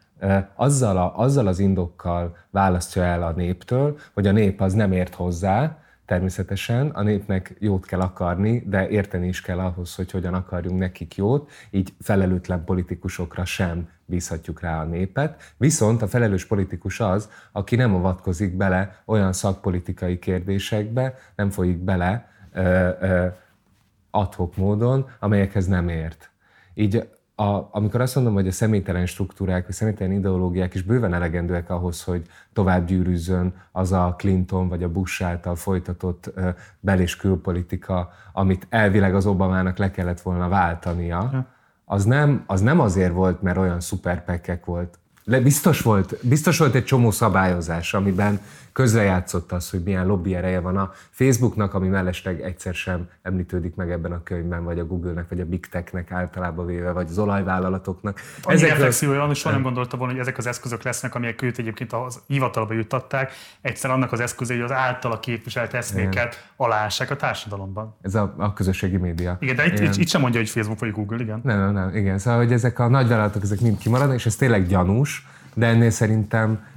azzal, 0.55 0.97
a, 0.97 1.13
azzal 1.17 1.47
az 1.47 1.59
indokkal 1.59 2.37
választja 2.49 3.03
el 3.03 3.23
a 3.23 3.31
néptől, 3.31 3.97
hogy 4.13 4.27
a 4.27 4.31
nép 4.31 4.61
az 4.61 4.73
nem 4.73 4.91
ért 4.91 5.15
hozzá, 5.15 5.77
természetesen 6.09 6.89
a 6.89 7.01
népnek 7.01 7.55
jót 7.59 7.85
kell 7.85 7.99
akarni, 7.99 8.63
de 8.65 8.89
érteni 8.89 9.27
is 9.27 9.41
kell 9.41 9.59
ahhoz, 9.59 9.95
hogy 9.95 10.11
hogyan 10.11 10.33
akarjunk 10.33 10.79
nekik 10.79 11.15
jót, 11.15 11.49
így 11.69 11.93
felelőtlen 12.01 12.63
politikusokra 12.63 13.45
sem 13.45 13.89
bízhatjuk 14.05 14.61
rá 14.61 14.81
a 14.81 14.85
népet. 14.85 15.53
Viszont 15.57 16.01
a 16.01 16.07
felelős 16.07 16.45
politikus 16.45 16.99
az, 16.99 17.29
aki 17.51 17.75
nem 17.75 17.95
avatkozik 17.95 18.57
bele 18.57 19.01
olyan 19.05 19.33
szakpolitikai 19.33 20.19
kérdésekbe, 20.19 21.17
nem 21.35 21.49
folyik 21.49 21.77
bele 21.77 22.31
ö, 22.53 22.89
ö, 22.99 23.27
adhok 24.11 24.55
módon, 24.55 25.09
amelyekhez 25.19 25.67
nem 25.67 25.89
ért. 25.89 26.31
Így 26.73 27.09
a, 27.39 27.69
amikor 27.71 28.01
azt 28.01 28.15
mondom, 28.15 28.33
hogy 28.33 28.47
a 28.47 28.51
személytelen 28.51 29.05
struktúrák, 29.05 29.67
a 29.67 29.71
személytelen 29.71 30.13
ideológiák 30.13 30.73
is 30.73 30.81
bőven 30.81 31.13
elegendőek 31.13 31.69
ahhoz, 31.69 32.03
hogy 32.03 32.21
tovább 32.53 32.85
gyűrűzzön 32.85 33.53
az 33.71 33.91
a 33.91 34.15
Clinton 34.17 34.67
vagy 34.67 34.83
a 34.83 34.89
Bush 34.89 35.23
által 35.23 35.55
folytatott 35.55 36.33
bel- 36.79 36.99
és 36.99 37.15
külpolitika, 37.15 38.11
amit 38.33 38.67
elvileg 38.69 39.15
az 39.15 39.25
Obamának 39.25 39.77
le 39.77 39.91
kellett 39.91 40.21
volna 40.21 40.47
váltania, 40.47 41.47
az 41.85 42.03
nem, 42.03 42.43
az 42.47 42.61
nem 42.61 42.79
azért 42.79 43.13
volt, 43.13 43.41
mert 43.41 43.57
olyan 43.57 43.79
szuperpekek 43.79 44.65
volt, 44.65 44.99
le 45.23 45.39
biztos 45.39 45.81
volt, 45.81 46.17
biztos 46.21 46.57
volt 46.57 46.75
egy 46.75 46.83
csomó 46.85 47.11
szabályozás, 47.11 47.93
amiben 47.93 48.39
közrejátszott 48.79 49.51
az, 49.51 49.69
hogy 49.69 49.83
milyen 49.83 50.05
lobby 50.05 50.35
ereje 50.35 50.59
van 50.59 50.77
a 50.77 50.91
Facebooknak, 51.09 51.73
ami 51.73 51.87
mellesleg 51.87 52.41
egyszer 52.41 52.73
sem 52.73 53.09
említődik 53.21 53.75
meg 53.75 53.91
ebben 53.91 54.11
a 54.11 54.23
könyvben, 54.23 54.63
vagy 54.63 54.79
a 54.79 54.85
Google-nek, 54.85 55.29
vagy 55.29 55.39
a 55.39 55.45
Big 55.45 55.65
Tech-nek 55.65 56.11
általában 56.11 56.65
véve, 56.65 56.91
vagy 56.91 57.07
az 57.09 57.17
olajvállalatoknak. 57.17 58.21
Ezekről... 58.45 58.69
reflexiója 58.69 59.19
van, 59.19 59.29
és 59.29 59.37
soha 59.37 59.53
nem 59.53 59.63
gondolta 59.63 59.97
volna, 59.97 60.11
hogy 60.11 60.21
ezek 60.21 60.37
az 60.37 60.47
eszközök 60.47 60.83
lesznek, 60.83 61.15
amelyek 61.15 61.41
őt 61.41 61.57
egyébként 61.57 61.93
az 61.93 62.19
hivatalba 62.27 62.73
juttatták, 62.73 63.31
egyszer 63.61 63.91
annak 63.91 64.11
az 64.11 64.19
eszközei, 64.19 64.55
hogy 64.55 64.65
az 64.65 64.71
általa 64.71 65.19
képviselt 65.19 65.73
eszméket 65.73 66.51
alássák 66.55 67.11
a 67.11 67.15
társadalomban. 67.15 67.95
Ez 68.01 68.15
a, 68.15 68.33
a 68.37 68.53
közösségi 68.53 68.97
média. 68.97 69.37
Igen, 69.39 69.55
de 69.55 69.65
itt, 69.65 69.79
itt, 69.79 69.95
itt 69.95 70.07
sem 70.07 70.21
mondja, 70.21 70.39
hogy 70.39 70.49
Facebook 70.49 70.79
vagy 70.79 70.91
Google, 70.91 71.17
igen. 71.17 71.41
Nem, 71.43 71.59
nem, 71.59 71.73
nem, 71.73 71.95
igen. 71.95 72.17
Szóval, 72.17 72.39
hogy 72.39 72.51
ezek 72.51 72.79
a 72.79 72.87
nagyvállalatok, 72.87 73.43
ezek 73.43 73.59
mind 73.59 73.77
kimaradnak, 73.77 74.15
és 74.15 74.25
ez 74.25 74.35
tényleg 74.35 74.67
gyanús, 74.67 75.27
de 75.53 75.65
ennél 75.65 75.89
szerintem 75.89 76.67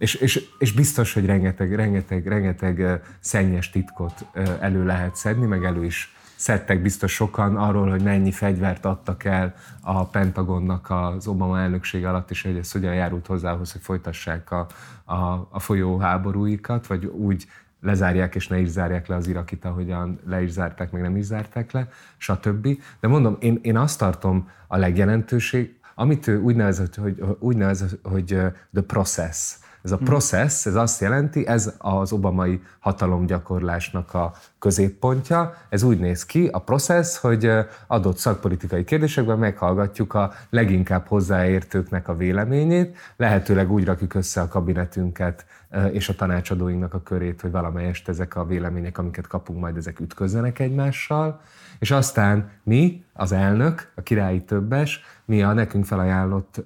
és, 0.00 0.14
és, 0.14 0.48
és 0.58 0.72
biztos, 0.72 1.12
hogy 1.12 1.26
rengeteg, 1.26 1.74
rengeteg, 1.74 2.26
rengeteg 2.26 3.02
szennyes 3.18 3.70
titkot 3.70 4.26
elő 4.60 4.84
lehet 4.84 5.16
szedni, 5.16 5.46
meg 5.46 5.64
elő 5.64 5.84
is 5.84 6.14
szedtek 6.36 6.82
biztos 6.82 7.12
sokan 7.12 7.56
arról, 7.56 7.90
hogy 7.90 8.02
mennyi 8.02 8.32
fegyvert 8.32 8.84
adtak 8.84 9.24
el 9.24 9.54
a 9.80 10.06
Pentagonnak 10.06 10.90
az 10.90 11.26
Obama 11.26 11.60
elnökség 11.60 12.04
alatt, 12.04 12.30
és 12.30 12.42
hogy 12.42 12.56
ez 12.56 12.72
hogyan 12.72 12.94
járult 12.94 13.26
hozzá 13.26 13.56
hogy 13.56 13.68
folytassák 13.80 14.50
a, 14.50 14.66
a, 15.04 15.48
a 15.50 15.58
folyó 15.58 15.98
háborúikat, 15.98 16.86
vagy 16.86 17.04
úgy 17.04 17.46
lezárják 17.80 18.34
és 18.34 18.48
ne 18.48 18.58
is 18.58 18.68
zárják 18.68 19.06
le 19.06 19.16
az 19.16 19.26
irakit, 19.26 19.64
ahogyan 19.64 20.20
le 20.26 20.42
is 20.42 20.50
zárták, 20.50 20.90
meg 20.90 21.02
nem 21.02 21.16
is 21.16 21.24
zárták 21.24 21.72
le, 21.72 21.88
stb. 22.16 22.68
De 23.00 23.08
mondom, 23.08 23.36
én, 23.40 23.58
én 23.62 23.76
azt 23.76 23.98
tartom 23.98 24.50
a 24.66 24.76
legjelentőség, 24.76 25.78
amit 25.94 26.26
ő 26.26 26.40
úgy 26.40 26.56
nevezett, 26.56 26.94
hogy, 26.94 27.24
úgy 27.38 27.56
nevezett, 27.56 27.98
hogy 28.02 28.26
the 28.72 28.82
process, 28.86 29.54
ez 29.82 29.92
a 29.92 29.96
hmm. 29.96 30.04
process, 30.04 30.66
ez 30.66 30.74
azt 30.74 31.00
jelenti, 31.00 31.46
ez 31.46 31.74
az 31.78 32.12
obamai 32.12 32.62
hatalomgyakorlásnak 32.78 34.14
a 34.14 34.32
középpontja. 34.58 35.54
Ez 35.68 35.82
úgy 35.82 35.98
néz 35.98 36.26
ki, 36.26 36.48
a 36.52 36.58
process, 36.58 37.16
hogy 37.16 37.50
adott 37.86 38.16
szakpolitikai 38.16 38.84
kérdésekben 38.84 39.38
meghallgatjuk 39.38 40.14
a 40.14 40.32
leginkább 40.50 41.06
hozzáértőknek 41.06 42.08
a 42.08 42.16
véleményét, 42.16 42.96
lehetőleg 43.16 43.72
úgy 43.72 43.84
rakjuk 43.84 44.14
össze 44.14 44.40
a 44.40 44.48
kabinetünket 44.48 45.44
és 45.92 46.08
a 46.08 46.14
tanácsadóinknak 46.14 46.94
a 46.94 47.02
körét, 47.02 47.40
hogy 47.40 47.50
valamelyest 47.50 48.08
ezek 48.08 48.36
a 48.36 48.44
vélemények, 48.44 48.98
amiket 48.98 49.26
kapunk, 49.26 49.60
majd 49.60 49.76
ezek 49.76 50.00
ütközzenek 50.00 50.58
egymással, 50.58 51.40
és 51.78 51.90
aztán 51.90 52.50
mi, 52.62 53.04
az 53.12 53.32
elnök, 53.32 53.92
a 53.94 54.02
királyi 54.02 54.44
többes, 54.44 55.04
mi 55.24 55.42
a 55.42 55.52
nekünk 55.52 55.84
felajánlott 55.84 56.64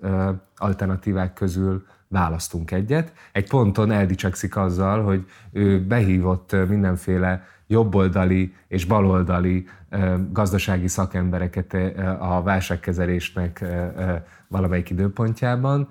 alternatívák 0.56 1.32
közül 1.32 1.86
választunk 2.14 2.70
egyet. 2.70 3.12
Egy 3.32 3.48
ponton 3.48 3.90
eldicsekszik 3.90 4.56
azzal, 4.56 5.02
hogy 5.02 5.26
ő 5.52 5.84
behívott 5.86 6.56
mindenféle 6.68 7.46
jobboldali 7.66 8.54
és 8.68 8.84
baloldali 8.84 9.66
gazdasági 10.30 10.88
szakembereket 10.88 11.74
a 12.18 12.42
válságkezelésnek 12.42 13.64
valamelyik 14.48 14.90
időpontjában, 14.90 15.88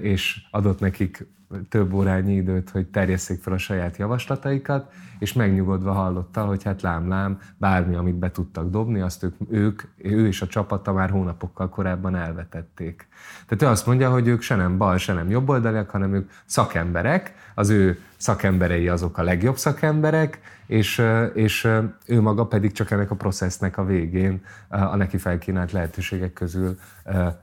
és 0.00 0.40
adott 0.50 0.80
nekik 0.80 1.26
több 1.68 1.92
órányi 1.92 2.34
időt, 2.34 2.70
hogy 2.70 2.86
terjesszék 2.86 3.42
fel 3.42 3.52
a 3.52 3.58
saját 3.58 3.96
javaslataikat, 3.96 4.92
és 5.18 5.32
megnyugodva 5.32 5.92
hallotta, 5.92 6.44
hogy 6.44 6.62
hát 6.62 6.82
lám-lám, 6.82 7.38
bármi, 7.56 7.94
amit 7.94 8.14
be 8.14 8.30
tudtak 8.30 8.70
dobni, 8.70 9.00
azt 9.00 9.22
ők, 9.22 9.34
ők, 9.50 9.82
ő 9.96 10.26
és 10.26 10.42
a 10.42 10.46
csapata 10.46 10.92
már 10.92 11.10
hónapokkal 11.10 11.68
korábban 11.68 12.16
elvetették. 12.16 13.08
Tehát 13.46 13.62
ő 13.62 13.66
azt 13.66 13.86
mondja, 13.86 14.10
hogy 14.10 14.28
ők 14.28 14.40
se 14.42 14.56
nem 14.56 14.78
bal, 14.78 14.96
se 14.96 15.12
nem 15.12 15.30
jobboldaliak, 15.30 15.90
hanem 15.90 16.14
ők 16.14 16.30
szakemberek, 16.44 17.34
az 17.54 17.68
ő 17.68 17.98
szakemberei 18.16 18.88
azok 18.88 19.18
a 19.18 19.22
legjobb 19.22 19.56
szakemberek, 19.56 20.40
és, 20.66 21.02
és 21.34 21.68
ő 22.06 22.20
maga 22.20 22.46
pedig 22.46 22.72
csak 22.72 22.90
ennek 22.90 23.10
a 23.10 23.14
processznek 23.14 23.78
a 23.78 23.84
végén 23.84 24.42
a 24.68 24.96
neki 24.96 25.16
felkínált 25.16 25.72
lehetőségek 25.72 26.32
közül 26.32 26.78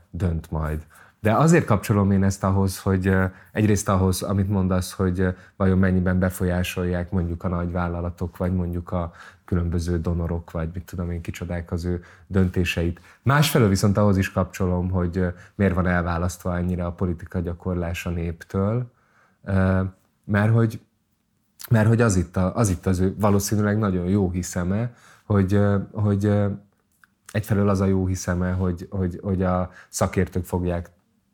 dönt 0.10 0.52
majd. 0.52 0.86
De 1.22 1.34
azért 1.34 1.66
kapcsolom 1.66 2.12
én 2.12 2.24
ezt 2.24 2.44
ahhoz, 2.44 2.80
hogy 2.80 3.14
egyrészt 3.52 3.90
ahhoz, 3.90 4.22
amit 4.22 4.50
mondasz, 4.50 4.92
hogy 4.92 5.36
vajon 5.56 5.78
mennyiben 5.78 6.20
befolyásolják 6.20 7.12
mondjuk 7.12 7.44
a 7.44 7.48
nagyvállalatok, 7.48 8.38
vagy 8.38 8.54
mondjuk 8.54 8.92
a 8.92 9.12
különböző 9.46 10.00
donorok, 10.00 10.52
vagy 10.52 10.70
mit 10.74 10.86
tudom 10.86 11.12
én, 11.12 11.22
kicsodák 11.22 11.72
az 11.72 11.86
ő 11.86 12.04
döntéseit. 12.28 13.02
Másfelől 13.22 13.70
viszont 13.70 13.98
ahhoz 13.98 14.18
is 14.18 14.32
kapcsolom, 14.32 14.90
hogy 14.90 15.26
miért 15.56 15.74
van 15.74 15.88
elválasztva 15.88 16.58
ennyire 16.58 16.86
a 16.86 16.92
politika 16.92 17.40
gyakorlás 17.40 18.04
néptől, 18.04 18.92
mert 20.24 20.54
hogy, 20.54 20.82
mert 21.70 21.88
hogy 21.88 22.02
az, 22.02 22.16
itt 22.16 22.38
a, 22.38 22.56
az 22.56 22.70
itt 22.70 22.86
az 22.86 23.00
ő 23.00 23.16
valószínűleg 23.20 23.78
nagyon 23.78 24.06
jó 24.06 24.30
hiszeme, 24.30 24.94
hogy, 25.26 25.60
hogy 25.92 26.32
egyfelől 27.32 27.70
az 27.70 27.82
a 27.82 27.86
jó 27.86 28.06
hiszeme, 28.06 28.52
hogy, 28.52 28.88
hogy, 28.90 29.20
hogy 29.24 29.44
a 29.44 29.72
szakértők 29.90 30.46
fogják 30.46 30.90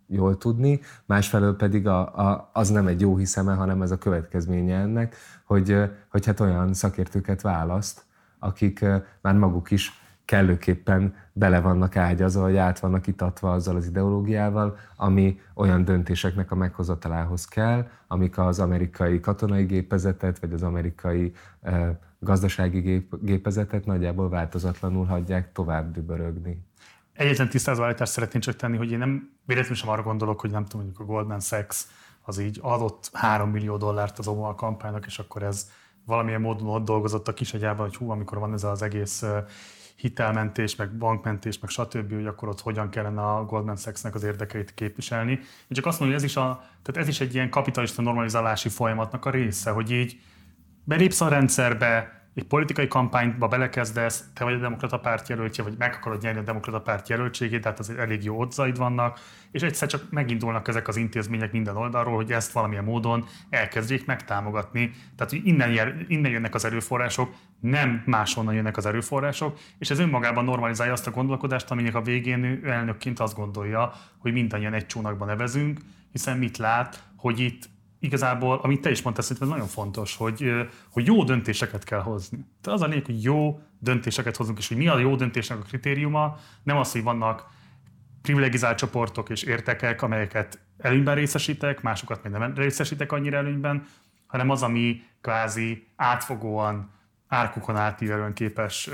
jól 0.08 0.38
tudni, 0.38 0.80
másfelől 1.06 1.56
pedig 1.56 1.88
a, 1.88 2.30
a, 2.30 2.50
az 2.54 2.70
nem 2.70 2.88
egy 2.88 3.02
jó 3.02 3.18
hiszeme, 3.18 3.54
hanem 3.54 3.82
ez 3.82 3.92
a 3.92 3.98
következménye 3.98 4.80
ennek, 4.80 5.16
hogy, 5.44 5.78
hogy 6.10 6.26
hát 6.26 6.40
olyan 6.40 6.74
szakértőket 6.74 7.42
választ, 7.42 8.06
akik 8.40 8.86
már 9.22 9.36
maguk 9.36 9.72
is 9.72 10.06
kellőképpen 10.26 11.16
bele 11.34 11.60
vannak 11.60 11.96
ágyazva, 11.96 12.42
vagy 12.42 12.58
át 12.58 12.80
vannak 12.80 13.08
itatva 13.08 13.52
azzal 13.52 13.76
az 13.76 13.88
ideológiával, 13.88 14.78
ami 14.96 15.40
olyan 15.54 15.84
döntéseknek 15.84 16.52
a 16.52 16.56
meghozatalához 16.56 17.46
kell, 17.46 17.88
amik 18.08 18.38
az 18.38 18.60
amerikai 18.60 19.20
katonai 19.20 19.64
gépezetet, 19.64 20.40
vagy 20.40 20.54
az 20.54 20.64
amerikai 20.64 21.34
e, 21.62 22.00
gazdasági 22.20 22.80
gép, 22.80 23.16
gépezetet 23.22 23.86
nagyjából 23.86 24.30
változatlanul 24.30 25.06
hagyják 25.06 25.52
tovább 25.52 25.92
dübörögni. 25.92 26.67
Egyetlen 27.18 27.50
tisztázó 27.50 27.84
állítást 27.84 28.40
csak 28.40 28.56
tenni, 28.56 28.78
hogy 28.78 28.92
én 28.92 28.98
nem 28.98 29.30
véletlenül 29.46 29.78
sem 29.78 29.90
arra 29.90 30.02
gondolok, 30.02 30.40
hogy 30.40 30.52
nem 30.52 30.66
tudom, 30.66 30.86
mondjuk 30.86 31.08
a 31.08 31.12
Goldman 31.12 31.40
Sachs 31.40 31.86
az 32.22 32.40
így 32.40 32.60
adott 32.62 33.10
3 33.14 33.50
millió 33.50 33.78
dollárt 33.78 34.20
az 34.20 34.28
Obama 34.28 34.56
kampánynak, 34.56 35.06
és 35.06 35.20
akkor 35.20 35.44
ez 35.44 35.70
valamilyen 36.06 36.42
módon 36.42 36.68
ott 36.68 36.86
dolgozott 36.86 37.28
a 37.28 37.34
kisagyában, 37.34 37.86
hogy 37.86 37.96
hú, 37.96 38.10
amikor 38.10 38.40
van 38.40 38.54
ez 38.54 38.64
az 38.64 38.82
egész 38.82 39.26
hitelmentés, 39.96 40.76
meg 40.76 40.98
bankmentés, 40.98 41.60
meg 41.60 41.70
stb., 41.70 42.14
hogy 42.14 42.26
akkor 42.26 42.48
ott 42.48 42.62
hogyan 42.62 42.90
kellene 42.90 43.22
a 43.22 43.46
Goldman 43.46 43.76
Sachsnek 43.76 44.16
az 44.16 44.24
érdekeit 44.24 44.74
képviselni. 44.74 45.32
Én 45.32 45.40
csak 45.70 45.86
azt 45.86 46.00
mondom, 46.00 46.18
hogy 46.18 46.26
ez 46.26 46.30
is, 46.32 46.38
a, 46.38 46.64
tehát 46.82 47.02
ez 47.02 47.08
is 47.08 47.20
egy 47.20 47.34
ilyen 47.34 47.50
kapitalista 47.50 48.02
normalizálási 48.02 48.70
folyamatnak 48.70 49.26
a 49.26 49.30
része, 49.30 49.72
hogy 49.72 49.92
így 49.92 50.20
belépsz 50.84 51.22
a 51.22 51.28
rendszerbe, 51.28 52.17
egy 52.38 52.46
politikai 52.46 52.88
kampányba 52.88 53.48
belekezdesz, 53.48 54.24
te 54.34 54.44
vagy 54.44 54.54
a 54.54 54.58
demokrata 54.58 55.00
párt 55.00 55.30
jelöltje, 55.30 55.64
vagy 55.64 55.76
meg 55.78 55.94
akarod 55.94 56.22
nyerni 56.22 56.40
a 56.40 56.44
demokrata 56.44 56.82
párt 56.82 57.10
jelöltségét, 57.10 57.62
tehát 57.62 57.80
az 57.80 57.90
elég 57.90 58.24
jó 58.24 58.40
odzaid 58.40 58.78
vannak, 58.78 59.20
és 59.52 59.62
egyszer 59.62 59.88
csak 59.88 60.02
megindulnak 60.10 60.68
ezek 60.68 60.88
az 60.88 60.96
intézmények 60.96 61.52
minden 61.52 61.78
oldalról, 61.78 62.16
hogy 62.16 62.32
ezt 62.32 62.52
valamilyen 62.52 62.84
módon 62.84 63.26
elkezdjék 63.50 64.06
megtámogatni. 64.06 64.92
Tehát, 65.16 65.32
hogy 65.32 65.42
innen, 65.46 65.72
jel, 65.72 65.96
innen 66.08 66.32
jönnek 66.32 66.56
az 66.56 66.66
erőforrások, 66.66 67.34
nem 67.60 68.04
máshonnan 68.06 68.54
jönnek 68.54 68.78
az 68.78 68.86
erőforrások, 68.86 69.60
és 69.80 69.90
ez 69.90 70.00
önmagában 70.00 70.44
normalizálja 70.44 70.94
azt 70.94 71.08
a 71.08 71.12
gondolkodást, 71.12 71.72
aminek 71.72 71.96
a 71.96 72.02
végén 72.02 72.44
ő 72.44 72.70
elnökként 72.70 73.20
azt 73.20 73.36
gondolja, 73.36 73.94
hogy 74.18 74.34
mindannyian 74.34 74.74
egy 74.74 74.86
csónakban 74.86 75.28
nevezünk, 75.28 75.80
hiszen 76.12 76.38
mit 76.38 76.58
lát, 76.58 77.04
hogy 77.16 77.40
itt 77.40 77.70
igazából, 78.00 78.60
amit 78.64 78.82
te 78.82 78.90
is 78.90 79.02
mondtál, 79.02 79.26
szerintem 79.26 79.48
nagyon 79.48 79.68
fontos, 79.68 80.16
hogy, 80.16 80.52
hogy 80.92 81.06
jó 81.06 81.24
döntéseket 81.24 81.84
kell 81.84 82.02
hozni. 82.02 82.38
Tehát 82.62 82.80
az 82.80 82.86
a 82.86 82.90
lényeg, 82.90 83.06
hogy 83.06 83.24
jó 83.24 83.60
döntéseket 83.80 84.36
hozunk, 84.36 84.58
és 84.58 84.68
hogy 84.68 84.78
mi 84.78 84.88
a 84.88 85.00
jó 85.00 85.16
döntésnek 85.16 85.60
a 85.60 85.62
kritériuma, 85.62 86.38
nem 86.64 86.78
az, 86.78 86.92
hogy 86.92 87.04
vannak 87.04 87.46
privilegizált 88.22 88.78
csoportok 88.78 89.30
és 89.30 89.44
értekek, 89.44 90.02
amelyeket 90.02 90.60
előnyben 90.78 91.16
részesítek, 91.16 91.82
másokat 91.82 92.24
még 92.24 92.32
nem 92.32 92.54
részesítek 92.56 93.12
annyira 93.12 93.38
előnyben, 93.38 93.86
hanem 94.28 94.50
az, 94.50 94.64
ami 94.64 95.02
kvázi 95.22 95.88
átfogóan, 95.96 96.92
árkukon 97.28 97.76
átívelően 97.76 98.34
képes 98.34 98.90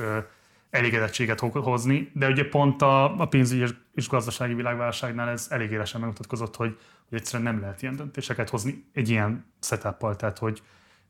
elégedettséget 0.70 1.40
hozni, 1.40 2.12
de 2.14 2.28
ugye 2.28 2.48
pont 2.48 2.82
a, 2.82 3.20
a 3.22 3.26
pénzügyi 3.26 3.74
és 3.94 4.08
gazdasági 4.08 4.54
világválságnál 4.54 5.30
ez 5.30 5.48
elég 5.50 5.72
élesen 5.72 6.00
megmutatkozott, 6.00 6.56
hogy, 6.56 6.78
egyszerűen 7.14 7.54
nem 7.54 7.62
lehet 7.62 7.82
ilyen 7.82 7.96
döntéseket 7.96 8.50
hozni 8.50 8.86
egy 8.94 9.10
ilyen 9.10 9.46
setup 9.60 10.16
tehát 10.16 10.38
hogy 10.38 10.62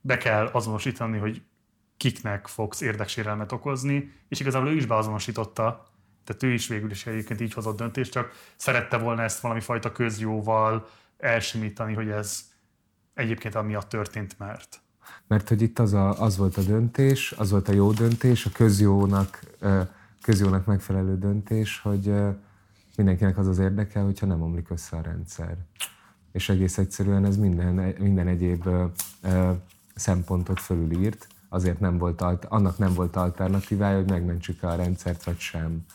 be 0.02 0.18
kell 0.18 0.46
azonosítani, 0.46 1.18
hogy 1.18 1.42
kiknek 1.98 2.48
fogsz 2.48 2.82
érdeksérelmet 2.82 3.52
okozni, 3.52 4.12
és 4.28 4.40
igazából 4.40 4.70
ő 4.70 4.76
is 4.76 4.86
beazonosította, 4.86 5.92
tehát 6.24 6.44
ő 6.44 6.54
is 6.54 6.68
végül 6.68 6.92
is 6.92 7.06
egyébként 7.06 7.42
így 7.42 7.54
hozott 7.54 7.78
döntést, 7.78 8.12
csak 8.12 8.32
szerette 8.56 8.98
volna 8.98 9.22
ezt 9.22 9.40
valami 9.40 9.60
fajta 9.60 9.92
közjóval 9.92 10.88
elsimítani, 11.18 11.94
hogy 11.94 12.10
ez 12.10 12.40
egyébként 13.14 13.56
amiatt 13.56 13.90
történt, 13.90 14.40
mert. 14.40 14.82
Mert 15.28 15.50
hogy 15.50 15.62
itt 15.62 15.80
az, 15.80 15.94
a, 15.94 16.22
az 16.22 16.38
volt 16.38 16.58
a 16.58 16.62
döntés, 16.62 17.32
az 17.32 17.52
volt 17.52 17.68
a 17.68 17.74
jó 17.74 17.92
döntés, 17.92 18.46
a 18.46 18.50
közjónak, 18.54 19.40
közjónak 20.22 20.66
megfelelő 20.66 21.18
döntés, 21.18 21.80
hogy, 21.80 22.14
mindenkinek 22.98 23.38
az 23.38 23.48
az 23.48 23.60
érdeke, 23.60 24.00
hogyha 24.00 24.26
nem 24.26 24.42
omlik 24.42 24.70
össze 24.70 24.98
a 24.98 25.02
rendszer. 25.02 25.58
És 26.32 26.50
egész 26.50 26.78
egyszerűen 26.78 27.26
ez 27.26 27.38
minden, 27.38 27.96
minden 28.00 28.28
egyéb 28.28 28.66
ö, 28.66 28.86
ö, 29.22 29.52
szempontot 29.96 30.60
fölülírt, 30.60 31.28
azért 31.50 31.80
nem 31.80 31.98
volt, 31.98 32.22
annak 32.48 32.78
nem 32.78 32.94
volt 32.94 33.16
alternatívája, 33.16 33.98
hogy 33.98 34.10
megmentsük 34.10 34.64
a 34.64 34.76
rendszert, 34.76 35.24
vagy 35.24 35.40
sem. 35.40 35.86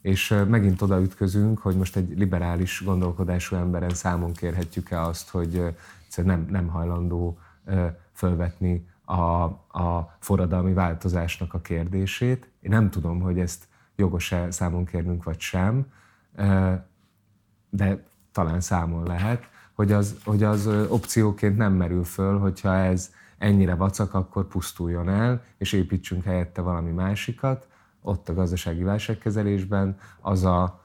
És 0.00 0.42
megint 0.48 0.82
odaütközünk, 0.82 1.58
hogy 1.58 1.76
most 1.76 1.96
egy 1.96 2.18
liberális 2.18 2.82
gondolkodású 2.84 3.56
emberen 3.56 3.94
számon 3.94 4.32
kérhetjük-e 4.32 5.00
azt, 5.00 5.28
hogy 5.30 5.74
nem, 6.16 6.46
nem 6.50 6.68
hajlandó 6.68 7.38
fölvetni 8.12 8.86
a, 9.04 9.42
a 9.78 10.16
forradalmi 10.18 10.72
változásnak 10.72 11.54
a 11.54 11.60
kérdését. 11.60 12.50
Én 12.60 12.70
nem 12.70 12.90
tudom, 12.90 13.20
hogy 13.20 13.38
ezt 13.38 13.64
jogos-e 13.96 14.50
számon 14.50 14.84
kérnünk, 14.84 15.24
vagy 15.24 15.40
sem, 15.40 15.86
de 17.70 18.04
talán 18.32 18.60
számon 18.60 19.06
lehet, 19.06 19.48
hogy 19.72 19.92
az, 19.92 20.16
hogy 20.24 20.42
az 20.42 20.66
opcióként 20.88 21.56
nem 21.56 21.72
merül 21.72 22.04
föl, 22.04 22.38
hogyha 22.38 22.74
ez 22.74 23.10
ennyire 23.38 23.74
vacak, 23.74 24.14
akkor 24.14 24.48
pusztuljon 24.48 25.08
el, 25.08 25.42
és 25.58 25.72
építsünk 25.72 26.24
helyette 26.24 26.60
valami 26.60 26.90
másikat. 26.90 27.66
Ott 28.02 28.28
a 28.28 28.34
gazdasági 28.34 28.82
válságkezelésben 28.82 29.98
az 30.20 30.44
a, 30.44 30.84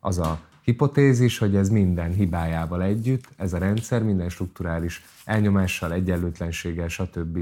az 0.00 0.18
a 0.18 0.40
hipotézis, 0.62 1.38
hogy 1.38 1.56
ez 1.56 1.68
minden 1.68 2.12
hibájával 2.12 2.82
együtt, 2.82 3.28
ez 3.36 3.52
a 3.52 3.58
rendszer 3.58 4.02
minden 4.02 4.28
strukturális 4.28 5.04
elnyomással, 5.24 5.92
egyenlőtlenséggel, 5.92 6.88
stb. 6.88 7.38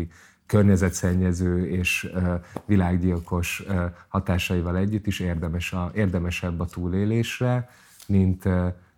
Környezetszennyező 0.49 1.69
és 1.69 2.13
világgyilkos 2.65 3.63
hatásaival 4.09 4.77
együtt 4.77 5.07
is 5.07 5.21
érdemes 5.21 5.73
a, 5.73 5.91
érdemesebb 5.95 6.61
a 6.61 6.67
túlélésre, 6.67 7.69
mint, 8.07 8.45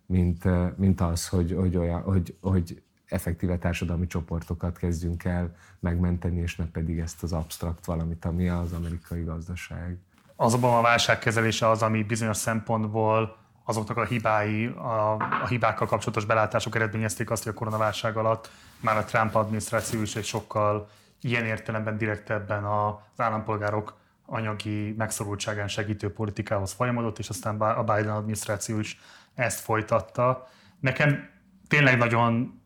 mint, 0.07 0.45
mint 0.77 1.01
az, 1.01 1.29
hogy, 1.29 1.55
hogy, 1.59 1.77
olyan, 1.77 2.01
hogy, 2.01 2.37
hogy 2.41 2.83
effektíve 3.07 3.59
társadalmi 3.59 4.07
csoportokat 4.07 4.79
kezdjünk 4.79 5.25
el 5.25 5.55
megmenteni, 5.81 6.41
és 6.41 6.57
ne 6.57 6.67
pedig 6.67 6.99
ezt 6.99 7.23
az 7.23 7.33
absztrakt 7.33 7.85
valamit, 7.85 8.25
ami 8.25 8.49
az 8.49 8.73
amerikai 8.73 9.23
gazdaság. 9.23 9.99
Azonban 10.37 10.79
a 10.79 10.83
válságkezelése 10.83 11.69
az, 11.69 11.83
ami 11.83 12.03
bizonyos 12.03 12.37
szempontból 12.37 13.37
azoknak 13.65 13.97
a 13.97 14.05
hibái, 14.05 14.67
a, 14.67 15.13
a 15.43 15.47
hibákkal 15.49 15.87
kapcsolatos 15.87 16.25
belátások 16.25 16.75
eredményezték 16.75 17.31
azt, 17.31 17.43
hogy 17.43 17.53
a 17.53 17.59
koronaválság 17.59 18.17
alatt 18.17 18.51
már 18.81 18.97
a 18.97 19.05
Trump 19.05 19.35
adminisztráció 19.35 20.03
is 20.03 20.17
egy 20.17 20.25
sokkal 20.25 20.89
ilyen 21.21 21.45
értelemben 21.45 21.97
direktebben 21.97 22.65
az 22.65 22.95
állampolgárok 23.21 23.99
anyagi 24.27 24.95
megszorultságán 24.99 25.69
segítő 25.69 26.13
politikához 26.13 26.73
folyamodott, 26.73 27.19
és 27.19 27.29
aztán 27.29 27.61
a 27.61 27.83
Biden 27.83 28.15
adminisztráció 28.15 28.79
is 28.79 28.99
ezt 29.35 29.61
folytatta. 29.61 30.49
Nekem 30.81 31.29
tényleg 31.69 31.99
nagyon 31.99 32.61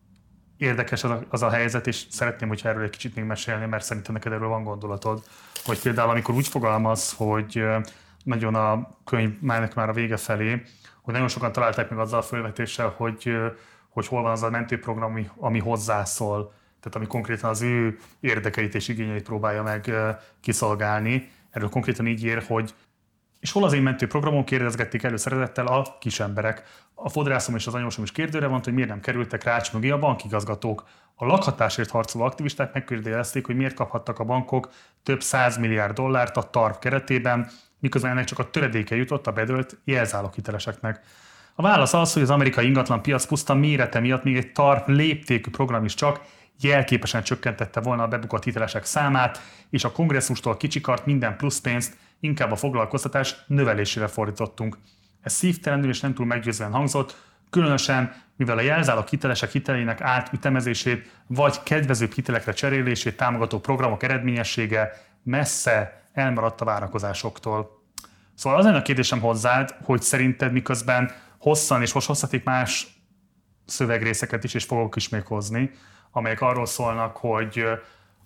érdekes 0.57 1.03
az 1.03 1.11
a, 1.11 1.23
az 1.29 1.41
a 1.41 1.49
helyzet, 1.49 1.87
és 1.87 2.05
szeretném, 2.09 2.49
hogyha 2.49 2.69
erről 2.69 2.83
egy 2.83 2.89
kicsit 2.89 3.15
még 3.15 3.25
mesélni, 3.25 3.65
mert 3.65 3.83
szerintem 3.83 4.13
neked 4.13 4.31
erről 4.31 4.47
van 4.47 4.63
gondolatod, 4.63 5.23
hogy 5.65 5.81
például 5.81 6.09
amikor 6.09 6.35
úgy 6.35 6.47
fogalmaz, 6.47 7.13
hogy 7.13 7.65
nagyon 8.23 8.55
a 8.55 8.89
könyv 9.03 9.41
már 9.41 9.71
már 9.75 9.89
a 9.89 9.93
vége 9.93 10.17
felé, 10.17 10.63
hogy 11.01 11.13
nagyon 11.13 11.27
sokan 11.27 11.51
találták 11.51 11.89
meg 11.89 11.99
azzal 11.99 12.19
a 12.19 12.23
felvetéssel, 12.23 12.93
hogy, 12.97 13.37
hogy 13.89 14.07
hol 14.07 14.21
van 14.21 14.31
az 14.31 14.43
a 14.43 14.49
mentőprogram, 14.49 15.11
ami, 15.11 15.29
ami 15.37 15.59
hozzászól, 15.59 16.53
tehát 16.85 16.99
ami 16.99 17.07
konkrétan 17.07 17.49
az 17.49 17.61
ő 17.61 17.97
érdekeit 18.19 18.75
és 18.75 18.87
igényeit 18.87 19.23
próbálja 19.23 19.63
meg 19.63 19.91
kiszolgálni. 20.41 21.31
Erről 21.51 21.69
konkrétan 21.69 22.07
így 22.07 22.23
ér, 22.23 22.43
hogy 22.47 22.73
és 23.39 23.51
hol 23.51 23.63
az 23.63 23.73
én 23.73 23.81
mentőprogramon 23.81 24.43
kérdezgették 24.43 25.03
előszeretettel 25.03 25.67
a 25.67 25.97
kis 25.99 26.19
emberek. 26.19 26.63
A 26.93 27.09
fodrászom 27.09 27.55
és 27.55 27.67
az 27.67 27.73
anyósom 27.73 28.03
is 28.03 28.11
kérdőre 28.11 28.47
van, 28.47 28.61
hogy 28.63 28.73
miért 28.73 28.89
nem 28.89 28.99
kerültek 28.99 29.43
rács 29.43 29.73
mögé 29.73 29.89
a 29.89 29.99
bankigazgatók. 29.99 30.83
A 31.15 31.25
lakhatásért 31.25 31.89
harcoló 31.89 32.23
aktivisták 32.23 32.73
megkérdezték, 32.73 33.45
hogy 33.45 33.55
miért 33.55 33.75
kaphattak 33.75 34.19
a 34.19 34.23
bankok 34.23 34.69
több 35.03 35.21
száz 35.21 35.57
milliárd 35.57 35.95
dollárt 35.95 36.37
a 36.37 36.49
TARP 36.49 36.79
keretében, 36.79 37.49
miközben 37.79 38.11
ennek 38.11 38.25
csak 38.25 38.39
a 38.39 38.49
töredéke 38.49 38.95
jutott 38.95 39.27
a 39.27 39.31
bedölt 39.31 39.77
jelzáloghiteleseknek. 39.83 41.01
A 41.55 41.61
válasz 41.61 41.93
az, 41.93 42.13
hogy 42.13 42.21
az 42.21 42.29
amerikai 42.29 42.65
ingatlan 42.65 43.01
piac 43.01 43.25
puszta 43.25 43.53
mérete 43.53 43.99
miatt 43.99 44.23
még 44.23 44.37
egy 44.37 44.51
TARP 44.51 44.87
léptékű 44.87 45.49
program 45.49 45.85
is 45.85 45.93
csak 45.93 46.19
jelképesen 46.59 47.23
csökkentette 47.23 47.79
volna 47.79 48.03
a 48.03 48.07
bebukott 48.07 48.43
hitelesek 48.43 48.85
számát, 48.85 49.41
és 49.69 49.83
a 49.83 49.91
kongresszustól 49.91 50.57
kicsikart 50.57 51.05
minden 51.05 51.37
pluszpénzt 51.37 51.97
inkább 52.19 52.51
a 52.51 52.55
foglalkoztatás 52.55 53.35
növelésére 53.47 54.07
fordítottunk. 54.07 54.77
Ez 55.21 55.33
szívtelenül 55.33 55.89
és 55.89 55.99
nem 55.99 56.13
túl 56.13 56.25
meggyőzően 56.25 56.71
hangzott, 56.71 57.17
különösen 57.49 58.13
mivel 58.35 58.57
a 58.57 58.61
jelzálog 58.61 59.07
hitelesek 59.07 59.51
hitelének 59.51 60.01
átütemezését 60.01 61.21
vagy 61.27 61.63
kedvezőbb 61.63 62.11
hitelekre 62.11 62.51
cserélését 62.51 63.17
támogató 63.17 63.59
programok 63.59 64.03
eredményessége 64.03 64.91
messze 65.23 66.03
elmaradt 66.13 66.61
a 66.61 66.65
várakozásoktól. 66.65 67.83
Szóval 68.35 68.59
az 68.59 68.65
lenne 68.65 68.77
a 68.77 68.81
kérdésem 68.81 69.19
hozzád, 69.19 69.75
hogy 69.83 70.01
szerinted 70.01 70.51
miközben 70.51 71.11
hosszan 71.37 71.81
és 71.81 71.93
most 71.93 72.07
hozhatik 72.07 72.43
más 72.43 72.87
szövegrészeket 73.65 74.43
is, 74.43 74.53
és 74.53 74.63
fogok 74.63 74.95
is 74.95 75.09
még 75.09 75.25
hozni, 75.25 75.71
amelyek 76.15 76.41
arról 76.41 76.65
szólnak, 76.65 77.17
hogy 77.17 77.65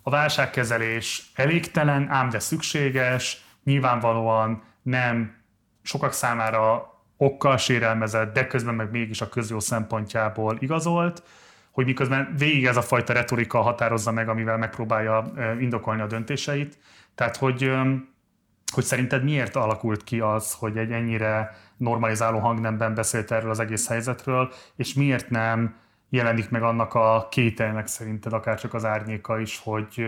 a 0.04 0.10
válságkezelés 0.10 1.32
elégtelen, 1.36 2.10
ám 2.10 2.30
de 2.30 2.40
szükséges, 2.40 3.44
nyilvánvalóan 3.64 4.64
nem 4.82 5.36
sokak 5.82 6.14
számára 6.14 6.94
okkal 7.18 7.58
sérelmezett, 7.58 8.34
de 8.34 8.48
közben 8.48 8.76
meg 8.76 8.92
mégis 8.92 9.22
a 9.22 9.30
közjó 9.30 9.60
szempontjából 9.60 10.58
igazolt, 10.60 11.24
hogy 11.72 11.86
miközben 11.86 12.36
végig 12.38 12.66
ez 12.66 12.78
a 12.78 12.82
fajta 12.82 13.14
retorika 13.14 13.62
határozza 13.62 14.12
meg, 14.12 14.30
amivel 14.30 14.58
megpróbálja 14.58 15.32
indokolni 15.60 16.02
a 16.02 16.08
döntéseit. 16.08 16.78
Tehát, 17.16 17.38
hogy, 17.38 17.72
hogy 18.74 18.84
szerinted 18.84 19.24
miért 19.24 19.56
alakult 19.56 20.04
ki 20.04 20.20
az, 20.20 20.54
hogy 20.54 20.78
egy 20.78 20.92
ennyire 20.92 21.58
normalizáló 21.78 22.40
hangnemben 22.40 22.94
beszélt 22.94 23.32
erről 23.32 23.50
az 23.50 23.60
egész 23.60 23.88
helyzetről, 23.88 24.54
és 24.76 24.94
miért 24.94 25.30
nem 25.30 25.76
jelenik 26.10 26.50
meg 26.50 26.64
annak 26.64 26.94
a 26.94 27.28
kételnek 27.32 27.88
szerinted 27.88 28.34
akár 28.34 28.60
csak 28.60 28.74
az 28.74 28.86
árnyéka 28.86 29.40
is, 29.40 29.60
hogy, 29.64 30.08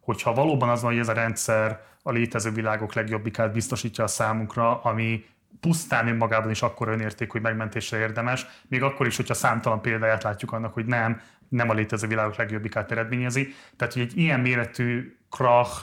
hogyha 0.00 0.34
valóban 0.34 0.68
az 0.68 0.82
van, 0.82 0.90
hogy 0.90 1.00
ez 1.00 1.08
a 1.08 1.12
rendszer 1.12 1.80
a 2.02 2.10
létező 2.10 2.50
világok 2.50 2.94
legjobbikát 2.94 3.52
biztosítja 3.52 4.04
a 4.04 4.06
számunkra, 4.06 4.80
ami 4.82 5.24
pusztán 5.60 6.08
önmagában 6.08 6.50
is 6.50 6.62
akkor 6.62 6.88
önérték, 6.88 7.30
hogy 7.32 7.40
megmentésre 7.40 7.98
érdemes, 7.98 8.46
még 8.68 8.82
akkor 8.82 9.06
is, 9.06 9.16
hogyha 9.16 9.34
számtalan 9.34 9.80
példáját 9.80 10.22
látjuk 10.22 10.52
annak, 10.52 10.74
hogy 10.74 10.86
nem, 10.86 11.20
nem 11.48 11.70
a 11.70 11.74
létező 11.74 12.06
világok 12.06 12.36
legjobbikát 12.36 12.90
eredményezi. 12.90 13.54
Tehát, 13.76 13.94
hogy 13.94 14.02
egy 14.02 14.18
ilyen 14.18 14.40
méretű 14.40 15.16
krach 15.30 15.82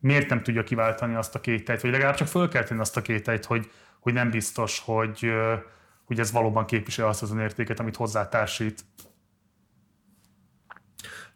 miért 0.00 0.28
nem 0.28 0.42
tudja 0.42 0.62
kiváltani 0.62 1.14
azt 1.14 1.34
a 1.34 1.40
kételyt, 1.40 1.80
vagy 1.80 1.90
legalább 1.90 2.14
csak 2.14 2.28
föl 2.28 2.48
kell 2.48 2.62
tenni 2.62 2.80
azt 2.80 2.96
a 2.96 3.02
kételyt, 3.02 3.44
hogy, 3.44 3.70
hogy 4.00 4.12
nem 4.12 4.30
biztos, 4.30 4.82
hogy, 4.84 5.32
hogy 6.04 6.18
ez 6.18 6.32
valóban 6.32 6.64
képvisel 6.64 7.08
azt 7.08 7.22
az 7.22 7.30
önértéket, 7.30 7.80
amit 7.80 7.96
hozzátársít. 7.96 8.84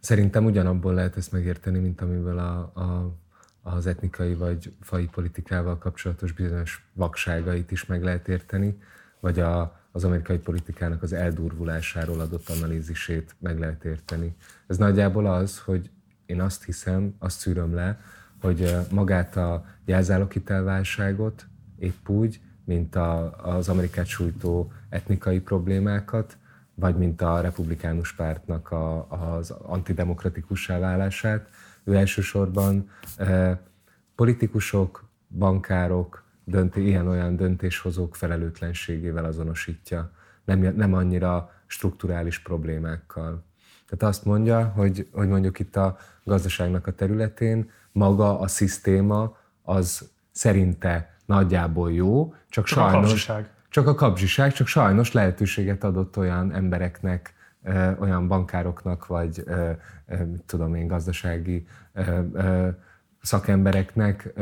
Szerintem 0.01 0.45
ugyanabból 0.45 0.95
lehet 0.95 1.17
ezt 1.17 1.33
megérteni, 1.33 1.79
mint 1.79 2.01
amiből 2.01 2.39
a, 2.39 2.59
a 2.59 3.17
az 3.75 3.87
etnikai 3.87 4.35
vagy 4.35 4.77
fai 4.81 5.07
politikával 5.07 5.79
kapcsolatos 5.79 6.33
bizonyos 6.33 6.89
vakságait 6.93 7.71
is 7.71 7.87
meg 7.87 8.03
lehet 8.03 8.29
érteni, 8.29 8.79
vagy 9.21 9.41
a, 9.41 9.81
az 9.93 10.05
amerikai 10.05 10.39
politikának 10.39 11.03
az 11.03 11.13
eldurvulásáról 11.13 12.21
adott 12.21 12.49
analízisét 12.49 13.35
meg 13.39 13.59
lehet 13.59 13.85
érteni. 13.85 14.37
Ez 14.67 14.77
nagyjából 14.77 15.27
az, 15.27 15.59
hogy 15.59 15.91
én 16.27 16.41
azt 16.41 16.65
hiszem, 16.65 17.15
azt 17.19 17.39
szűröm 17.39 17.75
le, 17.75 18.01
hogy 18.41 18.77
magát 18.91 19.37
a 19.37 19.65
jelzáloghitelválságot 19.85 21.47
épp 21.79 22.09
úgy, 22.09 22.41
mint 22.69 22.97
a, 22.97 23.37
az 23.43 23.69
Amerikát 23.69 24.07
sújtó 24.07 24.73
etnikai 24.89 25.41
problémákat, 25.41 26.37
vagy 26.75 26.97
mint 26.97 27.23
a 27.23 27.41
republikánus 27.41 28.15
pártnak 28.15 28.71
a, 28.71 29.07
az 29.11 29.51
antidemokratikussá 29.51 30.79
válását, 30.79 31.49
ő 31.85 31.95
elsősorban 31.95 32.91
politikusok, 34.15 35.09
bankárok, 35.29 36.25
dönti, 36.45 36.87
ilyen-olyan 36.87 37.37
döntéshozók 37.37 38.17
felelőtlenségével 38.17 39.25
azonosítja, 39.25 40.11
nem, 40.45 40.59
nem 40.59 40.95
annyira 40.95 41.53
strukturális 41.67 42.39
problémákkal. 42.39 43.45
Tehát 43.89 44.15
azt 44.15 44.25
mondja, 44.25 44.65
hogy, 44.65 45.09
hogy 45.13 45.29
mondjuk 45.29 45.59
itt 45.59 45.77
a 45.77 45.99
gazdaságnak 46.25 46.87
a 46.87 46.93
területén 46.93 47.71
maga 47.93 48.41
a 48.41 48.49
szisztéma 48.49 49.37
az 49.63 50.09
szerinte 50.31 51.18
nagyjából 51.29 51.93
jó, 51.93 52.35
csak, 52.49 52.65
csak 52.65 52.67
sajnos... 52.67 52.95
A 52.95 53.01
kapzsiság. 53.01 53.51
Csak 53.69 53.87
a 53.87 53.95
kapzsiság, 53.95 54.53
csak 54.53 54.67
sajnos 54.67 55.13
lehetőséget 55.13 55.85
adott 55.85 56.17
olyan 56.17 56.53
embereknek, 56.53 57.35
olyan 57.99 58.29
bankároknak, 58.29 59.07
vagy 59.07 59.45
mit 60.31 60.43
tudom 60.43 60.75
én, 60.75 60.87
gazdasági 60.87 61.67
szakembereknek 63.21 64.33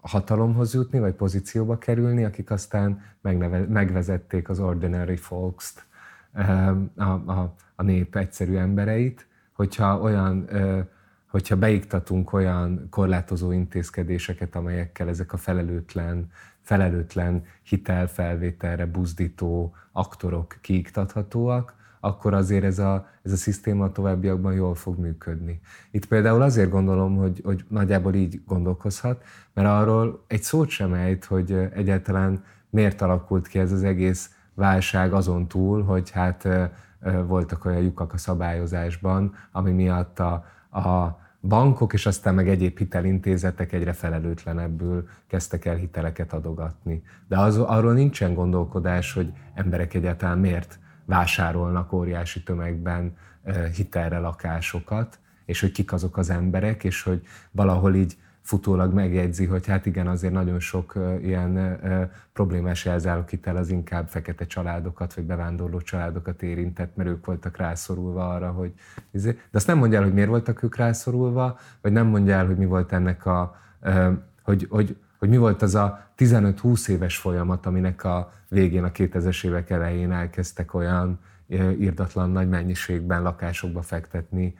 hatalomhoz 0.00 0.74
jutni, 0.74 0.98
vagy 0.98 1.14
pozícióba 1.14 1.78
kerülni, 1.78 2.24
akik 2.24 2.50
aztán 2.50 3.02
megneve, 3.20 3.58
megvezették 3.58 4.48
az 4.48 4.60
ordinary 4.60 5.16
folks-t, 5.16 5.86
a, 6.96 7.02
a, 7.02 7.54
a 7.74 7.82
nép 7.82 8.16
egyszerű 8.16 8.56
embereit, 8.56 9.26
hogyha 9.52 10.00
olyan 10.00 10.48
hogyha 11.34 11.56
beiktatunk 11.56 12.32
olyan 12.32 12.86
korlátozó 12.90 13.52
intézkedéseket, 13.52 14.56
amelyekkel 14.56 15.08
ezek 15.08 15.32
a 15.32 15.36
felelőtlen, 15.36 16.30
felelőtlen 16.60 17.44
hitelfelvételre 17.62 18.86
buzdító 18.86 19.74
aktorok 19.92 20.58
kiiktathatóak, 20.60 21.74
akkor 22.00 22.34
azért 22.34 22.64
ez 22.64 22.78
a, 22.78 23.06
ez 23.22 23.32
a 23.32 23.36
szisztéma 23.36 23.92
továbbiakban 23.92 24.52
jól 24.52 24.74
fog 24.74 24.98
működni. 24.98 25.60
Itt 25.90 26.06
például 26.06 26.42
azért 26.42 26.70
gondolom, 26.70 27.16
hogy, 27.16 27.40
hogy 27.44 27.64
nagyjából 27.68 28.14
így 28.14 28.40
gondolkozhat, 28.46 29.24
mert 29.54 29.68
arról 29.68 30.24
egy 30.26 30.42
szót 30.42 30.68
sem 30.68 30.92
ejt, 30.92 31.24
hogy 31.24 31.52
egyáltalán 31.52 32.44
miért 32.70 33.00
alakult 33.00 33.46
ki 33.46 33.58
ez 33.58 33.72
az 33.72 33.82
egész 33.82 34.30
válság 34.52 35.12
azon 35.12 35.48
túl, 35.48 35.82
hogy 35.82 36.10
hát 36.10 36.48
voltak 37.26 37.64
olyan 37.64 37.82
lyukak 37.82 38.12
a 38.12 38.18
szabályozásban, 38.18 39.34
ami 39.52 39.70
miatt 39.70 40.18
a, 40.18 40.44
a 40.70 41.22
bankok 41.48 41.92
és 41.92 42.06
aztán 42.06 42.34
meg 42.34 42.48
egyéb 42.48 42.78
hitelintézetek 42.78 43.72
egyre 43.72 43.92
felelőtlenebbül 43.92 45.08
kezdtek 45.26 45.64
el 45.64 45.76
hiteleket 45.76 46.32
adogatni. 46.32 47.02
De 47.28 47.38
az, 47.38 47.58
arról 47.58 47.92
nincsen 47.92 48.34
gondolkodás, 48.34 49.12
hogy 49.12 49.32
emberek 49.54 49.94
egyáltalán 49.94 50.38
miért 50.38 50.78
vásárolnak 51.04 51.92
óriási 51.92 52.42
tömegben 52.42 53.16
hitelre 53.76 54.18
lakásokat, 54.18 55.18
és 55.44 55.60
hogy 55.60 55.72
kik 55.72 55.92
azok 55.92 56.16
az 56.16 56.30
emberek, 56.30 56.84
és 56.84 57.02
hogy 57.02 57.22
valahol 57.50 57.94
így 57.94 58.16
futólag 58.44 58.92
megjegyzi, 58.92 59.46
hogy 59.46 59.66
hát 59.66 59.86
igen, 59.86 60.06
azért 60.06 60.32
nagyon 60.32 60.60
sok 60.60 60.94
ilyen 61.22 61.78
problémás 62.32 62.84
jelzáloghitel 62.84 63.56
az 63.56 63.68
inkább 63.68 64.08
fekete 64.08 64.46
családokat, 64.46 65.14
vagy 65.14 65.24
bevándorló 65.24 65.80
családokat 65.80 66.42
érintett, 66.42 66.96
mert 66.96 67.08
ők 67.08 67.26
voltak 67.26 67.56
rászorulva 67.56 68.28
arra, 68.28 68.50
hogy... 68.50 68.72
Izé, 69.10 69.30
de 69.30 69.38
azt 69.52 69.66
nem 69.66 69.78
mondja 69.78 69.98
el, 69.98 70.04
hogy 70.04 70.14
miért 70.14 70.28
voltak 70.28 70.62
ők 70.62 70.76
rászorulva, 70.76 71.58
vagy 71.80 71.92
nem 71.92 72.06
mondja 72.06 72.34
el, 72.34 72.46
hogy 72.46 72.56
mi 72.56 72.64
volt 72.64 72.92
ennek 72.92 73.26
a... 73.26 73.56
hogy, 74.42 74.66
hogy, 74.70 74.96
hogy 75.18 75.28
mi 75.28 75.36
volt 75.36 75.62
az 75.62 75.74
a 75.74 76.10
15-20 76.16 76.88
éves 76.88 77.16
folyamat, 77.16 77.66
aminek 77.66 78.04
a 78.04 78.32
végén, 78.48 78.84
a 78.84 78.90
2000-es 78.90 79.44
évek 79.44 79.70
elején 79.70 80.12
elkezdtek 80.12 80.74
olyan 80.74 81.18
írdatlan 81.78 82.30
nagy 82.30 82.48
mennyiségben 82.48 83.22
lakásokba 83.22 83.82
fektetni 83.82 84.54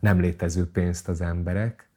nem 0.00 0.20
létező 0.20 0.70
pénzt 0.70 1.08
az 1.08 1.20
emberek, 1.20 1.89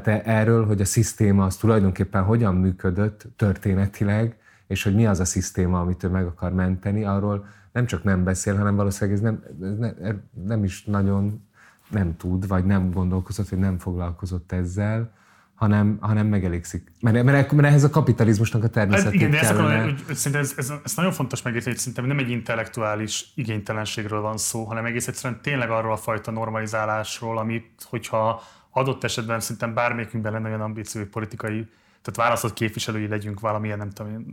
tehát 0.00 0.26
e- 0.26 0.30
erről, 0.30 0.66
hogy 0.66 0.80
a 0.80 0.84
szisztéma 0.84 1.44
az 1.44 1.56
tulajdonképpen 1.56 2.22
hogyan 2.22 2.54
működött 2.54 3.26
történetileg, 3.36 4.36
és 4.66 4.82
hogy 4.82 4.94
mi 4.94 5.06
az 5.06 5.20
a 5.20 5.24
szisztéma, 5.24 5.80
amit 5.80 6.02
ő 6.02 6.08
meg 6.08 6.26
akar 6.26 6.52
menteni, 6.52 7.04
arról 7.04 7.46
nem 7.72 7.86
csak 7.86 8.04
nem 8.04 8.24
beszél, 8.24 8.56
hanem 8.56 8.76
valószínűleg 8.76 9.18
ez 9.18 9.24
nem, 9.24 9.42
ez 9.62 9.78
nem, 9.78 10.22
nem 10.46 10.64
is 10.64 10.84
nagyon 10.84 11.46
nem 11.90 12.16
tud, 12.16 12.48
vagy 12.48 12.64
nem 12.64 12.90
gondolkozott, 12.90 13.48
vagy 13.48 13.58
nem 13.58 13.78
foglalkozott 13.78 14.52
ezzel, 14.52 15.12
hanem, 15.54 15.98
hanem 16.00 16.26
megelégszik. 16.26 16.92
Mert, 17.00 17.24
mert, 17.24 17.52
mert 17.52 17.68
ehhez 17.68 17.84
a 17.84 17.90
kapitalizmusnak 17.90 18.64
a 18.64 18.68
természetét 18.68 19.04
hát 19.04 19.14
igen, 19.14 19.30
de 19.30 19.38
kellene... 19.38 19.74
Akarom, 19.74 19.96
szerintem 19.96 20.40
ez, 20.40 20.52
ez, 20.56 20.72
ez, 20.84 20.94
nagyon 20.96 21.12
fontos 21.12 21.42
megérteni, 21.42 21.70
hogy 21.70 21.80
szerintem 21.80 22.04
nem 22.04 22.18
egy 22.18 22.30
intellektuális 22.30 23.32
igénytelenségről 23.34 24.20
van 24.20 24.36
szó, 24.36 24.64
hanem 24.64 24.84
egész 24.84 25.08
egyszerűen 25.08 25.40
tényleg 25.42 25.70
arról 25.70 25.92
a 25.92 25.96
fajta 25.96 26.30
normalizálásról, 26.30 27.38
amit, 27.38 27.86
hogyha 27.88 28.42
adott 28.72 29.04
esetben 29.04 29.40
szerintem 29.40 29.74
bármelyikünkben 29.74 30.32
lenne 30.32 30.48
olyan 30.48 30.60
ambíció, 30.60 31.00
hogy 31.00 31.10
politikai, 31.10 31.68
tehát 32.02 32.16
választott 32.16 32.52
képviselői 32.52 33.08
legyünk 33.08 33.40
valamilyen, 33.40 33.78
nem 33.78 33.90
tudom, 33.90 34.26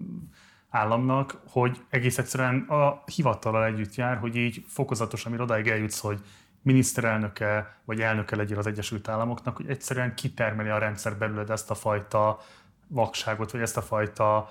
államnak, 0.69 1.41
hogy 1.47 1.81
egész 1.89 2.17
egyszerűen 2.17 2.59
a 2.59 3.03
hivatalal 3.15 3.65
együtt 3.65 3.95
jár, 3.95 4.17
hogy 4.17 4.35
így 4.35 4.65
fokozatosan, 4.67 5.27
amire 5.27 5.43
odáig 5.43 5.67
eljutsz, 5.67 5.99
hogy 5.99 6.19
miniszterelnöke 6.61 7.79
vagy 7.85 8.01
elnöke 8.01 8.35
legyél 8.35 8.57
az 8.57 8.67
Egyesült 8.67 9.07
Államoknak, 9.07 9.55
hogy 9.55 9.69
egyszerűen 9.69 10.15
kitermeli 10.15 10.69
a 10.69 10.77
rendszer 10.77 11.17
belőled 11.17 11.49
ezt 11.49 11.71
a 11.71 11.75
fajta 11.75 12.39
vakságot, 12.87 13.51
vagy 13.51 13.61
ezt 13.61 13.77
a 13.77 13.81
fajta 13.81 14.49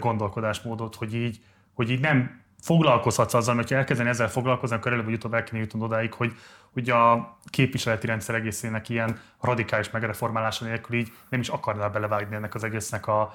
gondolkodásmódot, 0.00 0.94
hogy 0.94 1.14
így, 1.14 1.40
hogy 1.72 1.90
így 1.90 2.00
nem 2.00 2.42
foglalkozhatsz 2.64 3.34
azzal, 3.34 3.54
mert 3.54 3.68
ha 3.68 3.74
elkezdeni 3.74 4.08
ezzel 4.08 4.30
foglalkozni, 4.30 4.76
akkor 4.76 4.92
előbb 4.92 5.08
utóbb 5.08 5.34
el 5.34 5.44
kell 5.44 5.60
jutnod 5.60 5.82
odáig, 5.82 6.12
hogy, 6.12 6.32
hogy 6.72 6.90
a 6.90 7.36
képviseleti 7.44 8.06
rendszer 8.06 8.34
egészének 8.34 8.88
ilyen 8.88 9.20
radikális 9.40 9.90
megreformálása 9.90 10.64
nélkül 10.64 10.96
így 10.96 11.12
nem 11.28 11.40
is 11.40 11.48
akarnál 11.48 11.90
belevágni 11.90 12.34
ennek 12.34 12.54
az 12.54 12.64
egésznek 12.64 13.06
a, 13.06 13.34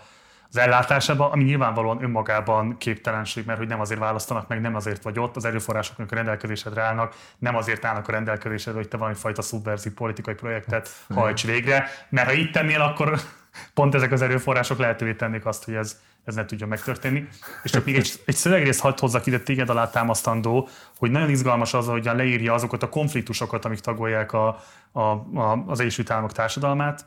az 0.49 0.57
ellátásába, 0.57 1.31
ami 1.31 1.43
nyilvánvalóan 1.43 2.03
önmagában 2.03 2.77
képtelenség, 2.77 3.45
mert 3.45 3.57
hogy 3.57 3.67
nem 3.67 3.79
azért 3.79 3.99
választanak 3.99 4.47
meg, 4.47 4.61
nem 4.61 4.75
azért 4.75 5.03
vagy 5.03 5.19
ott, 5.19 5.35
az 5.35 5.45
erőforrások, 5.45 5.99
a 5.99 6.15
rendelkezésedre 6.15 6.81
állnak, 6.81 7.15
nem 7.37 7.55
azért 7.55 7.85
állnak 7.85 8.07
a 8.07 8.11
rendelkezésedre, 8.11 8.79
hogy 8.79 8.87
te 8.87 8.97
valami 8.97 9.15
fajta 9.15 9.41
szubverzív 9.41 9.93
politikai 9.93 10.33
projektet 10.33 10.89
hajts 11.13 11.45
végre, 11.45 11.89
mert 12.09 12.27
ha 12.27 12.33
itt 12.33 12.51
tennél, 12.51 12.81
akkor 12.81 13.19
pont 13.73 13.95
ezek 13.95 14.11
az 14.11 14.21
erőforrások 14.21 14.77
lehetővé 14.77 15.13
tennék 15.13 15.45
azt, 15.45 15.63
hogy 15.63 15.73
ez, 15.73 16.01
ez 16.25 16.35
ne 16.35 16.45
tudjon 16.45 16.69
megtörténni. 16.69 17.27
És 17.63 17.71
csak 17.71 17.85
még 17.85 17.95
egy, 17.95 18.11
egy 18.25 18.35
szövegrész 18.35 18.79
hagyd 18.79 18.99
hozzak 18.99 19.25
ide 19.25 19.39
téged 19.39 19.69
alá 19.69 19.89
támasztandó, 19.89 20.69
hogy 20.97 21.11
nagyon 21.11 21.29
izgalmas 21.29 21.73
az, 21.73 21.87
hogy 21.87 22.05
leírja 22.05 22.53
azokat 22.53 22.83
a 22.83 22.89
konfliktusokat, 22.89 23.65
amik 23.65 23.79
tagolják 23.79 24.33
a, 24.33 24.63
a, 24.91 24.99
a, 24.99 25.63
az 25.67 25.79
Egyesült 25.79 26.09
Államok 26.09 26.31
társadalmát. 26.31 27.05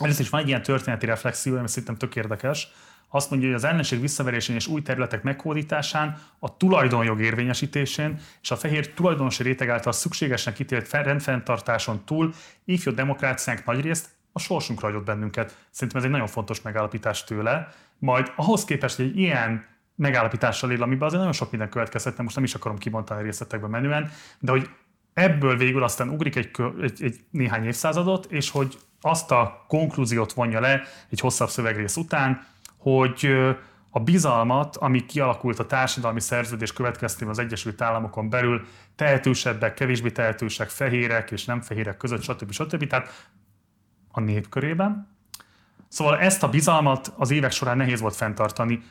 Először 0.00 0.20
is 0.20 0.30
van 0.30 0.40
egy 0.40 0.48
ilyen 0.48 0.62
történeti 0.62 1.06
reflexió, 1.06 1.56
ami 1.56 1.68
szerintem 1.68 1.96
tök 1.96 2.16
érdekes. 2.16 2.68
Azt 3.10 3.30
mondja, 3.30 3.48
hogy 3.48 3.56
az 3.56 3.64
ellenség 3.64 4.00
visszaverésén 4.00 4.56
és 4.56 4.66
új 4.66 4.82
területek 4.82 5.22
meghódításán, 5.22 6.18
a 6.38 6.56
tulajdonjog 6.56 7.20
érvényesítésén 7.20 8.20
és 8.42 8.50
a 8.50 8.56
fehér 8.56 8.92
tulajdonosi 8.94 9.42
réteg 9.42 9.68
által 9.68 9.92
szükségesnek 9.92 10.58
ítélt 10.58 10.90
rendfenntartáson 10.90 12.04
túl 12.04 12.32
ifjú 12.64 12.92
demokráciánk 12.92 13.64
nagyrészt 13.64 14.08
a 14.32 14.38
sorsunk 14.38 14.80
ragyott 14.80 15.04
bennünket. 15.04 15.56
Szerintem 15.70 15.98
ez 15.98 16.04
egy 16.04 16.10
nagyon 16.10 16.26
fontos 16.26 16.62
megállapítás 16.62 17.24
tőle. 17.24 17.68
Majd 17.98 18.32
ahhoz 18.36 18.64
képest, 18.64 18.96
hogy 18.96 19.04
egy 19.04 19.18
ilyen 19.18 19.66
megállapítással 19.94 20.70
él, 20.70 20.82
amiben 20.82 21.06
azért 21.06 21.18
nagyon 21.18 21.36
sok 21.36 21.50
minden 21.50 21.68
következhetne, 21.68 22.22
most 22.22 22.34
nem 22.34 22.44
is 22.44 22.54
akarom 22.54 22.78
kibontani 22.78 23.22
részletekbe 23.22 23.66
menően, 23.66 24.10
de 24.38 24.50
hogy 24.50 24.70
ebből 25.14 25.56
végül 25.56 25.82
aztán 25.82 26.08
ugrik 26.08 26.36
egy, 26.36 26.50
egy, 26.82 27.02
egy 27.02 27.20
néhány 27.30 27.64
évszázadot, 27.64 28.26
és 28.30 28.50
hogy 28.50 28.78
azt 29.00 29.30
a 29.30 29.64
konklúziót 29.68 30.32
vonja 30.32 30.60
le 30.60 30.82
egy 31.10 31.20
hosszabb 31.20 31.48
szövegrész 31.48 31.96
után, 31.96 32.46
hogy 32.76 33.28
a 33.90 34.00
bizalmat, 34.00 34.76
ami 34.76 35.06
kialakult 35.06 35.58
a 35.58 35.66
társadalmi 35.66 36.20
szerződés 36.20 36.72
következtében 36.72 37.28
az 37.28 37.38
Egyesült 37.38 37.80
Államokon 37.80 38.30
belül, 38.30 38.66
tehetősebbek, 38.96 39.74
kevésbé 39.74 40.10
tehetősek, 40.10 40.68
fehérek 40.68 41.30
és 41.30 41.44
nem 41.44 41.60
fehérek 41.60 41.96
között, 41.96 42.22
stb. 42.22 42.50
stb. 42.50 42.86
Tehát 42.86 43.28
a 44.10 44.20
nép 44.20 44.48
körében. 44.48 45.17
Szóval 45.88 46.18
ezt 46.18 46.42
a 46.42 46.48
bizalmat 46.48 47.12
az 47.16 47.30
évek 47.30 47.52
során 47.52 47.76
nehéz 47.76 48.00
volt 48.00 48.16
fenntartani. 48.16 48.82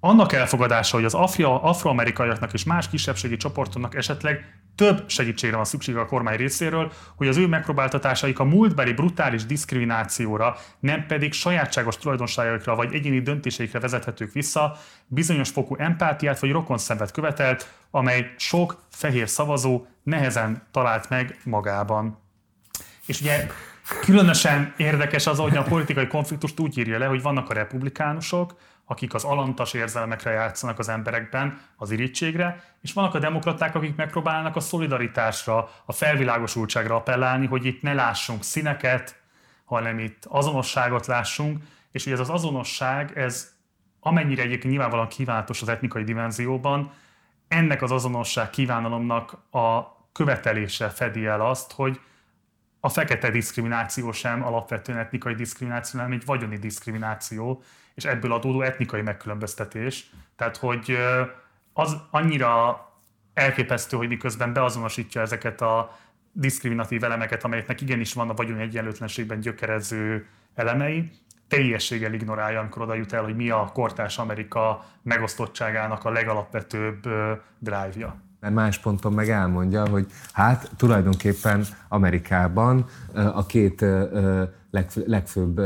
Annak 0.00 0.32
elfogadása, 0.32 0.96
hogy 0.96 1.04
az 1.04 1.14
afria, 1.14 1.62
afroamerikaiaknak 1.62 2.52
és 2.52 2.64
más 2.64 2.88
kisebbségi 2.88 3.36
csoportoknak 3.36 3.94
esetleg 3.94 4.60
több 4.74 5.08
segítségre 5.08 5.56
van 5.56 5.64
szüksége 5.64 6.00
a 6.00 6.06
kormány 6.06 6.36
részéről, 6.36 6.92
hogy 7.16 7.28
az 7.28 7.36
ő 7.36 7.46
megpróbáltatásaik 7.46 8.38
a 8.38 8.44
múltbeli 8.44 8.92
brutális 8.92 9.46
diszkriminációra, 9.46 10.56
nem 10.78 11.06
pedig 11.06 11.32
sajátságos 11.32 11.96
tulajdonságaikra 11.96 12.74
vagy 12.74 12.94
egyéni 12.94 13.20
döntéseikre 13.20 13.80
vezethetők 13.80 14.32
vissza, 14.32 14.76
bizonyos 15.06 15.48
fokú 15.48 15.76
empátiát 15.76 16.38
vagy 16.38 16.50
rokonszenvet 16.50 17.10
követelt, 17.10 17.72
amely 17.90 18.34
sok 18.36 18.82
fehér 18.90 19.28
szavazó 19.28 19.86
nehezen 20.02 20.62
talált 20.70 21.08
meg 21.08 21.40
magában. 21.44 22.18
És 23.06 23.20
ugye 23.20 23.46
Különösen 24.00 24.74
érdekes 24.76 25.26
az, 25.26 25.38
hogy 25.38 25.56
a 25.56 25.62
politikai 25.62 26.06
konfliktust 26.06 26.60
úgy 26.60 26.78
írja 26.78 26.98
le, 26.98 27.06
hogy 27.06 27.22
vannak 27.22 27.50
a 27.50 27.54
republikánusok, 27.54 28.54
akik 28.84 29.14
az 29.14 29.24
alantas 29.24 29.72
érzelmekre 29.72 30.30
játszanak 30.30 30.78
az 30.78 30.88
emberekben, 30.88 31.60
az 31.76 31.90
irítségre, 31.90 32.64
és 32.82 32.92
vannak 32.92 33.14
a 33.14 33.18
demokraták, 33.18 33.74
akik 33.74 33.96
megpróbálnak 33.96 34.56
a 34.56 34.60
szolidaritásra, 34.60 35.70
a 35.84 35.92
felvilágosultságra 35.92 36.94
appellálni, 36.94 37.46
hogy 37.46 37.64
itt 37.64 37.82
ne 37.82 37.92
lássunk 37.92 38.42
színeket, 38.42 39.20
hanem 39.64 39.98
itt 39.98 40.24
azonosságot 40.28 41.06
lássunk, 41.06 41.62
és 41.92 42.04
hogy 42.04 42.12
ez 42.12 42.20
az 42.20 42.30
azonosság, 42.30 43.18
ez 43.18 43.52
amennyire 44.00 44.42
egyébként 44.42 44.72
nyilvánvalóan 44.72 45.08
kívánatos 45.08 45.62
az 45.62 45.68
etnikai 45.68 46.04
dimenzióban, 46.04 46.92
ennek 47.48 47.82
az 47.82 47.90
azonosság 47.90 48.50
kívánalomnak 48.50 49.32
a 49.50 49.96
követelése 50.12 50.88
fedi 50.88 51.26
el 51.26 51.40
azt, 51.40 51.72
hogy 51.72 52.00
a 52.80 52.88
fekete 52.88 53.30
diszkrimináció 53.30 54.12
sem 54.12 54.44
alapvetően 54.44 54.98
etnikai 54.98 55.34
diszkrimináció, 55.34 56.00
hanem 56.00 56.14
egy 56.14 56.24
vagyoni 56.24 56.56
diszkrimináció, 56.56 57.62
és 57.94 58.04
ebből 58.04 58.32
adódó 58.32 58.62
etnikai 58.62 59.02
megkülönböztetés. 59.02 60.10
Tehát, 60.36 60.56
hogy 60.56 60.98
az 61.72 61.96
annyira 62.10 62.84
elképesztő, 63.34 63.96
hogy 63.96 64.08
miközben 64.08 64.52
beazonosítja 64.52 65.20
ezeket 65.20 65.60
a 65.60 65.98
diszkriminatív 66.32 67.04
elemeket, 67.04 67.44
amelyeknek 67.44 67.80
igenis 67.80 68.12
van 68.12 68.28
a 68.28 68.34
vagyoni 68.34 68.62
egyenlőtlenségben 68.62 69.40
gyökerező 69.40 70.26
elemei, 70.54 71.10
teljességgel 71.48 72.12
ignorálja, 72.12 72.60
amikor 72.60 72.82
oda 72.82 72.94
jut 72.94 73.12
el, 73.12 73.22
hogy 73.22 73.36
mi 73.36 73.50
a 73.50 73.70
kortárs 73.72 74.18
Amerika 74.18 74.84
megosztottságának 75.02 76.04
a 76.04 76.10
legalapvetőbb 76.10 77.08
drive-ja. 77.58 78.29
Mert 78.40 78.54
más 78.54 78.78
ponton 78.78 79.12
meg 79.12 79.28
elmondja, 79.28 79.88
hogy 79.88 80.06
hát 80.32 80.70
tulajdonképpen 80.76 81.64
Amerikában 81.88 82.84
a 83.14 83.46
két 83.46 83.84
legfőbb 85.06 85.60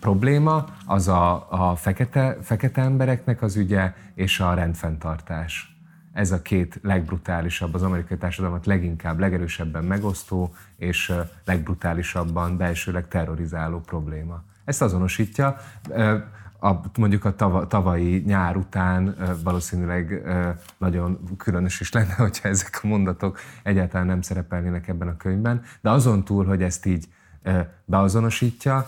probléma 0.00 0.64
az 0.86 1.08
a, 1.08 1.46
a 1.50 1.76
fekete, 1.76 2.36
fekete 2.42 2.82
embereknek 2.82 3.42
az 3.42 3.56
ügye 3.56 3.92
és 4.14 4.40
a 4.40 4.54
rendfenntartás. 4.54 5.76
Ez 6.12 6.32
a 6.32 6.42
két 6.42 6.78
legbrutálisabb, 6.82 7.74
az 7.74 7.82
amerikai 7.82 8.16
társadalmat 8.16 8.66
leginkább, 8.66 9.18
legerősebben 9.18 9.84
megosztó 9.84 10.54
és 10.76 11.12
legbrutálisabban 11.44 12.56
belsőleg 12.56 13.08
terrorizáló 13.08 13.80
probléma. 13.80 14.42
Ezt 14.64 14.82
azonosítja. 14.82 15.56
A, 16.60 16.72
mondjuk 16.98 17.24
a 17.24 17.34
tava, 17.34 17.66
tavalyi 17.66 18.22
nyár 18.26 18.56
után 18.56 19.16
valószínűleg 19.42 20.22
nagyon 20.78 21.18
különös 21.36 21.80
is 21.80 21.92
lenne, 21.92 22.14
hogyha 22.26 22.48
ezek 22.48 22.80
a 22.82 22.86
mondatok 22.86 23.38
egyáltalán 23.62 24.06
nem 24.06 24.22
szerepelnének 24.22 24.88
ebben 24.88 25.08
a 25.08 25.16
könyvben, 25.16 25.62
de 25.80 25.90
azon 25.90 26.24
túl, 26.24 26.44
hogy 26.44 26.62
ezt 26.62 26.86
így 26.86 27.08
beazonosítja, 27.84 28.86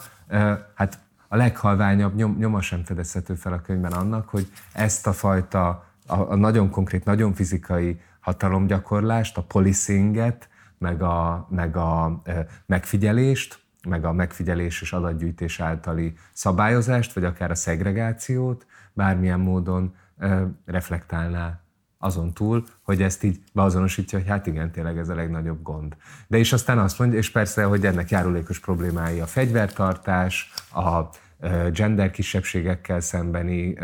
hát 0.74 0.98
a 1.28 1.36
leghalványabb 1.36 2.14
nyom, 2.14 2.36
nyoma 2.38 2.60
sem 2.60 2.84
fedezhető 2.84 3.34
fel 3.34 3.52
a 3.52 3.60
könyvben 3.60 3.92
annak, 3.92 4.28
hogy 4.28 4.50
ezt 4.72 5.06
a 5.06 5.12
fajta, 5.12 5.68
a, 6.06 6.16
a 6.16 6.34
nagyon 6.36 6.70
konkrét, 6.70 7.04
nagyon 7.04 7.34
fizikai 7.34 8.00
hatalomgyakorlást, 8.20 9.36
a 9.36 9.42
policinget, 9.42 10.48
meg 10.78 11.02
a, 11.02 11.46
meg 11.50 11.76
a 11.76 12.22
megfigyelést, 12.66 13.58
meg 13.88 14.04
a 14.04 14.12
megfigyelés 14.12 14.82
és 14.82 14.92
adatgyűjtés 14.92 15.60
általi 15.60 16.14
szabályozást, 16.32 17.12
vagy 17.12 17.24
akár 17.24 17.50
a 17.50 17.54
szegregációt 17.54 18.66
bármilyen 18.92 19.40
módon 19.40 19.94
reflektálná 20.64 21.60
azon 21.98 22.32
túl, 22.34 22.64
hogy 22.82 23.02
ezt 23.02 23.22
így 23.22 23.40
beazonosítja, 23.52 24.18
hogy 24.18 24.28
hát 24.28 24.46
igen, 24.46 24.70
tényleg 24.70 24.98
ez 24.98 25.08
a 25.08 25.14
legnagyobb 25.14 25.62
gond. 25.62 25.96
De 26.26 26.38
és 26.38 26.52
aztán 26.52 26.78
azt 26.78 26.98
mondja, 26.98 27.18
és 27.18 27.30
persze, 27.30 27.64
hogy 27.64 27.86
ennek 27.86 28.10
járulékos 28.10 28.60
problémái 28.60 29.20
a 29.20 29.26
fegyvertartás, 29.26 30.52
a 30.72 31.02
gender 31.72 32.10
kisebbségekkel 32.10 33.00
szembeni 33.00 33.78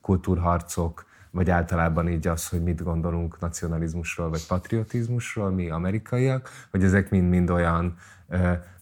kultúrharcok, 0.00 1.08
vagy 1.30 1.50
általában 1.50 2.08
így 2.08 2.26
az, 2.26 2.48
hogy 2.48 2.62
mit 2.62 2.82
gondolunk 2.82 3.40
nacionalizmusról 3.40 4.30
vagy 4.30 4.46
patriotizmusról, 4.46 5.50
mi 5.50 5.70
amerikaiak, 5.70 6.50
hogy 6.70 6.84
ezek 6.84 7.10
mind-mind 7.10 7.50
olyan 7.50 7.96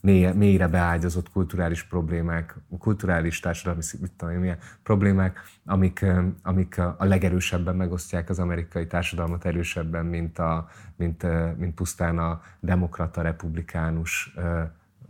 mély, 0.09 0.32
mélyre 0.32 0.68
beágyazott 0.68 1.30
kulturális 1.30 1.82
problémák, 1.82 2.56
kulturális 2.78 3.40
társadalmi 3.40 3.82
tudom, 4.16 4.34
milyen 4.34 4.59
problémák, 4.82 5.40
amik, 5.64 6.04
amik 6.42 6.78
a 6.78 7.04
legerősebben 7.04 7.76
megosztják 7.76 8.28
az 8.28 8.38
amerikai 8.38 8.86
társadalmat 8.86 9.44
erősebben, 9.44 10.06
mint, 10.06 10.38
a, 10.38 10.68
mint, 10.96 11.26
mint 11.59 11.74
pusztán 11.74 12.18
a 12.18 12.40
demokrata, 12.61 13.22
republikánus 13.22 14.34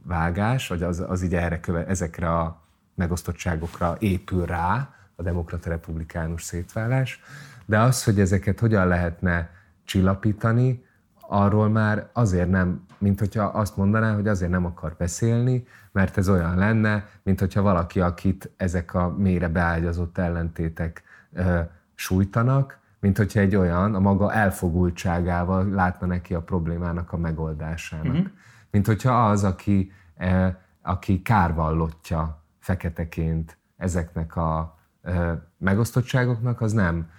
vágás, 0.03 0.68
vagy 0.68 0.82
az, 0.82 1.05
az 1.09 1.22
így 1.22 1.34
erre 1.34 1.61
köve, 1.61 1.86
ezekre 1.86 2.34
a 2.34 2.62
megosztottságokra 2.94 3.96
épül 3.99 4.46
rá 4.46 4.94
a 5.16 5.22
demokrata 5.22 5.68
republikánus 5.68 6.42
szétválás, 6.42 7.20
de 7.66 7.78
az, 7.78 8.05
hogy 8.05 8.20
ezeket 8.20 8.61
hogyan 8.61 8.86
lehetne 8.86 9.51
csillapítani, 9.84 10.84
arról 11.20 11.68
már 11.68 12.09
azért 12.12 12.51
nem, 12.51 12.86
mint 12.99 13.18
hogyha 13.18 13.44
azt 13.44 13.76
mondaná, 13.76 14.14
hogy 14.14 14.28
azért 14.28 14.51
nem 14.51 14.64
akar 14.64 14.94
beszélni, 14.99 15.66
mert 15.92 16.16
ez 16.16 16.28
olyan 16.28 16.57
lenne, 16.57 17.07
mint 17.22 17.40
hogyha 17.40 17.62
valaki, 17.62 18.01
akit 18.01 18.51
ezek 18.57 18.94
a 18.94 19.14
mélyre 19.16 19.49
beágyazott 19.49 20.18
ellentétek 20.18 21.03
ö, 21.32 21.61
sújtanak, 21.94 22.78
mint 23.01 23.16
hogyha 23.16 23.40
egy 23.40 23.57
olyan 23.57 23.94
a 23.94 24.01
maga 24.01 24.32
elfogultságával 24.32 25.68
látna 25.68 26.07
neki 26.07 26.34
a 26.34 26.42
problémának 26.42 27.12
a 27.12 27.16
megoldásának. 27.16 28.12
Mm-hmm. 28.12 28.24
Mint 28.70 28.86
hogyha 28.86 29.28
az, 29.28 29.44
aki, 29.44 29.92
e, 30.16 30.61
aki 30.82 31.22
kárvallottja 31.22 32.42
feketeként 32.59 33.59
ezeknek 33.76 34.36
a 34.36 34.78
e, 35.03 35.42
megosztottságoknak, 35.59 36.61
az 36.61 36.72
nem 36.72 37.11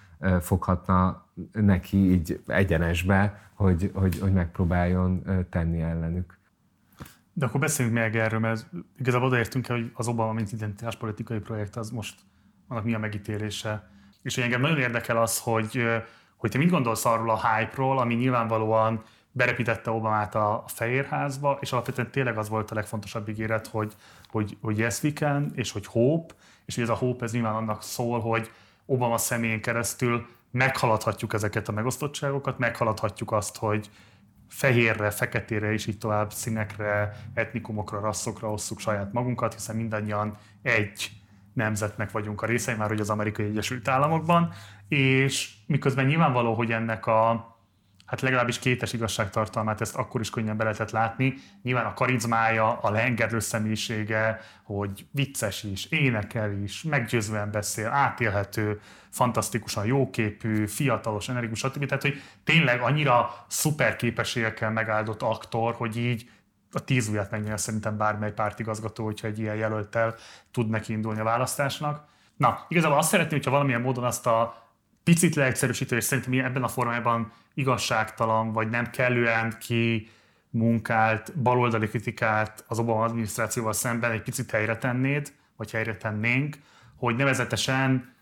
foghatna 0.41 1.25
neki 1.51 2.11
így 2.11 2.43
egyenesbe, 2.47 3.51
hogy, 3.53 3.91
hogy, 3.93 4.19
hogy 4.19 4.33
megpróbáljon 4.33 5.23
tenni 5.49 5.81
ellenük. 5.81 6.37
De 7.33 7.45
akkor 7.45 7.59
beszéljünk 7.59 7.97
meg 7.97 8.15
erről, 8.15 8.39
mert 8.39 8.69
igazából 8.97 9.27
odaértünk 9.27 9.67
el, 9.67 9.75
hogy 9.75 9.91
az 9.93 10.07
Obama 10.07 10.33
mint 10.33 10.51
identitáspolitikai 10.51 11.39
projekt 11.39 11.75
az 11.75 11.89
most 11.89 12.19
annak 12.67 12.83
mi 12.83 12.93
a 12.93 12.99
megítélése. 12.99 13.89
És 14.21 14.35
hogy 14.35 14.43
engem 14.43 14.61
nagyon 14.61 14.77
érdekel 14.77 15.17
az, 15.17 15.39
hogy, 15.39 15.85
hogy 16.35 16.51
te 16.51 16.57
mit 16.57 16.69
gondolsz 16.69 17.05
arról 17.05 17.29
a 17.29 17.47
hype-ról, 17.47 17.99
ami 17.99 18.13
nyilvánvalóan 18.13 19.01
berepítette 19.31 19.91
Obamát 19.91 20.35
a 20.35 20.63
Fehérházba, 20.67 21.57
és 21.61 21.71
alapvetően 21.71 22.11
tényleg 22.11 22.37
az 22.37 22.49
volt 22.49 22.71
a 22.71 22.75
legfontosabb 22.75 23.29
ígéret, 23.29 23.67
hogy, 23.67 23.93
hogy, 24.29 24.57
hogy 24.61 24.77
yes 24.77 25.03
we 25.03 25.11
can, 25.13 25.51
és 25.55 25.71
hogy 25.71 25.85
hope, 25.85 26.33
és 26.65 26.75
hogy 26.75 26.83
ez 26.83 26.89
a 26.89 26.95
hope 26.95 27.25
ez 27.25 27.31
nyilván 27.31 27.55
annak 27.55 27.83
szól, 27.83 28.19
hogy 28.19 28.51
Obama 28.89 29.17
személyén 29.17 29.61
keresztül 29.61 30.25
meghaladhatjuk 30.51 31.33
ezeket 31.33 31.67
a 31.67 31.71
megosztottságokat, 31.71 32.57
meghaladhatjuk 32.57 33.31
azt, 33.31 33.57
hogy 33.57 33.89
fehérre, 34.47 35.09
feketére 35.09 35.71
és 35.71 35.87
így 35.87 35.97
tovább 35.97 36.33
színekre, 36.33 37.15
etnikumokra, 37.33 37.99
rasszokra 37.99 38.51
osszuk 38.51 38.79
saját 38.79 39.13
magunkat, 39.13 39.53
hiszen 39.53 39.75
mindannyian 39.75 40.37
egy 40.61 41.11
nemzetnek 41.53 42.11
vagyunk 42.11 42.41
a 42.41 42.45
részei, 42.45 42.75
már 42.75 42.87
hogy 42.87 42.99
az 42.99 43.09
Amerikai 43.09 43.45
Egyesült 43.45 43.87
Államokban, 43.87 44.53
és 44.87 45.53
miközben 45.65 46.05
nyilvánvaló, 46.05 46.53
hogy 46.53 46.71
ennek 46.71 47.05
a 47.05 47.58
hát 48.09 48.21
legalábbis 48.21 48.59
kétes 48.59 48.93
igazságtartalmát 48.93 49.81
ezt 49.81 49.95
akkor 49.95 50.21
is 50.21 50.29
könnyen 50.29 50.57
be 50.57 50.63
lehetett 50.63 50.91
látni. 50.91 51.33
Nyilván 51.63 51.85
a 51.85 51.93
karizmája, 51.93 52.79
a 52.79 52.91
leengedő 52.91 53.39
személyisége, 53.39 54.41
hogy 54.63 55.05
vicces 55.11 55.63
is, 55.63 55.85
énekel 55.85 56.51
is, 56.51 56.83
meggyőzően 56.83 57.51
beszél, 57.51 57.87
átélhető, 57.87 58.81
fantasztikusan 59.09 59.85
jóképű, 59.85 60.65
fiatalos, 60.67 61.29
energikus, 61.29 61.59
stb. 61.59 61.85
Tehát, 61.85 62.01
hogy 62.01 62.21
tényleg 62.43 62.81
annyira 62.81 63.45
szuper 63.47 63.95
képességekkel 63.95 64.71
megáldott 64.71 65.21
aktor, 65.21 65.73
hogy 65.73 65.97
így 65.97 66.29
a 66.71 66.83
tíz 66.83 67.07
ujját 67.07 67.31
megnyilván 67.31 67.57
szerintem 67.57 67.97
bármely 67.97 68.33
pártigazgató, 68.33 69.03
hogyha 69.03 69.27
egy 69.27 69.39
ilyen 69.39 69.55
jelöltel 69.55 70.15
tud 70.51 70.69
neki 70.69 70.93
indulni 70.93 71.19
a 71.19 71.23
választásnak. 71.23 72.07
Na, 72.37 72.65
igazából 72.67 72.97
azt 72.97 73.09
szeretném, 73.09 73.37
hogyha 73.37 73.51
valamilyen 73.51 73.81
módon 73.81 74.03
azt 74.03 74.27
a 74.27 74.67
picit 75.03 75.35
leegyszerűsítő, 75.35 75.95
és 75.95 76.03
szerintem 76.03 76.45
ebben 76.45 76.63
a 76.63 76.67
formában 76.67 77.31
igazságtalan, 77.53 78.51
vagy 78.51 78.69
nem 78.69 78.89
kellően 78.89 79.55
ki 79.59 80.09
munkált, 80.49 81.39
baloldali 81.41 81.87
kritikát 81.87 82.63
az 82.67 82.79
Obama 82.79 83.03
adminisztrációval 83.03 83.73
szemben 83.73 84.11
egy 84.11 84.21
picit 84.21 84.51
helyre 84.51 84.77
tennéd, 84.77 85.33
vagy 85.55 85.71
helyre 85.71 85.97
tennénk, 85.97 86.57
hogy 86.95 87.15
nevezetesen 87.15 88.13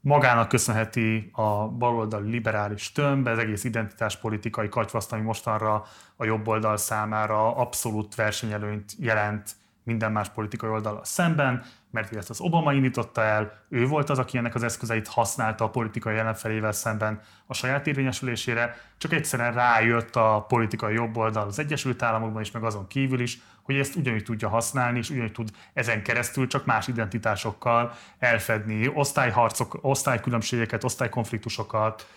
magának 0.00 0.48
köszönheti 0.48 1.30
a 1.32 1.68
baloldali 1.68 2.30
liberális 2.30 2.92
tömb, 2.92 3.26
az 3.26 3.38
egész 3.38 3.64
identitáspolitikai 3.64 4.68
katyvaszt, 4.68 5.12
ami 5.12 5.22
mostanra 5.22 5.84
a 6.16 6.24
jobb 6.24 6.48
oldal 6.48 6.76
számára 6.76 7.56
abszolút 7.56 8.14
versenyelőnyt 8.14 8.92
jelent 8.98 9.50
minden 9.82 10.12
más 10.12 10.28
politikai 10.28 10.70
oldal 10.70 11.00
szemben, 11.04 11.64
mert 11.90 12.16
ezt 12.16 12.30
az 12.30 12.40
Obama 12.40 12.72
indította 12.72 13.22
el, 13.22 13.64
ő 13.68 13.86
volt 13.86 14.10
az, 14.10 14.18
aki 14.18 14.38
ennek 14.38 14.54
az 14.54 14.62
eszközeit 14.62 15.08
használta 15.08 15.64
a 15.64 15.70
politikai 15.70 16.14
jelenfelével 16.14 16.72
szemben 16.72 17.20
a 17.46 17.54
saját 17.54 17.86
érvényesülésére, 17.86 18.76
csak 18.98 19.12
egyszerűen 19.12 19.52
rájött 19.52 20.16
a 20.16 20.44
politikai 20.48 20.94
jobboldal 20.94 21.46
az 21.46 21.58
Egyesült 21.58 22.02
Államokban 22.02 22.42
is, 22.42 22.50
meg 22.50 22.64
azon 22.64 22.86
kívül 22.86 23.20
is, 23.20 23.38
hogy 23.62 23.78
ezt 23.78 23.96
ugyanúgy 23.96 24.24
tudja 24.24 24.48
használni, 24.48 24.98
és 24.98 25.10
ugyanúgy 25.10 25.32
tud 25.32 25.50
ezen 25.72 26.02
keresztül 26.02 26.46
csak 26.46 26.64
más 26.64 26.88
identitásokkal 26.88 27.92
elfedni 28.18 28.90
osztályharcok, 28.94 29.78
osztálykülönbségeket, 29.80 30.84
osztálykonfliktusokat, 30.84 32.08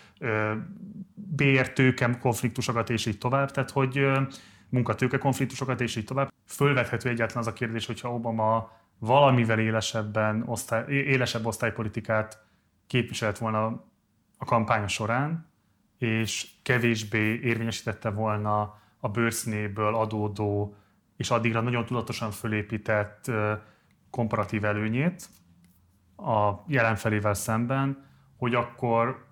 bértőke 1.14 2.18
konfliktusokat, 2.20 2.90
és 2.90 3.06
így 3.06 3.18
tovább. 3.18 3.50
Tehát, 3.50 3.70
hogy 3.70 4.06
munkatőke 4.68 5.18
konfliktusokat, 5.18 5.80
és 5.80 5.96
így 5.96 6.04
tovább. 6.04 6.32
Fölvethető 6.46 7.08
egyáltalán 7.08 7.42
az 7.42 7.48
a 7.48 7.52
kérdés, 7.52 7.86
hogyha 7.86 8.12
Obama 8.12 8.70
valamivel 9.04 9.58
élesebben 9.58 10.42
osztály, 10.46 10.92
élesebb 10.92 11.46
osztálypolitikát 11.46 12.44
képviselt 12.86 13.38
volna 13.38 13.66
a 14.38 14.44
kampánya 14.44 14.88
során, 14.88 15.52
és 15.98 16.50
kevésbé 16.62 17.38
érvényesítette 17.38 18.10
volna 18.10 18.78
a 19.00 19.08
bőrszínéből 19.08 19.94
adódó 19.94 20.76
és 21.16 21.30
addigra 21.30 21.60
nagyon 21.60 21.84
tudatosan 21.84 22.30
fölépített 22.30 23.30
komparatív 24.10 24.64
előnyét 24.64 25.28
a 26.16 26.52
jelenfelével 26.66 27.34
szemben, 27.34 28.06
hogy 28.36 28.54
akkor 28.54 29.26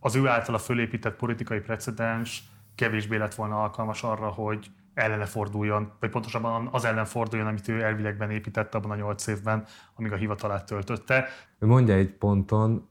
az 0.00 0.14
ő 0.14 0.28
általa 0.28 0.58
fölépített 0.58 1.16
politikai 1.16 1.60
precedens 1.60 2.42
kevésbé 2.74 3.16
lett 3.16 3.34
volna 3.34 3.62
alkalmas 3.62 4.02
arra, 4.02 4.28
hogy 4.28 4.70
ellene 4.94 5.24
forduljon, 5.24 5.92
vagy 6.00 6.10
pontosabban 6.10 6.68
az 6.72 6.84
ellen 6.84 7.04
forduljon, 7.04 7.48
amit 7.48 7.68
ő 7.68 7.82
elvilegben 7.82 8.30
épített 8.30 8.74
abban 8.74 8.90
a 8.90 8.96
nyolc 8.96 9.26
évben, 9.26 9.64
amíg 9.94 10.12
a 10.12 10.16
hivatalát 10.16 10.66
töltötte. 10.66 11.26
Mondja 11.58 11.94
egy 11.94 12.10
ponton, 12.10 12.88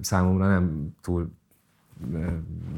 számomra 0.00 0.46
nem 0.48 0.94
túl 1.00 1.32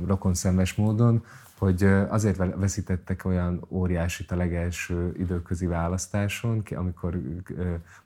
rokonszenves 0.06 0.74
módon, 0.74 1.24
hogy 1.58 1.82
azért 2.08 2.36
veszítettek 2.36 3.24
olyan 3.24 3.64
óriásit 3.68 4.30
a 4.30 4.36
legelső 4.36 5.14
időközi 5.16 5.66
választáson, 5.66 6.62
amikor 6.74 7.20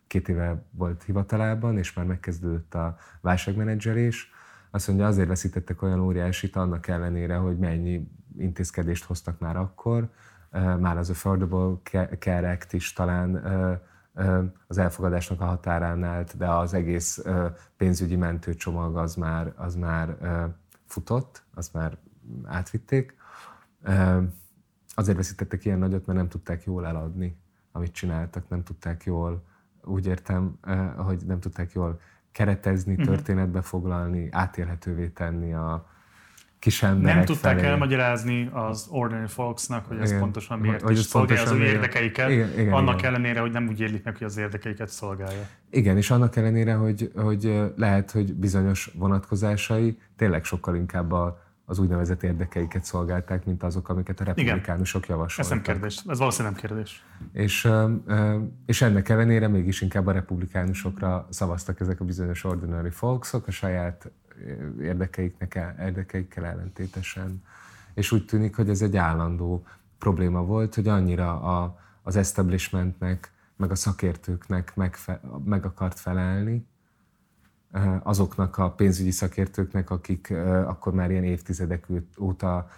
két 0.06 0.28
éve 0.28 0.62
volt 0.70 1.02
hivatalában, 1.02 1.78
és 1.78 1.92
már 1.92 2.06
megkezdődött 2.06 2.74
a 2.74 2.96
válságmenedzselés. 3.20 4.30
Azt 4.70 4.88
mondja, 4.88 5.06
azért 5.06 5.28
veszítettek 5.28 5.82
olyan 5.82 6.00
óriásit 6.00 6.56
annak 6.56 6.86
ellenére, 6.88 7.36
hogy 7.36 7.58
mennyi 7.58 8.08
intézkedést 8.38 9.04
hoztak 9.04 9.38
már 9.38 9.56
akkor, 9.56 10.08
már 10.78 10.96
az 10.96 11.10
Affordable 11.10 11.76
Care 12.18 12.50
Act 12.50 12.72
is 12.72 12.92
talán 12.92 13.44
az 14.66 14.78
elfogadásnak 14.78 15.40
a 15.40 15.44
határán 15.44 16.04
állt, 16.04 16.36
de 16.36 16.50
az 16.50 16.74
egész 16.74 17.24
pénzügyi 17.76 18.16
mentőcsomag 18.16 18.96
az 18.96 19.14
már, 19.14 19.52
az 19.56 19.74
már 19.74 20.16
futott, 20.86 21.42
azt 21.54 21.72
már 21.72 21.96
átvitték. 22.44 23.16
Azért 24.94 25.16
veszítettek 25.16 25.64
ilyen 25.64 25.78
nagyot, 25.78 26.06
mert 26.06 26.18
nem 26.18 26.28
tudták 26.28 26.64
jól 26.64 26.86
eladni, 26.86 27.36
amit 27.72 27.92
csináltak, 27.92 28.48
nem 28.48 28.62
tudták 28.62 29.04
jól, 29.04 29.44
úgy 29.84 30.06
értem, 30.06 30.58
hogy 30.96 31.22
nem 31.26 31.40
tudták 31.40 31.72
jól 31.72 32.00
keretezni, 32.32 32.92
mhm. 32.92 33.02
történetbe 33.02 33.62
foglalni, 33.62 34.28
átélhetővé 34.30 35.08
tenni 35.08 35.54
a, 35.54 35.86
kis 36.62 36.82
emberek 36.82 37.16
Nem 37.16 37.24
tudták 37.24 37.58
felé. 37.58 37.68
elmagyarázni 37.68 38.48
az 38.52 38.86
ordinary 38.90 39.26
folksnak, 39.26 39.86
hogy 39.86 39.98
ez 39.98 40.08
igen. 40.08 40.20
pontosan 40.20 40.58
miért 40.58 40.82
hogy 40.82 40.98
is 40.98 41.04
szolgálja 41.04 41.42
az 41.42 41.50
ő 41.50 41.64
érdekeiket, 41.64 42.30
igen, 42.30 42.58
igen, 42.58 42.72
annak 42.72 42.98
igen. 42.98 43.14
ellenére, 43.14 43.40
hogy 43.40 43.50
nem 43.50 43.68
úgy 43.68 43.80
érlik 43.80 44.04
meg, 44.04 44.16
hogy 44.16 44.26
az 44.26 44.36
érdekeiket 44.36 44.88
szolgálja. 44.88 45.46
Igen, 45.70 45.96
és 45.96 46.10
annak 46.10 46.36
ellenére, 46.36 46.74
hogy, 46.74 47.12
hogy 47.14 47.72
lehet, 47.76 48.10
hogy 48.10 48.34
bizonyos 48.34 48.90
vonatkozásai 48.94 49.98
tényleg 50.16 50.44
sokkal 50.44 50.76
inkább 50.76 51.12
a, 51.12 51.42
az 51.64 51.78
úgynevezett 51.78 52.22
érdekeiket 52.22 52.84
szolgálták, 52.84 53.44
mint 53.44 53.62
azok, 53.62 53.88
amiket 53.88 54.20
a 54.20 54.24
republikánusok 54.24 55.06
javasoltak. 55.06 55.44
Ez 55.44 55.50
nem 55.50 55.62
kérdés, 55.62 56.02
ez 56.06 56.18
valószínűleg 56.18 56.52
nem 56.60 56.70
kérdés. 56.70 57.04
És, 57.32 57.68
és 58.66 58.82
ennek 58.82 59.08
ellenére 59.08 59.48
mégis 59.48 59.80
inkább 59.80 60.06
a 60.06 60.12
republikánusokra 60.12 61.26
szavaztak 61.30 61.80
ezek 61.80 62.00
a 62.00 62.04
bizonyos 62.04 62.44
ordinary 62.44 62.90
folksok 62.90 63.46
a 63.46 63.50
saját 63.50 64.10
érdekeiknek, 64.80 65.58
érdekeikkel 65.80 66.44
ellentétesen. 66.44 67.42
És 67.94 68.12
úgy 68.12 68.24
tűnik, 68.24 68.56
hogy 68.56 68.68
ez 68.68 68.82
egy 68.82 68.96
állandó 68.96 69.66
probléma 69.98 70.44
volt, 70.44 70.74
hogy 70.74 70.88
annyira 70.88 71.40
a, 71.40 71.78
az 72.02 72.16
establishmentnek, 72.16 73.32
meg 73.56 73.70
a 73.70 73.74
szakértőknek 73.74 74.76
megfe, 74.76 75.20
meg 75.44 75.64
akart 75.64 75.98
felelni, 75.98 76.66
azoknak 78.02 78.58
a 78.58 78.70
pénzügyi 78.70 79.10
szakértőknek, 79.10 79.90
akik 79.90 80.30
akkor 80.66 80.92
már 80.94 81.10
ilyen 81.10 81.24
évtizedek 81.24 81.86
óta 82.18 82.68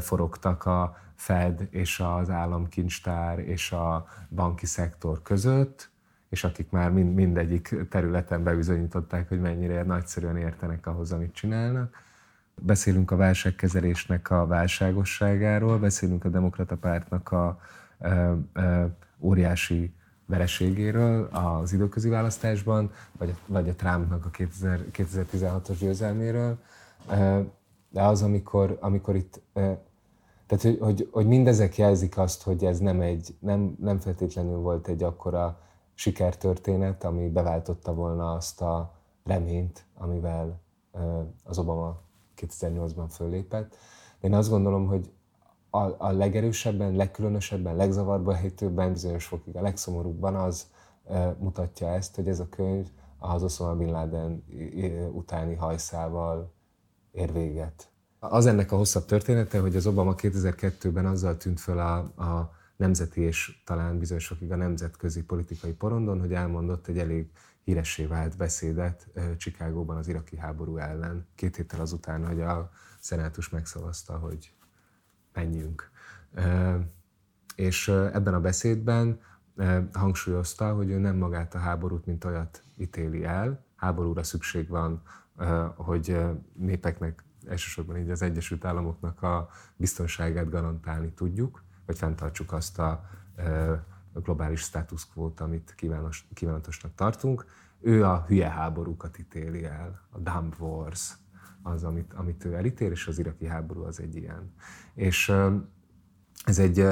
forogtak 0.00 0.64
a 0.64 0.96
Fed 1.14 1.68
és 1.70 2.00
az 2.00 2.30
államkincstár 2.30 3.38
és 3.38 3.72
a 3.72 4.06
banki 4.30 4.66
szektor 4.66 5.22
között, 5.22 5.90
és 6.28 6.44
akik 6.44 6.70
már 6.70 6.90
mind, 6.90 7.14
mindegyik 7.14 7.76
területen 7.90 8.42
bebizonyították, 8.42 9.28
hogy 9.28 9.40
mennyire 9.40 9.82
nagyszerűen 9.82 10.36
értenek 10.36 10.86
ahhoz, 10.86 11.12
amit 11.12 11.34
csinálnak. 11.34 11.96
Beszélünk 12.60 13.10
a 13.10 13.16
válságkezelésnek 13.16 14.30
a 14.30 14.46
válságosságáról, 14.46 15.78
beszélünk 15.78 16.24
a 16.24 16.28
demokrata 16.28 16.76
pártnak 16.76 17.32
a 17.32 17.60
e, 17.98 18.36
e, 18.52 18.88
óriási 19.18 19.94
vereségéről 20.26 21.24
az 21.24 21.72
időközi 21.72 22.08
választásban, 22.08 22.90
vagy, 23.18 23.34
vagy 23.46 23.68
a 23.68 23.74
Trumpnak 23.74 24.24
a 24.24 24.30
2000, 24.30 24.80
2016-os 24.92 25.76
győzelméről. 25.80 26.58
De 27.90 28.02
az, 28.02 28.22
amikor, 28.22 28.78
amikor 28.80 29.14
itt 29.14 29.42
tehát, 30.46 30.62
hogy, 30.62 30.78
hogy, 30.78 31.08
hogy 31.12 31.26
mindezek 31.26 31.76
jelzik 31.76 32.18
azt, 32.18 32.42
hogy 32.42 32.64
ez 32.64 32.78
nem, 32.78 33.00
egy, 33.00 33.34
nem, 33.38 33.76
nem 33.80 33.98
feltétlenül 33.98 34.56
volt 34.56 34.88
egy 34.88 35.02
akkora 35.02 35.60
sikertörténet, 35.94 37.04
ami 37.04 37.28
beváltotta 37.28 37.94
volna 37.94 38.32
azt 38.32 38.60
a 38.60 38.94
reményt, 39.24 39.86
amivel 39.94 40.60
az 41.44 41.58
Obama 41.58 42.00
2008-ban 42.36 43.06
föllépett. 43.08 43.76
De 44.20 44.28
én 44.28 44.34
azt 44.34 44.50
gondolom, 44.50 44.86
hogy 44.86 45.12
a, 45.70 46.06
a 46.06 46.12
legerősebben, 46.12 46.94
legkülönösebben, 46.94 47.76
legzavarba 47.76 48.34
helytőbben, 48.34 48.92
bizonyos 48.92 49.26
fokig 49.26 49.56
a 49.56 49.62
legszomorúbban 49.62 50.34
az 50.34 50.66
mutatja 51.38 51.88
ezt, 51.88 52.14
hogy 52.14 52.28
ez 52.28 52.40
a 52.40 52.48
könyv 52.48 52.88
az 53.18 53.42
Osama 53.42 53.74
Bin 53.74 53.90
Laden 53.90 54.44
utáni 55.12 55.54
hajszával 55.54 56.52
ér 57.12 57.32
véget. 57.32 57.88
Az 58.18 58.46
ennek 58.46 58.72
a 58.72 58.76
hosszabb 58.76 59.04
története, 59.04 59.60
hogy 59.60 59.76
az 59.76 59.86
Obama 59.86 60.14
2002-ben 60.16 61.06
azzal 61.06 61.36
tűnt 61.36 61.60
föl 61.60 61.78
a, 61.78 61.96
a 61.96 62.50
nemzeti 62.76 63.20
és 63.20 63.62
talán 63.64 63.98
bizonyosokig 63.98 64.52
a 64.52 64.56
nemzetközi 64.56 65.22
politikai 65.22 65.72
porondon, 65.72 66.20
hogy 66.20 66.32
elmondott 66.32 66.86
egy 66.86 66.98
elég 66.98 67.30
híressé 67.64 68.06
vált 68.06 68.36
beszédet 68.36 69.08
Csikágóban 69.36 69.96
az 69.96 70.08
iraki 70.08 70.36
háború 70.36 70.76
ellen, 70.76 71.26
két 71.34 71.56
héttel 71.56 71.80
azután, 71.80 72.26
hogy 72.26 72.40
a 72.40 72.70
szenátus 73.00 73.48
megszavazta, 73.48 74.18
hogy 74.18 74.52
menjünk. 75.32 75.90
És 77.56 77.88
ebben 77.88 78.34
a 78.34 78.40
beszédben 78.40 79.20
hangsúlyozta, 79.92 80.74
hogy 80.74 80.90
ő 80.90 80.98
nem 80.98 81.16
magát 81.16 81.54
a 81.54 81.58
háborút, 81.58 82.06
mint 82.06 82.24
olyat 82.24 82.62
ítéli 82.76 83.24
el. 83.24 83.64
Háborúra 83.76 84.22
szükség 84.22 84.68
van, 84.68 85.02
hogy 85.76 86.16
népeknek, 86.52 87.24
elsősorban 87.46 87.96
így 87.96 88.10
az 88.10 88.22
Egyesült 88.22 88.64
Államoknak 88.64 89.22
a 89.22 89.48
biztonságát 89.76 90.50
garantálni 90.50 91.12
tudjuk, 91.12 91.62
hogy 91.86 91.98
fenntartsuk 91.98 92.52
azt 92.52 92.78
a 92.78 93.04
globális 94.14 94.60
status 94.60 95.06
quo-t, 95.06 95.40
amit 95.40 95.74
kívános, 95.76 96.26
kívánatosnak 96.34 96.94
tartunk. 96.94 97.44
Ő 97.80 98.04
a 98.04 98.24
hülye 98.26 98.50
háborúkat 98.50 99.18
ítéli 99.18 99.64
el, 99.64 100.00
a 100.10 100.18
dumb 100.18 100.54
wars 100.58 101.12
az, 101.62 101.84
amit, 101.84 102.12
amit 102.12 102.44
ő 102.44 102.54
elítél, 102.54 102.90
és 102.90 103.06
az 103.06 103.18
iraki 103.18 103.46
háború 103.46 103.82
az 103.82 104.00
egy 104.00 104.16
ilyen. 104.16 104.52
És 104.94 105.32
ez 106.44 106.58
egy, 106.58 106.86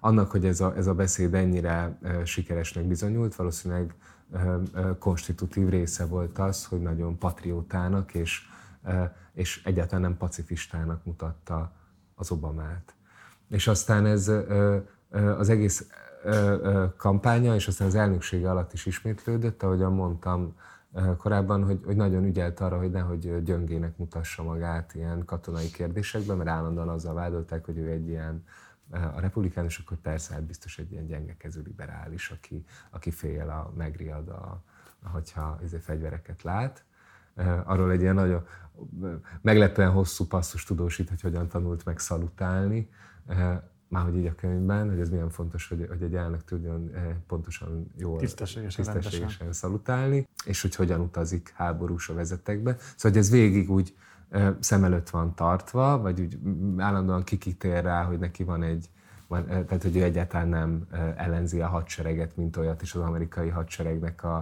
annak, 0.00 0.30
hogy 0.30 0.46
ez 0.46 0.60
a, 0.60 0.76
ez 0.76 0.86
a 0.86 0.94
beszéd 0.94 1.34
ennyire 1.34 1.98
sikeresnek 2.24 2.84
bizonyult, 2.84 3.34
valószínűleg 3.34 3.94
konstitutív 4.98 5.68
része 5.68 6.06
volt 6.06 6.38
az, 6.38 6.64
hogy 6.64 6.80
nagyon 6.80 7.18
patriótának 7.18 8.14
és, 8.14 8.42
és 9.32 9.64
egyáltalán 9.64 10.00
nem 10.00 10.16
pacifistának 10.16 11.04
mutatta 11.04 11.72
az 12.14 12.30
Obamát. 12.30 12.97
És 13.48 13.66
aztán 13.66 14.06
ez 14.06 14.32
az 15.38 15.48
egész 15.48 15.86
kampánya, 16.96 17.54
és 17.54 17.68
aztán 17.68 17.86
az 17.88 17.94
elnöksége 17.94 18.50
alatt 18.50 18.72
is 18.72 18.86
ismétlődött, 18.86 19.62
ahogyan 19.62 19.92
mondtam 19.92 20.56
korábban, 21.16 21.64
hogy, 21.64 21.80
hogy 21.84 21.96
nagyon 21.96 22.24
ügyelt 22.24 22.60
arra, 22.60 22.78
hogy 22.78 22.90
nehogy 22.90 23.42
gyöngének 23.42 23.96
mutassa 23.96 24.42
magát 24.42 24.94
ilyen 24.94 25.24
katonai 25.24 25.70
kérdésekben, 25.70 26.36
mert 26.36 26.48
állandóan 26.48 26.88
azzal 26.88 27.14
vádolták, 27.14 27.64
hogy 27.64 27.78
ő 27.78 27.90
egy 27.90 28.08
ilyen 28.08 28.44
a 28.90 29.20
republikánusok, 29.20 29.88
hogy 29.88 29.98
persze, 29.98 30.32
hát 30.34 30.42
biztos 30.42 30.78
egy 30.78 30.92
ilyen 30.92 31.06
gyengekező 31.06 31.62
liberális, 31.64 32.30
aki, 32.30 32.64
aki 32.90 33.10
fél, 33.10 33.48
a, 33.48 33.72
megriad, 33.76 34.28
a, 34.28 34.62
hogyha 35.02 35.58
ezért 35.62 35.82
fegyvereket 35.82 36.42
lát. 36.42 36.84
Arról 37.64 37.90
egy 37.90 38.00
ilyen 38.00 38.14
nagyon 38.14 38.46
meglepően 39.40 39.90
hosszú 39.90 40.26
passzus 40.26 40.64
tudósít, 40.64 41.08
hogy 41.08 41.20
hogyan 41.20 41.48
tanult 41.48 41.84
meg 41.84 41.98
szalutálni, 41.98 42.90
már 43.88 44.04
hogy 44.04 44.16
így 44.16 44.26
a 44.26 44.34
könyvben, 44.34 44.88
hogy 44.88 45.00
ez 45.00 45.10
milyen 45.10 45.30
fontos, 45.30 45.68
hogy, 45.68 45.86
hogy 45.88 46.02
egy 46.02 46.14
elnök 46.14 46.44
tudjon 46.44 46.90
pontosan 47.26 47.92
jól, 47.96 48.18
tisztességesen, 48.18 48.84
tisztességesen 48.84 49.52
szalutálni, 49.52 50.28
és 50.44 50.62
hogy 50.62 50.74
hogyan 50.74 51.00
utazik 51.00 51.52
háborús 51.54 52.08
a 52.08 52.14
vezetekbe. 52.14 52.70
Szóval, 52.78 53.10
hogy 53.10 53.16
ez 53.16 53.30
végig 53.30 53.70
úgy 53.70 53.96
szem 54.60 54.84
előtt 54.84 55.10
van 55.10 55.34
tartva, 55.34 55.98
vagy 55.98 56.20
úgy 56.20 56.38
állandóan 56.76 57.24
kikitér 57.24 57.82
rá, 57.82 58.02
hogy 58.02 58.18
neki 58.18 58.44
van 58.44 58.62
egy, 58.62 58.88
van, 59.26 59.46
tehát 59.46 59.82
hogy 59.82 59.96
ő 59.96 60.02
egyáltalán 60.02 60.48
nem 60.48 60.86
ellenzi 61.16 61.60
a 61.60 61.68
hadsereget, 61.68 62.36
mint 62.36 62.56
olyat, 62.56 62.82
és 62.82 62.94
az 62.94 63.00
amerikai 63.00 63.48
hadseregnek 63.48 64.24
a, 64.24 64.36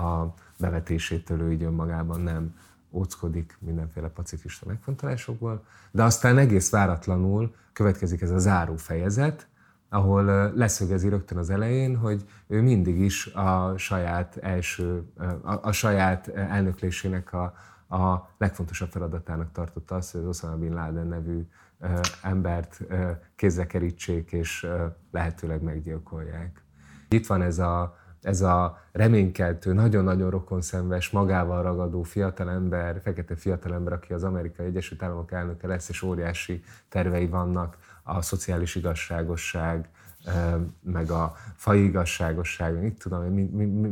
a 0.00 0.34
bevetésétől 0.58 1.40
ő 1.40 1.52
így 1.52 1.62
önmagában 1.62 2.20
nem 2.20 2.54
óckodik 2.90 3.56
mindenféle 3.60 4.08
pacifista 4.08 4.66
megfontolásokból, 4.66 5.64
de 5.90 6.02
aztán 6.02 6.38
egész 6.38 6.70
váratlanul 6.70 7.54
következik 7.72 8.20
ez 8.20 8.30
a 8.30 8.38
záró 8.38 8.76
fejezet, 8.76 9.48
ahol 9.88 10.52
leszögezi 10.54 11.08
rögtön 11.08 11.38
az 11.38 11.50
elején, 11.50 11.96
hogy 11.96 12.24
ő 12.46 12.62
mindig 12.62 12.98
is 12.98 13.26
a 13.26 13.74
saját 13.76 14.36
első, 14.36 15.02
a, 15.42 15.68
a 15.68 15.72
saját 15.72 16.28
elnöklésének 16.28 17.32
a, 17.32 17.54
a 17.96 18.28
legfontosabb 18.38 18.90
feladatának 18.90 19.52
tartotta 19.52 19.94
azt, 19.94 20.12
hogy 20.12 20.20
az 20.20 20.26
Osama 20.26 20.56
Bin 20.56 20.74
Laden 20.74 21.06
nevű 21.06 21.46
embert 22.22 22.80
kézzel 23.36 23.66
kerítsék, 23.66 24.32
és 24.32 24.66
lehetőleg 25.10 25.62
meggyilkolják. 25.62 26.62
Itt 27.08 27.26
van 27.26 27.42
ez 27.42 27.58
a, 27.58 27.96
ez 28.22 28.40
a 28.40 28.78
reménykeltő, 28.92 29.72
nagyon-nagyon 29.72 30.30
rokonszenves, 30.30 31.10
magával 31.10 31.62
ragadó 31.62 32.02
fiatalember, 32.02 33.00
fekete 33.02 33.36
fiatalember, 33.36 33.92
aki 33.92 34.12
az 34.12 34.24
Amerikai 34.24 34.66
Egyesült 34.66 35.02
Államok 35.02 35.32
elnöke 35.32 35.66
lesz, 35.66 35.88
és 35.88 36.02
óriási 36.02 36.62
tervei 36.88 37.26
vannak 37.26 37.76
a 38.02 38.22
szociális 38.22 38.74
igazságosság, 38.74 39.88
meg 40.80 41.10
a 41.10 41.36
fai 41.54 41.84
igazságosság, 41.84 42.82
mit 42.82 42.98
tudom, 42.98 43.22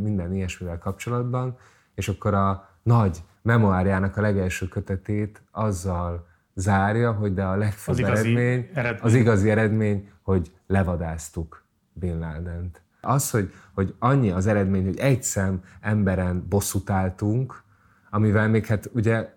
minden 0.02 0.34
ilyesmivel 0.34 0.78
kapcsolatban, 0.78 1.58
és 1.94 2.08
akkor 2.08 2.34
a 2.34 2.68
nagy 2.82 3.22
memoárjának 3.42 4.16
a 4.16 4.20
legelső 4.20 4.68
kötetét 4.68 5.42
azzal 5.50 6.26
zárja, 6.54 7.12
hogy 7.12 7.34
de 7.34 7.44
a 7.44 7.56
legfőbb 7.56 7.94
az 7.94 8.00
eredmény, 8.00 8.70
eredmény, 8.74 9.02
az 9.02 9.14
igazi 9.14 9.50
eredmény, 9.50 10.10
hogy 10.22 10.52
levadáztuk 10.66 11.64
Bin 11.92 12.18
Laden-t. 12.18 12.85
Az, 13.06 13.30
hogy, 13.30 13.52
hogy 13.74 13.94
annyi 13.98 14.30
az 14.30 14.46
eredmény, 14.46 14.84
hogy 14.84 14.98
egy 14.98 15.22
szem 15.22 15.62
emberen 15.80 16.46
bosszút 16.48 16.90
álltunk, 16.90 17.62
amivel 18.10 18.48
még 18.48 18.66
hát 18.66 18.90
ugye 18.92 19.34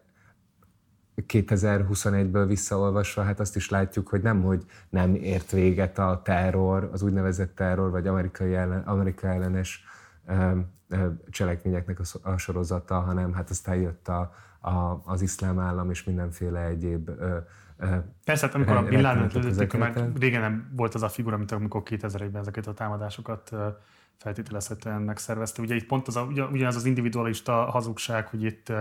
2021-ből 1.27 2.45
visszaolvasva, 2.47 3.23
hát 3.23 3.39
azt 3.39 3.55
is 3.55 3.69
látjuk, 3.69 4.07
hogy 4.07 4.21
nem, 4.21 4.41
hogy 4.41 4.65
nem 4.89 5.15
ért 5.15 5.51
véget 5.51 5.97
a 5.97 6.21
terror, 6.23 6.89
az 6.91 7.01
úgynevezett 7.01 7.55
terror, 7.55 7.89
vagy 7.89 8.07
amerikai 8.07 8.55
ellen, 8.55 8.81
Amerika 8.81 9.27
ellenes 9.27 9.83
cselekményeknek 11.29 11.99
a, 11.99 12.29
a 12.29 12.37
sorozata, 12.37 12.99
hanem 12.99 13.33
hát 13.33 13.49
aztán 13.49 13.75
jött 13.75 14.07
a, 14.07 14.33
a, 14.59 15.01
az 15.05 15.21
iszlám 15.21 15.59
állam 15.59 15.89
és 15.89 16.03
mindenféle 16.03 16.65
egyéb 16.65 17.09
Persze, 18.25 18.45
hát 18.45 18.55
amikor 18.55 18.75
a 18.75 18.83
Bin 18.83 19.01
Laden 19.01 19.29
lőtték, 19.33 19.73
már 19.73 20.11
régen 20.19 20.41
nem 20.41 20.71
volt 20.75 20.95
az 20.95 21.03
a 21.03 21.09
figura, 21.09 21.37
mint 21.37 21.51
amikor 21.51 21.81
2001-ben 21.85 22.41
ezeket 22.41 22.67
a 22.67 22.73
támadásokat 22.73 23.51
feltételezhetően 24.17 25.01
megszervezte. 25.01 25.61
Ugye 25.61 25.75
itt 25.75 25.85
pont 25.85 26.07
az 26.07 26.15
a, 26.15 26.23
ugyanaz 26.51 26.75
az 26.75 26.85
individualista 26.85 27.53
hazugság, 27.53 28.27
hogy 28.27 28.43
itt 28.43 28.71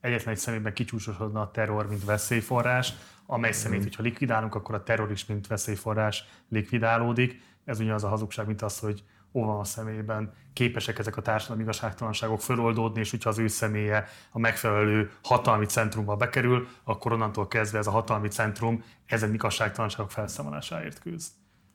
egyetlen 0.00 0.34
egy 0.34 0.40
személyben 0.40 0.72
kicsúsosodna 0.72 1.40
a 1.40 1.50
terror, 1.50 1.88
mint 1.88 2.04
veszélyforrás, 2.04 2.92
amely 3.26 3.52
szemét, 3.52 3.82
hogyha 3.82 4.02
likvidálunk, 4.02 4.54
akkor 4.54 4.74
a 4.74 4.82
terror 4.82 5.10
is, 5.10 5.26
mint 5.26 5.46
veszélyforrás 5.46 6.24
likvidálódik. 6.48 7.40
Ez 7.64 7.80
ugyanaz 7.80 8.04
a 8.04 8.08
hazugság, 8.08 8.46
mint 8.46 8.62
az, 8.62 8.78
hogy 8.78 9.04
Obama 9.32 9.64
személyében 9.64 10.34
képesek 10.52 10.98
ezek 10.98 11.16
a 11.16 11.22
társadalmi 11.22 11.62
igazságtalanságok 11.62 12.40
föloldódni, 12.40 13.00
és 13.00 13.10
hogyha 13.10 13.30
az 13.30 13.38
ő 13.38 13.46
személye 13.46 14.08
a 14.30 14.38
megfelelő 14.38 15.10
hatalmi 15.22 15.66
centrumba 15.66 16.16
bekerül, 16.16 16.68
akkor 16.84 17.12
onnantól 17.12 17.48
kezdve 17.48 17.78
ez 17.78 17.86
a 17.86 17.90
hatalmi 17.90 18.28
centrum 18.28 18.84
ezen 19.06 19.34
igazságtalanságok 19.34 20.10
felszámolásáért 20.10 20.98
küzd. 20.98 21.32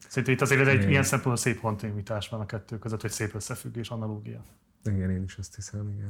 Szerintem 0.08 0.34
itt 0.34 0.42
azért 0.42 0.68
egy 0.68 0.76
igen. 0.76 0.90
ilyen 0.90 1.04
szempontból 1.04 1.36
szép 1.36 1.60
kontinuitás 1.60 2.30
van 2.30 2.40
a 2.40 2.46
kettő 2.46 2.80
között, 2.80 3.02
hogy 3.02 3.12
szép 3.12 3.36
összefüggés, 3.36 3.90
analógia. 3.90 4.44
Igen, 4.84 5.10
én 5.10 5.24
is 5.24 5.36
azt 5.36 5.56
hiszem, 5.56 5.90
igen. 5.90 6.08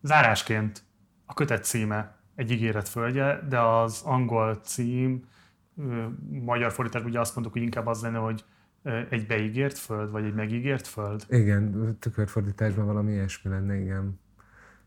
Zárásként 0.00 0.82
a 1.24 1.34
kötet 1.34 1.64
címe 1.64 2.16
egy 2.34 2.50
ígéret 2.50 2.88
földje, 2.88 3.40
de 3.48 3.60
az 3.60 4.02
angol 4.04 4.54
cím, 4.54 5.28
magyar 6.28 6.72
fordításban 6.72 7.10
ugye 7.10 7.20
azt 7.20 7.34
mondjuk, 7.34 7.54
hogy 7.56 7.64
inkább 7.64 7.86
az 7.86 8.02
lenne, 8.02 8.18
hogy 8.18 8.44
egy 9.10 9.26
beígért 9.26 9.78
föld, 9.78 10.10
vagy 10.10 10.24
egy 10.24 10.34
megígért 10.34 10.86
föld? 10.86 11.24
Igen, 11.28 11.96
tükörfordításban 11.98 12.86
valami 12.86 13.12
ilyesmi 13.12 13.50
lenne, 13.50 13.76
igen. 13.76 14.18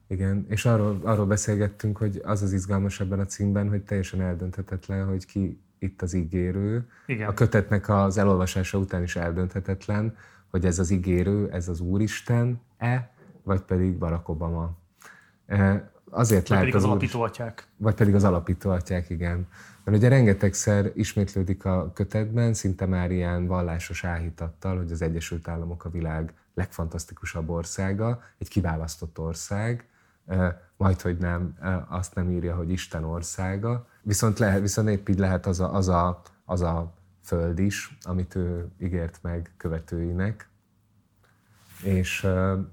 Igen, 0.07 0.45
és 0.49 0.65
arról, 0.65 0.99
arról 1.03 1.25
beszélgettünk, 1.25 1.97
hogy 1.97 2.21
az 2.23 2.41
az 2.41 2.53
izgalmas 2.53 2.99
ebben 2.99 3.19
a 3.19 3.25
címben, 3.25 3.69
hogy 3.69 3.81
teljesen 3.81 4.21
eldönthetetlen, 4.21 5.05
hogy 5.05 5.25
ki 5.25 5.59
itt 5.79 6.01
az 6.01 6.13
ígérő. 6.13 6.89
Igen. 7.05 7.27
A 7.27 7.33
kötetnek 7.33 7.89
az 7.89 8.17
elolvasása 8.17 8.77
után 8.77 9.03
is 9.03 9.15
eldönthetetlen, 9.15 10.15
hogy 10.47 10.65
ez 10.65 10.79
az 10.79 10.89
ígérő, 10.89 11.49
ez 11.51 11.67
az 11.67 11.79
Úristen-e, 11.79 13.11
vagy 13.43 13.61
pedig 13.61 13.97
Barack 13.97 14.29
Obama. 14.29 14.77
Azért 16.09 16.47
vagy 16.47 16.49
lehet 16.49 16.63
pedig 16.63 16.75
az, 16.75 16.83
az 16.83 16.89
alapító 16.89 17.21
atyák. 17.21 17.67
Vagy 17.77 17.93
pedig 17.95 18.15
az 18.15 18.23
alapító 18.23 18.69
atyák, 18.69 19.09
igen. 19.09 19.47
Mert 19.87 19.99
ugye 19.99 20.09
rengetegszer 20.09 20.91
ismétlődik 20.93 21.65
a 21.65 21.91
kötetben, 21.93 22.53
szinte 22.53 22.85
már 22.85 23.11
ilyen 23.11 23.47
vallásos 23.47 24.03
áhítattal, 24.03 24.77
hogy 24.77 24.91
az 24.91 25.01
Egyesült 25.01 25.47
Államok 25.47 25.85
a 25.85 25.89
világ 25.89 26.33
legfantasztikusabb 26.53 27.49
országa, 27.49 28.21
egy 28.37 28.49
kiválasztott 28.49 29.19
ország, 29.19 29.87
majd 30.77 31.01
hogy 31.01 31.17
nem, 31.17 31.57
azt 31.89 32.15
nem 32.15 32.31
írja, 32.31 32.55
hogy 32.55 32.69
Isten 32.69 33.03
országa. 33.03 33.87
Viszont, 34.01 34.39
lehet, 34.39 34.61
viszont 34.61 34.89
épp 34.89 35.09
így 35.09 35.19
lehet 35.19 35.45
az 35.45 35.59
a, 35.59 35.73
az, 35.73 35.87
a, 35.87 36.21
az 36.45 36.61
a 36.61 36.93
föld 37.23 37.59
is, 37.59 37.97
amit 38.01 38.35
ő 38.35 38.67
ígért 38.81 39.19
meg 39.21 39.53
követőinek, 39.57 40.49
és, 41.83 42.27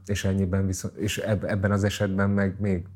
és 0.07 0.25
ennyiben 0.25 0.67
viszont, 0.67 0.97
és 0.97 1.19
ebben 1.19 1.73
az 1.73 1.85
esetben 1.85 2.31
meg 2.31 2.61
még 2.61 2.87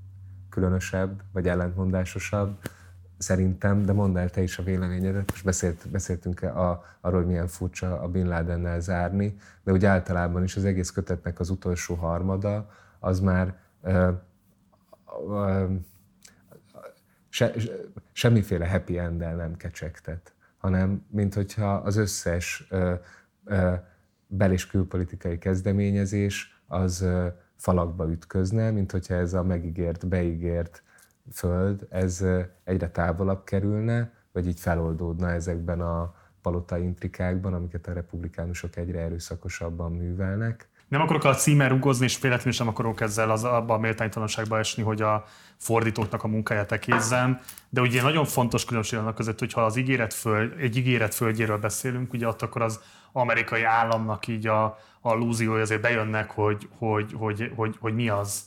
különösebb, 0.51 1.23
vagy 1.33 1.49
ellentmondásosabb, 1.49 2.59
szerintem, 3.19 3.85
de 3.85 3.93
mondd 3.93 4.17
el 4.17 4.31
te 4.31 4.43
is 4.43 4.59
a 4.59 4.63
véleményedet. 4.63 5.31
Most 5.31 5.45
beszélt, 5.45 5.89
beszéltünk 5.91 6.43
a, 6.43 6.85
arról, 7.01 7.19
hogy 7.19 7.29
milyen 7.29 7.47
furcsa 7.47 8.01
a 8.01 8.09
Bin 8.09 8.29
Ladennel 8.29 8.81
zárni, 8.81 9.37
de 9.63 9.73
úgy 9.73 9.85
általában 9.85 10.43
is 10.43 10.57
az 10.57 10.65
egész 10.65 10.91
kötetnek 10.91 11.41
az 11.41 11.51
utolsó 11.51 11.95
harmada, 11.95 12.71
az 12.99 13.21
már 13.21 13.55
ö, 13.83 14.11
ö, 15.29 15.65
se, 17.29 17.53
semmiféle 18.13 18.69
happy 18.69 18.99
end 18.99 19.19
nem 19.19 19.57
kecsegtet, 19.57 20.33
hanem 20.59 21.05
mint 21.11 21.35
hogyha 21.35 21.75
az 21.75 21.97
összes 21.97 22.67
ö, 22.71 22.95
ö, 23.45 23.73
bel- 24.27 24.53
és 24.53 24.67
külpolitikai 24.67 25.39
kezdeményezés 25.39 26.63
az 26.67 27.01
ö, 27.01 27.27
falakba 27.57 28.11
ütközne, 28.11 28.71
mint 28.71 28.91
hogyha 28.91 29.15
ez 29.15 29.35
a 29.35 29.43
megígért, 29.43 30.07
beígért 30.07 30.83
föld, 31.33 31.87
ez 31.91 32.25
egyre 32.65 32.91
távolabb 32.91 33.45
kerülne, 33.45 34.13
vagy 34.33 34.47
így 34.47 34.61
feloldódna 34.61 35.31
ezekben 35.31 35.81
a 35.81 36.15
palotai 36.43 36.83
intrikákban, 36.83 37.55
amiket 37.55 37.87
a 37.87 37.93
republikánusok 37.93 38.77
egyre 38.77 39.01
erőszakosabban 39.01 39.93
művelnek. 39.93 40.69
Nem 40.89 41.01
akarok 41.01 41.25
a 41.25 41.35
címmel 41.35 41.69
rugozni, 41.69 42.05
és 42.05 42.21
véletlenül 42.21 42.53
sem 42.53 42.69
akarok 42.69 43.01
ezzel 43.01 43.31
az, 43.31 43.45
abba 43.45 43.75
a 43.75 43.79
méltánytalanságba 43.79 44.59
esni, 44.59 44.83
hogy 44.83 45.03
a 45.03 45.25
fordítóknak 45.57 46.23
a 46.23 46.29
munkáját 46.29 46.73
ekézzem, 46.73 47.41
de 47.69 47.81
ugye 47.81 48.03
nagyon 48.03 48.25
fontos 48.25 48.65
különbség 48.65 48.99
annak 48.99 49.15
között, 49.15 49.39
hogyha 49.39 49.65
az 49.65 49.77
ígéret 49.77 50.15
föld, 50.15 50.61
egy 50.61 50.77
ígéret 50.77 51.15
földjéről 51.15 51.59
beszélünk, 51.59 52.13
ugye 52.13 52.27
ott 52.27 52.43
akkor 52.43 52.63
az 52.63 52.81
amerikai 53.13 53.63
államnak 53.63 54.27
így 54.27 54.47
a, 54.47 54.79
a 55.01 55.13
lúziója 55.15 55.63
azért 55.63 55.81
bejönnek, 55.81 56.31
hogy, 56.31 56.69
hogy, 56.79 57.13
hogy, 57.13 57.53
hogy, 57.57 57.77
hogy 57.81 57.95
mi 57.95 58.09
az, 58.09 58.43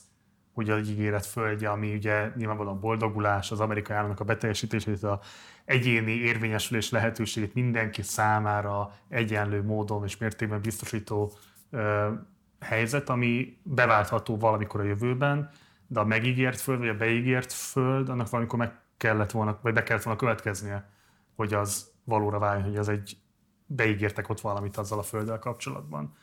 hogy 0.52 0.70
a 0.70 0.78
ígéret 0.78 1.26
földje, 1.26 1.70
ami 1.70 1.94
ugye 1.94 2.32
nyilvánvalóan 2.36 2.80
boldogulás, 2.80 3.50
az 3.50 3.60
amerikai 3.60 3.96
államnak 3.96 4.20
a 4.20 4.24
beteljesítését, 4.24 5.02
a 5.02 5.20
egyéni 5.64 6.12
érvényesülés 6.12 6.90
lehetőségét 6.90 7.54
mindenki 7.54 8.02
számára 8.02 8.94
egyenlő 9.08 9.62
módon 9.62 10.04
és 10.04 10.16
mértékben 10.16 10.60
biztosító 10.60 11.32
ö, 11.70 12.10
helyzet, 12.60 13.08
ami 13.08 13.58
beváltható 13.62 14.36
valamikor 14.36 14.80
a 14.80 14.84
jövőben, 14.84 15.50
de 15.86 16.00
a 16.00 16.04
megígért 16.04 16.60
föld, 16.60 16.78
vagy 16.78 16.88
a 16.88 16.96
beígért 16.96 17.52
föld, 17.52 18.08
annak 18.08 18.30
valamikor 18.30 18.58
meg 18.58 18.80
kellett 18.96 19.30
volna, 19.30 19.58
vagy 19.62 19.72
be 19.72 19.82
kellett 19.82 20.02
volna 20.02 20.18
következnie, 20.18 20.90
hogy 21.34 21.54
az 21.54 21.90
valóra 22.04 22.38
váljon, 22.38 22.64
hogy 22.64 22.76
az 22.76 22.88
egy 22.88 23.16
beígértek 23.66 24.28
ott 24.28 24.40
valamit 24.40 24.76
azzal 24.76 24.98
a 24.98 25.02
földdel 25.02 25.38
kapcsolatban. 25.38 26.14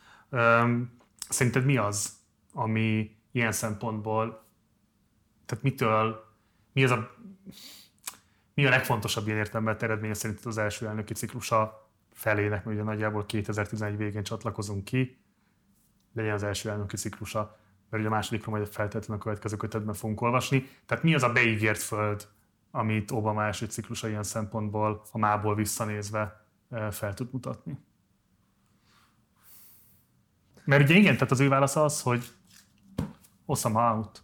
Szerinted 1.30 1.66
mi 1.66 1.78
az, 1.78 2.14
ami 2.54 3.18
ilyen 3.32 3.52
szempontból, 3.52 4.44
tehát 5.46 5.64
mitől, 5.64 6.26
mi 6.74 6.84
az 6.84 6.92
a, 6.92 7.16
mi 8.54 8.66
a 8.66 8.70
legfontosabb 8.70 9.26
ilyen 9.26 9.38
értelemben 9.38 9.78
eredménye 9.80 10.14
szerint 10.14 10.46
az 10.46 10.58
első 10.58 10.88
elnöki 10.88 11.14
ciklusa 11.14 11.90
felének, 12.14 12.64
mert 12.64 12.78
ugye 12.78 12.84
nagyjából 12.84 13.26
2011 13.26 13.98
végén 13.98 14.24
csatlakozunk 14.24 14.84
ki, 14.84 15.22
legyen 16.14 16.34
az 16.34 16.44
első 16.44 16.70
elnöki 16.70 16.96
ciklusa, 16.96 17.60
mert 17.90 18.04
ugye 18.04 18.12
a 18.12 18.16
másodikról 18.16 18.56
majd 18.58 18.68
feltétlenül 18.68 19.16
a 19.16 19.24
következő 19.24 19.56
kötetben 19.56 19.94
fogunk 19.94 20.22
olvasni. 20.22 20.70
Tehát 20.86 21.04
mi 21.04 21.16
az 21.16 21.24
a 21.24 21.32
beígért 21.32 21.82
föld, 21.82 22.28
amit 22.72 23.12
Obama 23.12 23.44
első 23.44 23.66
ciklusa 23.66 24.08
ilyen 24.08 24.24
szempontból, 24.24 25.02
a 25.12 25.18
mából 25.18 25.56
visszanézve 25.56 26.46
fel 26.92 27.14
tud 27.14 27.28
mutatni? 27.32 27.78
Mert 30.64 30.84
ugye 30.84 30.96
igen, 30.96 31.14
tehát 31.14 31.32
az 31.32 31.40
ő 31.40 31.48
válasz 31.48 31.76
az, 31.76 32.02
hogy 32.02 32.26
Osama 33.50 33.96
out. 33.96 34.24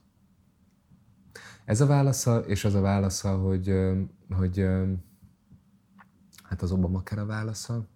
Ez 1.66 1.82
a 1.82 1.86
válasza, 1.86 2.40
és 2.40 2.66
az 2.66 2.74
a 2.74 2.82
válasza, 2.82 3.38
hogy, 3.38 3.74
hogy 4.30 4.66
hát 6.44 6.62
az 6.62 6.72
Obama 6.72 7.02
a 7.18 7.26
válasza. 7.26 7.88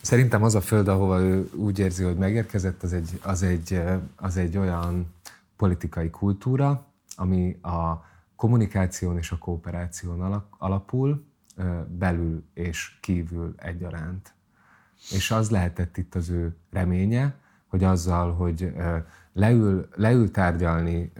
Szerintem 0.00 0.42
az 0.42 0.54
a 0.54 0.60
föld, 0.60 0.88
ahova 0.88 1.20
ő 1.20 1.50
úgy 1.54 1.78
érzi, 1.78 2.04
hogy 2.04 2.16
megérkezett, 2.16 2.82
az 2.82 2.92
egy, 2.92 3.20
az 3.22 3.42
egy, 3.42 3.82
az 4.16 4.36
egy 4.36 4.56
olyan 4.56 5.14
politikai 5.56 6.10
kultúra, 6.10 6.86
ami 7.16 7.58
a 7.62 8.04
kommunikáción 8.36 9.16
és 9.16 9.30
a 9.30 9.38
kooperáción 9.38 10.44
alapul, 10.58 11.24
belül 11.88 12.44
és 12.54 12.98
kívül 13.00 13.54
egyaránt. 13.56 14.33
És 15.10 15.30
az 15.30 15.50
lehetett 15.50 15.96
itt 15.96 16.14
az 16.14 16.28
ő 16.28 16.56
reménye, 16.70 17.34
hogy 17.66 17.84
azzal, 17.84 18.32
hogy 18.32 18.72
leül, 19.32 19.88
leül 19.94 20.30
tárgyalni 20.30 21.12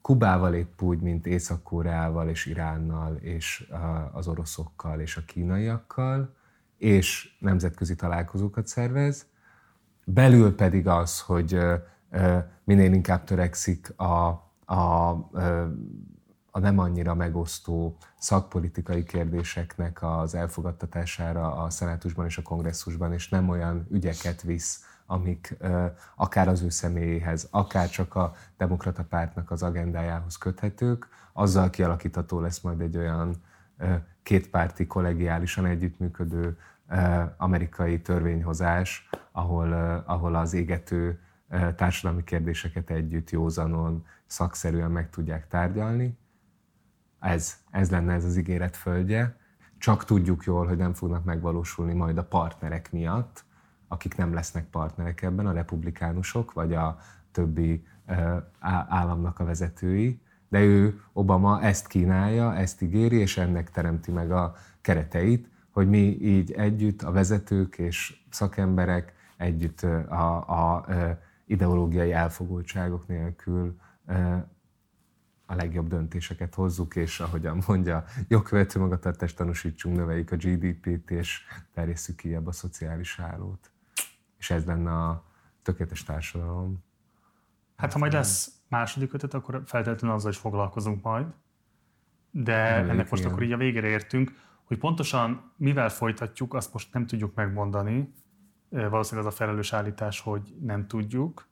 Kubával 0.00 0.54
épp 0.54 0.82
úgy, 0.82 1.00
mint 1.00 1.26
Észak-Koreával 1.26 2.28
és 2.28 2.46
Iránnal 2.46 3.16
és 3.16 3.70
az 4.12 4.28
oroszokkal 4.28 5.00
és 5.00 5.16
a 5.16 5.24
kínaiakkal, 5.26 6.34
és 6.78 7.36
nemzetközi 7.38 7.94
találkozókat 7.94 8.66
szervez, 8.66 9.26
belül 10.04 10.54
pedig 10.54 10.86
az, 10.86 11.20
hogy 11.20 11.58
minél 12.64 12.92
inkább 12.92 13.24
törekszik 13.24 13.98
a, 13.98 14.28
a, 14.74 15.10
a 16.56 16.58
nem 16.58 16.78
annyira 16.78 17.14
megosztó 17.14 17.96
szakpolitikai 18.18 19.02
kérdéseknek 19.02 20.02
az 20.02 20.34
elfogadtatására 20.34 21.54
a 21.54 21.70
szenátusban 21.70 22.26
és 22.26 22.38
a 22.38 22.42
kongresszusban, 22.42 23.12
és 23.12 23.28
nem 23.28 23.48
olyan 23.48 23.86
ügyeket 23.90 24.42
visz, 24.42 24.84
amik 25.06 25.56
akár 26.14 26.48
az 26.48 26.62
ő 26.62 26.68
személyéhez, 26.68 27.48
akár 27.50 27.88
csak 27.88 28.14
a 28.14 28.34
demokrata 28.56 29.04
pártnak 29.04 29.50
az 29.50 29.62
agendájához 29.62 30.36
köthetők, 30.36 31.08
azzal 31.32 31.70
kialakítható 31.70 32.40
lesz 32.40 32.60
majd 32.60 32.80
egy 32.80 32.96
olyan 32.96 33.34
kétpárti, 34.22 34.86
kollegiálisan 34.86 35.66
együttműködő 35.66 36.58
amerikai 37.36 38.00
törvényhozás, 38.00 39.08
ahol, 39.32 39.72
ahol 40.06 40.34
az 40.34 40.52
égető 40.52 41.20
társadalmi 41.76 42.24
kérdéseket 42.24 42.90
együtt 42.90 43.30
józanon, 43.30 44.06
szakszerűen 44.26 44.90
meg 44.90 45.10
tudják 45.10 45.48
tárgyalni. 45.48 46.18
Ez, 47.26 47.56
ez 47.70 47.90
lenne 47.90 48.12
ez 48.12 48.24
az 48.24 48.36
ígéret 48.36 48.76
földje. 48.76 49.36
Csak 49.78 50.04
tudjuk 50.04 50.44
jól, 50.44 50.66
hogy 50.66 50.76
nem 50.76 50.94
fognak 50.94 51.24
megvalósulni 51.24 51.92
majd 51.92 52.18
a 52.18 52.24
partnerek 52.24 52.92
miatt, 52.92 53.44
akik 53.88 54.16
nem 54.16 54.34
lesznek 54.34 54.64
partnerek 54.64 55.22
ebben, 55.22 55.46
a 55.46 55.52
republikánusok, 55.52 56.52
vagy 56.52 56.74
a 56.74 56.98
többi 57.32 57.86
államnak 58.88 59.38
a 59.38 59.44
vezetői, 59.44 60.20
de 60.48 60.60
ő, 60.60 61.00
Obama 61.12 61.62
ezt 61.62 61.86
kínálja, 61.86 62.54
ezt 62.54 62.82
ígéri, 62.82 63.16
és 63.16 63.36
ennek 63.36 63.70
teremti 63.70 64.10
meg 64.10 64.30
a 64.30 64.54
kereteit, 64.80 65.48
hogy 65.70 65.88
mi 65.88 66.18
így 66.20 66.52
együtt, 66.52 67.02
a 67.02 67.10
vezetők 67.10 67.78
és 67.78 68.22
szakemberek 68.30 69.14
együtt 69.36 69.82
a, 69.82 70.48
a, 70.48 70.74
a 70.74 70.84
ideológiai 71.46 72.12
elfogultságok 72.12 73.06
nélkül 73.06 73.76
a 75.46 75.54
legjobb 75.54 75.88
döntéseket 75.88 76.54
hozzuk, 76.54 76.96
és 76.96 77.20
ahogyan 77.20 77.62
mondja, 77.66 78.04
jogkövető 78.28 78.80
magatartást 78.80 79.36
tanúsítsunk, 79.36 79.96
növeljük 79.96 80.30
a 80.30 80.36
GDP-t, 80.36 81.10
és 81.10 81.42
terjesszük 81.72 82.16
ki 82.16 82.34
a 82.34 82.52
szociális 82.52 83.16
hálót. 83.16 83.70
És 84.38 84.50
ez 84.50 84.64
lenne 84.64 84.92
a 84.92 85.24
tökéletes 85.62 86.04
társadalom. 86.04 86.84
Hát 87.76 87.92
ha 87.92 87.98
majd 87.98 88.12
lesz 88.12 88.50
második 88.68 89.12
ötöt, 89.12 89.34
akkor 89.34 89.62
feltétlenül 89.66 90.16
azzal 90.16 90.30
is 90.30 90.36
foglalkozunk 90.36 91.02
majd. 91.02 91.26
De 92.30 92.52
Elég, 92.52 92.90
ennek 92.90 93.10
most 93.10 93.22
igen. 93.22 93.32
akkor 93.32 93.44
így 93.44 93.52
a 93.52 93.56
végére 93.56 93.86
értünk, 93.86 94.32
hogy 94.64 94.78
pontosan 94.78 95.52
mivel 95.56 95.88
folytatjuk, 95.88 96.54
azt 96.54 96.72
most 96.72 96.92
nem 96.92 97.06
tudjuk 97.06 97.34
megmondani. 97.34 98.14
Valószínűleg 98.68 99.26
az 99.26 99.34
a 99.34 99.36
felelős 99.36 99.72
állítás, 99.72 100.20
hogy 100.20 100.56
nem 100.60 100.86
tudjuk. 100.86 101.48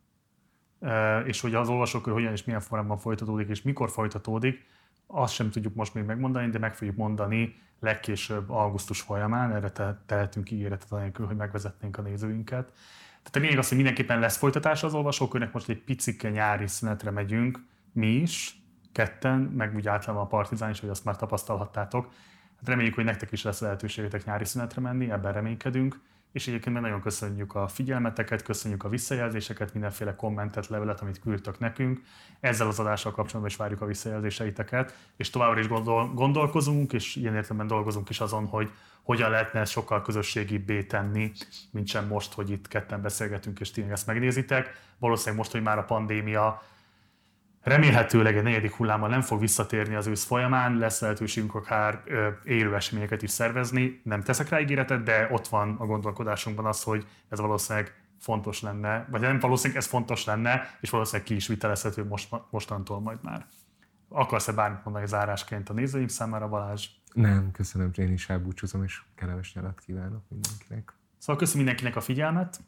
És 1.24 1.40
hogy 1.40 1.54
az 1.54 1.68
olvasókör 1.68 2.12
hogyan 2.12 2.32
és 2.32 2.44
milyen 2.44 2.60
formában 2.60 2.98
folytatódik, 2.98 3.48
és 3.48 3.62
mikor 3.62 3.90
folytatódik, 3.90 4.66
azt 5.06 5.34
sem 5.34 5.50
tudjuk 5.50 5.74
most 5.74 5.94
még 5.94 6.04
megmondani, 6.04 6.50
de 6.50 6.58
meg 6.58 6.74
fogjuk 6.74 6.96
mondani 6.96 7.56
legkésőbb 7.80 8.50
augusztus 8.50 9.00
folyamán, 9.00 9.52
erre 9.52 9.70
te, 9.70 10.02
tehetünk 10.06 10.50
ígéretet 10.50 10.92
anélkül, 10.92 11.26
hogy 11.26 11.36
megvezetnénk 11.36 11.98
a 11.98 12.02
nézőinket. 12.02 12.72
Tehát 13.06 13.36
a 13.36 13.38
lényeg 13.38 13.58
az, 13.58 13.68
hogy 13.68 13.76
mindenképpen 13.76 14.18
lesz 14.18 14.36
folytatás 14.36 14.82
az 14.82 14.94
olvasókörnek, 14.94 15.52
most 15.52 15.68
egy 15.68 15.82
picike 15.82 16.30
nyári 16.30 16.66
szünetre 16.66 17.10
megyünk, 17.10 17.64
mi 17.92 18.06
is, 18.06 18.62
ketten, 18.92 19.38
meg 19.38 19.74
úgy 19.74 19.88
általában 19.88 20.24
a 20.24 20.28
Partizán 20.28 20.70
is, 20.70 20.80
hogy 20.80 20.88
azt 20.88 21.04
már 21.04 21.16
tapasztalhattátok. 21.16 22.12
Hát 22.56 22.68
reméljük, 22.68 22.94
hogy 22.94 23.04
nektek 23.04 23.32
is 23.32 23.42
lesz 23.42 23.60
lehetőségetek 23.60 24.24
nyári 24.24 24.44
szünetre 24.44 24.80
menni, 24.80 25.10
ebben 25.10 25.32
reménykedünk 25.32 26.00
és 26.34 26.46
egyébként 26.48 26.80
nagyon 26.80 27.00
köszönjük 27.00 27.54
a 27.54 27.68
figyelmeteket, 27.68 28.42
köszönjük 28.42 28.84
a 28.84 28.88
visszajelzéseket, 28.88 29.72
mindenféle 29.72 30.16
kommentet, 30.16 30.66
levelet, 30.66 31.00
amit 31.00 31.20
küldtök 31.20 31.58
nekünk. 31.58 32.00
Ezzel 32.40 32.66
az 32.66 32.78
adással 32.78 33.12
kapcsolatban 33.12 33.50
is 33.50 33.56
várjuk 33.56 33.80
a 33.80 33.86
visszajelzéseiteket, 33.86 34.96
és 35.16 35.30
továbbra 35.30 35.60
is 35.60 35.68
gondol, 35.68 36.14
gondolkozunk, 36.14 36.92
és 36.92 37.16
ilyen 37.16 37.34
értelemben 37.34 37.66
dolgozunk 37.66 38.08
is 38.08 38.20
azon, 38.20 38.46
hogy 38.46 38.70
hogyan 39.02 39.30
lehetne 39.30 39.60
ezt 39.60 39.72
sokkal 39.72 40.02
közösségibbé 40.02 40.82
tenni, 40.82 41.32
mint 41.70 41.86
sem 41.86 42.06
most, 42.06 42.32
hogy 42.32 42.50
itt 42.50 42.68
ketten 42.68 43.02
beszélgetünk, 43.02 43.60
és 43.60 43.70
tényleg 43.70 43.92
ezt 43.92 44.06
megnézitek. 44.06 44.80
Valószínűleg 44.98 45.38
most, 45.38 45.52
hogy 45.52 45.62
már 45.62 45.78
a 45.78 45.84
pandémia 45.84 46.62
Remélhetőleg 47.64 48.36
egy 48.36 48.42
negyedik 48.42 48.74
hullámmal 48.74 49.08
nem 49.08 49.20
fog 49.20 49.40
visszatérni 49.40 49.94
az 49.94 50.06
ősz 50.06 50.24
folyamán, 50.24 50.78
lesz 50.78 51.00
lehetőségünk 51.00 51.54
akár 51.54 52.02
élő 52.44 52.74
eseményeket 52.74 53.22
is 53.22 53.30
szervezni. 53.30 54.00
Nem 54.02 54.22
teszek 54.22 54.48
rá 54.48 54.60
ígéretet, 54.60 55.02
de 55.02 55.28
ott 55.30 55.48
van 55.48 55.76
a 55.78 55.86
gondolkodásunkban 55.86 56.66
az, 56.66 56.82
hogy 56.82 57.06
ez 57.28 57.40
valószínűleg 57.40 57.94
fontos 58.20 58.62
lenne, 58.62 59.06
vagy 59.10 59.20
nem 59.20 59.38
valószínűleg 59.38 59.82
ez 59.82 59.88
fontos 59.88 60.24
lenne, 60.24 60.76
és 60.80 60.90
valószínűleg 60.90 61.26
ki 61.26 61.34
is 61.34 61.46
vitelezhető 61.46 62.04
most, 62.04 62.28
mostantól 62.50 63.00
majd 63.00 63.18
már. 63.22 63.46
Akarsz-e 64.08 64.52
bármit 64.52 64.84
mondani 64.84 65.06
zárásként 65.06 65.68
a 65.68 65.72
nézőim 65.72 66.08
számára, 66.08 66.48
Balázs? 66.48 66.88
Nem, 67.12 67.50
köszönöm, 67.50 67.90
én 67.94 68.12
is 68.12 68.28
elbúcsúzom, 68.28 68.84
és 68.84 69.02
kellemes 69.14 69.54
nyarat 69.54 69.80
kívánok 69.80 70.22
mindenkinek. 70.28 70.92
Szóval 71.18 71.36
köszönöm 71.36 71.64
mindenkinek 71.64 71.96
a 71.96 72.00
figyelmet, 72.00 72.60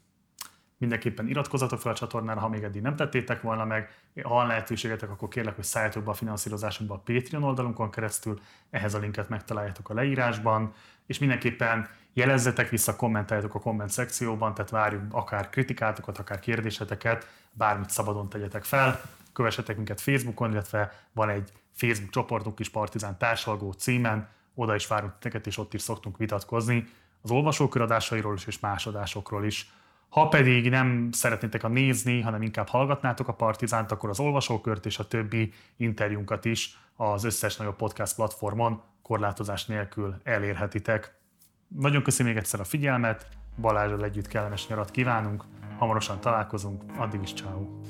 mindenképpen 0.79 1.29
iratkozzatok 1.29 1.81
fel 1.81 1.93
a 1.93 1.95
csatornára, 1.95 2.41
ha 2.41 2.49
még 2.49 2.63
eddig 2.63 2.83
nem 2.83 2.97
tettétek 2.97 3.43
volna 3.43 3.65
meg. 3.65 3.91
Ha 4.23 4.29
van 4.29 4.47
lehetőségetek, 4.47 5.11
akkor 5.11 5.29
kérlek, 5.29 5.55
hogy 5.55 5.65
szálljatok 5.65 6.05
be 6.05 6.11
a 6.11 6.15
finanszírozásunkba 6.15 6.95
a 6.95 7.03
Patreon 7.05 7.43
oldalunkon 7.43 7.91
keresztül, 7.91 8.41
ehhez 8.71 8.95
a 8.95 8.99
linket 8.99 9.29
megtaláljátok 9.29 9.91
a 9.91 9.95
leírásban, 9.95 10.73
és 11.07 11.19
mindenképpen 11.19 11.89
jelezzetek 12.13 12.69
vissza, 12.69 12.97
kommentáljátok 12.97 13.55
a 13.55 13.61
komment 13.61 13.91
szekcióban, 13.91 14.55
tehát 14.55 14.71
várjuk 14.71 15.03
akár 15.11 15.51
kritikátokat, 15.51 16.19
akár 16.19 16.41
kérdéseteket, 16.41 17.29
bármit 17.53 17.91
szabadon 17.91 18.29
tegyetek 18.29 18.65
fel. 18.65 19.01
Kövessetek 19.33 19.77
minket 19.77 20.01
Facebookon, 20.01 20.51
illetve 20.51 20.93
van 21.13 21.29
egy 21.29 21.53
Facebook 21.73 22.11
csoportunk 22.11 22.59
is 22.59 22.69
Partizán 22.69 23.19
társalgó 23.19 23.73
címen, 23.73 24.29
oda 24.55 24.75
is 24.75 24.87
várunk 24.87 25.13
titeket, 25.13 25.47
és 25.47 25.59
ott 25.59 25.75
is 25.75 25.83
szoktunk 25.83 26.17
vitatkozni 26.17 26.89
az 27.23 27.31
olvasóköradásairól 27.31 28.35
is, 28.35 28.47
és 28.47 28.61
más 28.61 28.87
adásokról 28.87 29.45
is. 29.45 29.71
Ha 30.17 30.29
pedig 30.29 30.71
nem 30.71 31.09
szeretnétek 31.13 31.65
a 31.65 31.69
nézni, 31.69 32.21
hanem 32.21 32.43
inkább 32.43 32.69
hallgatnátok 32.69 33.29
a 33.29 33.33
Partizánt, 33.33 33.91
akkor 33.91 34.09
az 34.09 34.21
olvasókört 34.21 34.87
és 34.87 34.99
a 34.99 35.07
többi 35.09 35.53
interjúnkat 35.77 36.45
is 36.45 36.79
az 36.95 37.25
összes 37.25 37.57
nagyobb 37.57 37.77
podcast 37.77 38.15
platformon 38.15 38.83
korlátozás 39.03 39.67
nélkül 39.67 40.15
elérhetitek. 40.25 41.15
Nagyon 41.69 42.03
köszi 42.03 42.23
még 42.23 42.37
egyszer 42.37 42.61
a 42.61 42.65
figyelmet, 42.65 43.29
Balázsral 43.61 44.05
együtt 44.05 44.29
kellemes 44.29 44.67
nyarat 44.69 44.91
kívánunk, 44.91 45.45
hamarosan 45.79 46.21
találkozunk, 46.21 46.83
addig 46.97 47.23
is 47.23 47.33
ciao. 47.33 47.81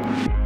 thank 0.00 0.26
you 0.26 0.37